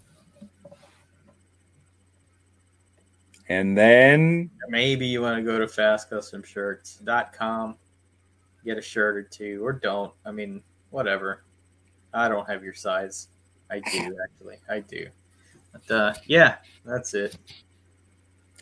And 3.47 3.77
then 3.77 4.49
Maybe 4.69 5.05
you 5.05 5.21
want 5.21 5.37
to 5.37 5.43
go 5.43 5.59
to 5.59 5.67
fastcustomshirts.com, 5.67 7.75
get 8.63 8.77
a 8.77 8.81
shirt 8.81 9.15
or 9.15 9.23
two, 9.23 9.63
or 9.63 9.73
don't. 9.73 10.11
I 10.25 10.31
mean, 10.31 10.63
whatever. 10.89 11.43
I 12.13 12.27
don't 12.27 12.47
have 12.49 12.63
your 12.63 12.73
size. 12.73 13.27
I 13.69 13.79
do, 13.79 14.17
actually. 14.23 14.57
I 14.69 14.79
do. 14.79 15.07
But 15.71 15.95
uh, 15.95 16.13
yeah, 16.25 16.55
that's 16.85 17.13
it. 17.13 17.37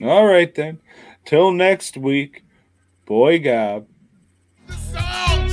all 0.02 0.26
right 0.26 0.54
then. 0.54 0.80
Till 1.26 1.52
next 1.52 1.96
week, 1.96 2.44
boy 3.06 3.40
gob. 3.40 3.88
Side 4.70 5.50